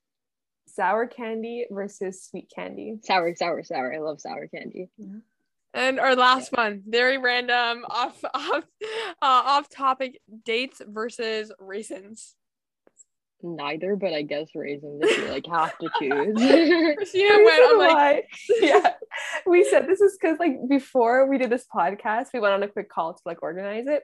Sour 0.67 1.08
candy 1.08 1.65
versus 1.69 2.23
sweet 2.23 2.51
candy. 2.53 2.97
Sour, 3.03 3.36
sour, 3.36 3.63
sour. 3.63 3.93
I 3.93 3.99
love 3.99 4.19
sour 4.19 4.47
candy. 4.47 4.89
Yeah. 4.97 5.19
And 5.73 5.99
our 5.99 6.15
last 6.15 6.51
yeah. 6.53 6.63
one, 6.63 6.84
very 6.86 7.17
random, 7.17 7.86
off 7.89 8.23
off 8.34 8.63
uh, 8.84 9.03
off 9.21 9.69
topic 9.69 10.19
dates 10.43 10.81
versus 10.86 11.51
raisins 11.60 12.36
neither, 13.45 13.95
but 13.95 14.13
I 14.13 14.23
guess 14.23 14.49
raisins 14.55 15.01
if 15.03 15.17
you 15.17 15.27
like 15.29 15.45
have 15.47 15.77
to 15.77 15.89
choose. 15.99 16.95
Christina 16.95 17.38
went, 17.43 17.63
I'm 17.69 17.77
like, 17.77 18.27
yeah. 18.62 18.93
We 19.49 19.63
said 19.63 19.88
this 19.88 20.01
is 20.01 20.17
because 20.19 20.39
like 20.39 20.58
before 20.67 21.27
we 21.27 21.38
did 21.38 21.49
this 21.49 21.65
podcast, 21.73 22.27
we 22.34 22.39
went 22.39 22.53
on 22.53 22.63
a 22.63 22.67
quick 22.67 22.89
call 22.89 23.13
to 23.13 23.21
like 23.25 23.43
organize 23.43 23.86
it. 23.88 24.03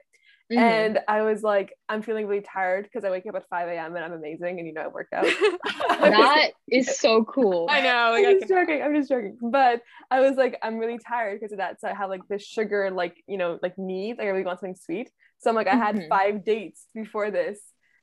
Mm-hmm. 0.52 0.58
And 0.58 1.00
I 1.08 1.22
was 1.22 1.42
like, 1.42 1.72
I'm 1.88 2.02
feeling 2.02 2.26
really 2.26 2.42
tired 2.42 2.84
because 2.84 3.04
I 3.04 3.10
wake 3.10 3.26
up 3.26 3.34
at 3.34 3.48
5 3.48 3.68
a.m. 3.68 3.96
and 3.96 4.04
I'm 4.04 4.12
amazing 4.12 4.58
and 4.58 4.66
you 4.66 4.74
know 4.74 4.82
I 4.82 4.88
work 4.88 5.08
out. 5.14 5.24
that 5.88 6.50
is 6.68 6.98
so 6.98 7.24
cool. 7.24 7.68
I 7.70 7.80
know. 7.80 8.10
Like, 8.12 8.26
I'm 8.26 8.40
just 8.40 8.48
joking. 8.48 8.82
I'm 8.82 8.94
just 8.94 9.08
joking. 9.08 9.38
But 9.40 9.82
I 10.10 10.20
was 10.20 10.36
like, 10.36 10.58
I'm 10.62 10.78
really 10.78 10.98
tired 10.98 11.40
because 11.40 11.52
of 11.52 11.58
that. 11.58 11.80
So 11.80 11.88
I 11.88 11.94
have 11.94 12.10
like 12.10 12.26
this 12.28 12.44
sugar, 12.44 12.90
like, 12.90 13.16
you 13.26 13.38
know, 13.38 13.58
like 13.62 13.78
needs. 13.78 14.18
Like 14.18 14.26
I 14.26 14.30
really 14.30 14.44
want 14.44 14.60
something 14.60 14.76
sweet. 14.76 15.10
So 15.38 15.50
I'm 15.50 15.56
like, 15.56 15.68
I 15.68 15.76
had 15.76 15.96
mm-hmm. 15.96 16.08
five 16.08 16.44
dates 16.44 16.86
before 16.94 17.30
this 17.30 17.58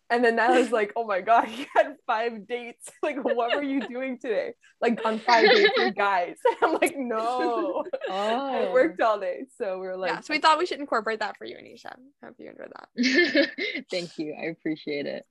and 0.10 0.24
then 0.24 0.40
I 0.40 0.60
was 0.60 0.72
like, 0.72 0.92
oh 0.96 1.06
my 1.06 1.22
God, 1.22 1.50
you 1.58 1.66
had 1.76 1.96
five 2.08 2.48
dates. 2.48 2.90
Like, 3.02 3.24
what 3.24 3.56
were 3.56 3.64
you 3.64 3.88
doing 3.88 4.20
today? 4.20 4.54
Like, 4.82 5.00
on 5.06 5.20
five 5.20 5.50
dates 5.50 5.72
with 5.78 5.96
guys. 5.96 6.36
I'm 6.62 6.74
like, 6.74 6.96
no. 6.98 7.86
Oh. 8.10 8.68
I 8.70 8.72
worked 8.72 9.02
all 9.02 9.20
day. 9.20 9.46
So 9.58 9.80
we 9.80 9.88
are 9.88 9.98
like, 9.98 10.12
yeah, 10.12 10.20
so 10.20 10.34
we 10.34 10.40
thought 10.40 10.60
we 10.60 10.66
should 10.66 10.80
incorporate 10.80 11.20
that 11.20 11.38
for 11.38 11.46
you, 11.46 11.56
Anisha. 11.56 11.96
Hope 12.24 12.36
you 12.38 12.50
enjoyed 12.50 12.72
that. 12.76 13.86
Thank 13.90 14.20
you. 14.20 14.36
I 14.40 14.48
appreciate 14.48 15.06
it. 15.06 15.26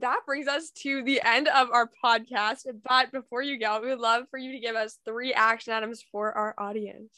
that 0.00 0.20
brings 0.26 0.48
us 0.48 0.70
to 0.82 1.02
the 1.04 1.22
end 1.24 1.48
of 1.48 1.70
our 1.70 1.88
podcast. 2.04 2.66
But 2.86 3.12
before 3.12 3.42
you 3.42 3.58
go, 3.58 3.80
we 3.80 3.88
would 3.88 4.00
love 4.00 4.24
for 4.30 4.38
you 4.38 4.52
to 4.52 4.58
give 4.58 4.76
us 4.76 4.98
three 5.04 5.32
action 5.32 5.72
items 5.72 6.04
for 6.10 6.32
our 6.32 6.54
audience. 6.58 7.12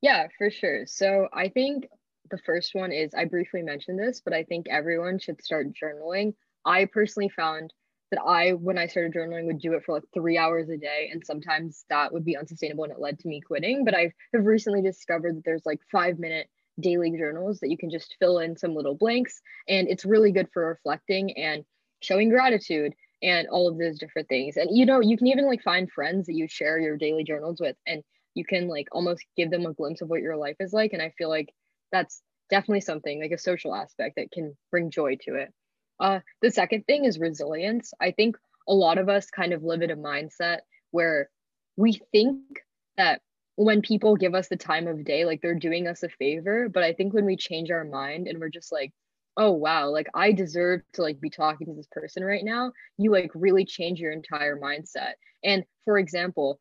Yeah, 0.00 0.28
for 0.36 0.50
sure. 0.50 0.86
So 0.86 1.28
I 1.32 1.48
think 1.48 1.88
the 2.30 2.38
first 2.38 2.74
one 2.74 2.92
is 2.92 3.14
I 3.14 3.24
briefly 3.26 3.62
mentioned 3.62 3.98
this, 3.98 4.20
but 4.24 4.32
I 4.32 4.44
think 4.44 4.66
everyone 4.68 5.18
should 5.18 5.42
start 5.42 5.68
journaling. 5.72 6.34
I 6.64 6.86
personally 6.86 7.28
found 7.28 7.72
that 8.10 8.20
I, 8.22 8.52
when 8.52 8.78
I 8.78 8.86
started 8.86 9.12
journaling, 9.12 9.46
would 9.46 9.58
do 9.58 9.74
it 9.74 9.84
for 9.84 9.94
like 9.94 10.04
three 10.12 10.38
hours 10.38 10.68
a 10.68 10.76
day. 10.76 11.10
And 11.12 11.24
sometimes 11.24 11.84
that 11.90 12.12
would 12.12 12.24
be 12.24 12.36
unsustainable 12.36 12.84
and 12.84 12.92
it 12.92 13.00
led 13.00 13.18
to 13.18 13.28
me 13.28 13.40
quitting. 13.40 13.84
But 13.84 13.94
I 13.94 14.12
have 14.34 14.46
recently 14.46 14.82
discovered 14.82 15.36
that 15.36 15.44
there's 15.44 15.66
like 15.66 15.80
five 15.90 16.18
minute 16.18 16.48
daily 16.80 17.12
journals 17.16 17.60
that 17.60 17.70
you 17.70 17.78
can 17.78 17.90
just 17.90 18.16
fill 18.18 18.38
in 18.38 18.56
some 18.56 18.74
little 18.74 18.94
blanks. 18.94 19.40
And 19.68 19.88
it's 19.88 20.04
really 20.04 20.32
good 20.32 20.48
for 20.52 20.68
reflecting 20.68 21.36
and 21.36 21.64
showing 22.02 22.28
gratitude 22.28 22.94
and 23.22 23.48
all 23.48 23.68
of 23.68 23.78
those 23.78 23.98
different 23.98 24.28
things. 24.28 24.56
And 24.56 24.76
you 24.76 24.86
know, 24.86 25.00
you 25.00 25.16
can 25.16 25.26
even 25.28 25.46
like 25.46 25.62
find 25.62 25.90
friends 25.90 26.26
that 26.26 26.34
you 26.34 26.46
share 26.48 26.78
your 26.78 26.96
daily 26.96 27.24
journals 27.24 27.60
with 27.60 27.76
and 27.86 28.02
you 28.34 28.44
can 28.44 28.68
like 28.68 28.88
almost 28.92 29.24
give 29.36 29.50
them 29.50 29.66
a 29.66 29.72
glimpse 29.72 30.02
of 30.02 30.08
what 30.08 30.20
your 30.20 30.36
life 30.36 30.56
is 30.60 30.72
like. 30.72 30.92
And 30.92 31.02
I 31.02 31.12
feel 31.16 31.28
like 31.28 31.52
that's 31.94 32.20
definitely 32.50 32.80
something 32.80 33.22
like 33.22 33.30
a 33.30 33.38
social 33.38 33.72
aspect 33.74 34.16
that 34.16 34.32
can 34.32 34.56
bring 34.72 34.90
joy 34.90 35.16
to 35.22 35.36
it. 35.36 35.52
Uh, 36.00 36.18
the 36.42 36.50
second 36.50 36.84
thing 36.86 37.04
is 37.04 37.20
resilience. 37.20 37.94
I 38.00 38.10
think 38.10 38.36
a 38.68 38.74
lot 38.74 38.98
of 38.98 39.08
us 39.08 39.30
kind 39.30 39.52
of 39.52 39.62
live 39.62 39.80
in 39.80 39.92
a 39.92 39.96
mindset 39.96 40.58
where 40.90 41.30
we 41.76 42.00
think 42.10 42.40
that 42.96 43.20
when 43.54 43.80
people 43.80 44.16
give 44.16 44.34
us 44.34 44.48
the 44.48 44.56
time 44.56 44.88
of 44.88 45.04
day, 45.04 45.24
like 45.24 45.40
they're 45.40 45.54
doing 45.54 45.86
us 45.86 46.02
a 46.02 46.08
favor. 46.08 46.68
But 46.68 46.82
I 46.82 46.94
think 46.94 47.14
when 47.14 47.26
we 47.26 47.36
change 47.36 47.70
our 47.70 47.84
mind 47.84 48.26
and 48.26 48.40
we're 48.40 48.48
just 48.48 48.72
like, 48.72 48.92
oh 49.36 49.52
wow, 49.52 49.90
like 49.90 50.08
I 50.14 50.32
deserve 50.32 50.80
to 50.94 51.02
like 51.02 51.20
be 51.20 51.30
talking 51.30 51.68
to 51.68 51.74
this 51.74 51.88
person 51.92 52.24
right 52.24 52.44
now, 52.44 52.72
you 52.98 53.12
like 53.12 53.30
really 53.34 53.64
change 53.64 54.00
your 54.00 54.12
entire 54.12 54.58
mindset. 54.58 55.12
And 55.44 55.64
for 55.84 55.96
example, 55.98 56.58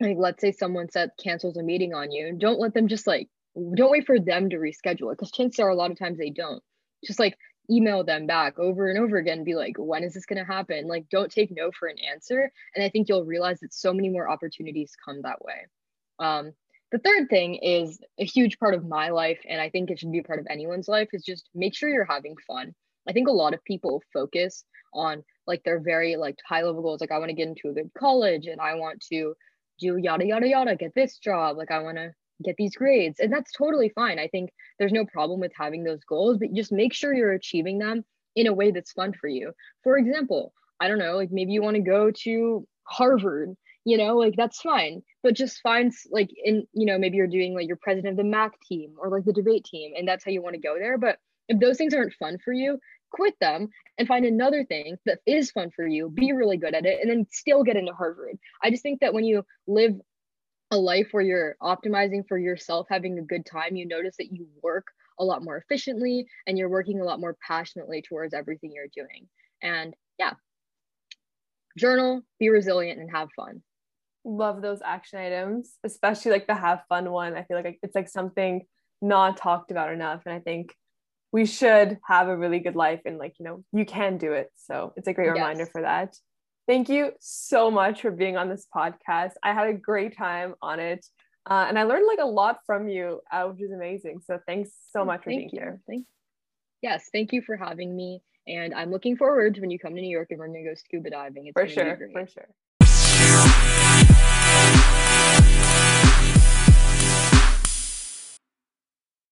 like 0.00 0.16
let's 0.18 0.40
say 0.40 0.52
someone 0.52 0.88
said 0.88 1.10
cancels 1.22 1.56
a 1.56 1.62
meeting 1.64 1.94
on 1.94 2.12
you, 2.12 2.32
don't 2.38 2.60
let 2.60 2.74
them 2.74 2.86
just 2.86 3.08
like 3.08 3.28
don't 3.74 3.90
wait 3.90 4.06
for 4.06 4.18
them 4.18 4.50
to 4.50 4.56
reschedule 4.56 5.12
it 5.12 5.18
because 5.18 5.30
chances 5.30 5.60
are 5.60 5.68
a 5.68 5.74
lot 5.74 5.90
of 5.90 5.98
times 5.98 6.18
they 6.18 6.30
don't. 6.30 6.62
Just 7.04 7.18
like 7.18 7.36
email 7.70 8.04
them 8.04 8.26
back 8.26 8.58
over 8.58 8.88
and 8.88 8.98
over 8.98 9.16
again 9.16 9.44
be 9.44 9.54
like 9.54 9.76
when 9.78 10.02
is 10.02 10.14
this 10.14 10.26
going 10.26 10.38
to 10.38 10.52
happen? 10.52 10.88
Like 10.88 11.08
don't 11.10 11.30
take 11.30 11.50
no 11.50 11.70
for 11.78 11.88
an 11.88 11.96
answer 11.98 12.50
and 12.74 12.84
i 12.84 12.88
think 12.88 13.08
you'll 13.08 13.24
realize 13.24 13.60
that 13.60 13.74
so 13.74 13.92
many 13.92 14.08
more 14.08 14.28
opportunities 14.28 14.92
come 15.04 15.22
that 15.22 15.44
way. 15.44 15.66
Um, 16.18 16.52
the 16.90 16.98
third 16.98 17.30
thing 17.30 17.54
is 17.56 18.00
a 18.18 18.24
huge 18.24 18.58
part 18.58 18.74
of 18.74 18.86
my 18.86 19.10
life 19.10 19.40
and 19.48 19.60
i 19.60 19.70
think 19.70 19.90
it 19.90 19.98
should 19.98 20.12
be 20.12 20.18
a 20.18 20.24
part 20.24 20.38
of 20.38 20.46
anyone's 20.50 20.88
life 20.88 21.08
is 21.12 21.24
just 21.24 21.48
make 21.54 21.74
sure 21.74 21.88
you're 21.88 22.04
having 22.04 22.36
fun. 22.46 22.74
I 23.08 23.12
think 23.12 23.28
a 23.28 23.32
lot 23.32 23.54
of 23.54 23.64
people 23.64 24.02
focus 24.12 24.64
on 24.94 25.24
like 25.46 25.62
their 25.64 25.80
very 25.80 26.16
like 26.16 26.38
high 26.46 26.62
level 26.62 26.82
goals 26.82 27.00
like 27.00 27.10
i 27.10 27.18
want 27.18 27.30
to 27.30 27.34
get 27.34 27.48
into 27.48 27.68
a 27.68 27.72
good 27.72 27.90
college 27.98 28.46
and 28.46 28.60
i 28.60 28.74
want 28.74 29.00
to 29.00 29.34
do 29.78 29.96
yada 29.96 30.26
yada 30.26 30.46
yada 30.46 30.76
get 30.76 30.94
this 30.94 31.18
job 31.18 31.56
like 31.56 31.70
i 31.70 31.80
want 31.80 31.96
to 31.96 32.12
get 32.42 32.56
these 32.56 32.76
grades. 32.76 33.20
And 33.20 33.32
that's 33.32 33.52
totally 33.52 33.90
fine. 33.94 34.18
I 34.18 34.28
think 34.28 34.50
there's 34.78 34.92
no 34.92 35.04
problem 35.04 35.40
with 35.40 35.52
having 35.54 35.84
those 35.84 36.04
goals, 36.04 36.38
but 36.38 36.52
just 36.52 36.72
make 36.72 36.92
sure 36.92 37.14
you're 37.14 37.32
achieving 37.32 37.78
them 37.78 38.04
in 38.34 38.46
a 38.46 38.52
way 38.52 38.70
that's 38.70 38.92
fun 38.92 39.12
for 39.12 39.28
you. 39.28 39.52
For 39.82 39.98
example, 39.98 40.52
I 40.80 40.88
don't 40.88 40.98
know, 40.98 41.16
like 41.16 41.30
maybe 41.30 41.52
you 41.52 41.62
want 41.62 41.76
to 41.76 41.82
go 41.82 42.10
to 42.24 42.66
Harvard, 42.84 43.54
you 43.84 43.96
know, 43.96 44.16
like 44.16 44.34
that's 44.36 44.60
fine, 44.60 45.02
but 45.22 45.34
just 45.34 45.60
find 45.60 45.92
like 46.10 46.30
in, 46.44 46.66
you 46.72 46.86
know, 46.86 46.98
maybe 46.98 47.16
you're 47.16 47.26
doing 47.26 47.54
like 47.54 47.68
you're 47.68 47.76
president 47.76 48.12
of 48.12 48.16
the 48.16 48.30
math 48.30 48.52
team 48.68 48.94
or 48.98 49.08
like 49.08 49.24
the 49.24 49.32
debate 49.32 49.64
team, 49.64 49.92
and 49.96 50.06
that's 50.06 50.24
how 50.24 50.30
you 50.30 50.42
want 50.42 50.54
to 50.54 50.60
go 50.60 50.76
there. 50.78 50.98
But 50.98 51.18
if 51.48 51.60
those 51.60 51.76
things 51.76 51.94
aren't 51.94 52.14
fun 52.14 52.38
for 52.44 52.52
you, 52.52 52.78
quit 53.10 53.34
them 53.40 53.68
and 53.98 54.08
find 54.08 54.24
another 54.24 54.64
thing 54.64 54.96
that 55.04 55.18
is 55.26 55.50
fun 55.50 55.70
for 55.74 55.86
you, 55.86 56.08
be 56.08 56.32
really 56.32 56.56
good 56.56 56.74
at 56.74 56.86
it, 56.86 57.00
and 57.00 57.10
then 57.10 57.26
still 57.30 57.62
get 57.62 57.76
into 57.76 57.92
Harvard. 57.92 58.38
I 58.62 58.70
just 58.70 58.82
think 58.82 59.00
that 59.00 59.14
when 59.14 59.24
you 59.24 59.44
live 59.66 59.92
a 60.72 60.76
life 60.76 61.08
where 61.12 61.22
you're 61.22 61.56
optimizing 61.62 62.26
for 62.26 62.38
yourself, 62.38 62.86
having 62.90 63.18
a 63.18 63.22
good 63.22 63.44
time, 63.44 63.76
you 63.76 63.86
notice 63.86 64.16
that 64.18 64.32
you 64.32 64.46
work 64.62 64.86
a 65.20 65.24
lot 65.24 65.44
more 65.44 65.58
efficiently 65.58 66.26
and 66.46 66.56
you're 66.56 66.70
working 66.70 66.98
a 66.98 67.04
lot 67.04 67.20
more 67.20 67.36
passionately 67.46 68.00
towards 68.00 68.32
everything 68.32 68.72
you're 68.72 68.86
doing. 68.94 69.28
And 69.62 69.94
yeah, 70.18 70.32
journal, 71.76 72.22
be 72.40 72.48
resilient, 72.48 72.98
and 72.98 73.10
have 73.10 73.28
fun. 73.36 73.62
Love 74.24 74.62
those 74.62 74.80
action 74.82 75.18
items, 75.18 75.74
especially 75.84 76.30
like 76.30 76.46
the 76.46 76.54
have 76.54 76.82
fun 76.88 77.10
one. 77.10 77.36
I 77.36 77.42
feel 77.42 77.58
like 77.58 77.78
it's 77.82 77.94
like 77.94 78.08
something 78.08 78.62
not 79.02 79.36
talked 79.36 79.70
about 79.70 79.92
enough. 79.92 80.22
And 80.24 80.34
I 80.34 80.40
think 80.40 80.74
we 81.32 81.44
should 81.44 81.98
have 82.06 82.28
a 82.28 82.36
really 82.36 82.60
good 82.60 82.76
life 82.76 83.00
and 83.04 83.18
like, 83.18 83.34
you 83.38 83.44
know, 83.44 83.62
you 83.72 83.84
can 83.84 84.16
do 84.16 84.32
it. 84.32 84.50
So 84.56 84.94
it's 84.96 85.08
a 85.08 85.12
great 85.12 85.26
yes. 85.26 85.34
reminder 85.34 85.66
for 85.66 85.82
that. 85.82 86.16
Thank 86.66 86.88
you 86.88 87.12
so 87.20 87.70
much 87.70 88.02
for 88.02 88.10
being 88.10 88.36
on 88.36 88.48
this 88.48 88.66
podcast. 88.74 89.32
I 89.42 89.52
had 89.52 89.68
a 89.68 89.74
great 89.74 90.16
time 90.16 90.54
on 90.62 90.78
it. 90.78 91.04
Uh, 91.44 91.66
and 91.68 91.76
I 91.76 91.82
learned 91.82 92.06
like 92.06 92.20
a 92.20 92.26
lot 92.26 92.58
from 92.66 92.88
you, 92.88 93.20
uh, 93.32 93.44
which 93.44 93.62
is 93.62 93.72
amazing. 93.72 94.20
So 94.24 94.38
thanks 94.46 94.70
so 94.92 95.04
much 95.04 95.24
for 95.24 95.30
thank 95.30 95.40
being 95.40 95.50
you. 95.52 95.58
here. 95.58 95.80
Thank 95.88 96.06
yes, 96.82 97.08
thank 97.12 97.32
you 97.32 97.42
for 97.42 97.56
having 97.56 97.94
me. 97.96 98.22
And 98.46 98.74
I'm 98.74 98.90
looking 98.90 99.16
forward 99.16 99.54
to 99.56 99.60
when 99.60 99.70
you 99.70 99.78
come 99.78 99.94
to 99.94 100.00
New 100.00 100.10
York 100.10 100.28
and 100.30 100.38
we're 100.38 100.46
gonna 100.46 100.64
go 100.64 100.74
scuba 100.74 101.10
diving. 101.10 101.46
It's 101.46 101.54
for 101.54 101.66
sure, 101.66 101.98
for 102.12 102.26
sure. 102.26 102.48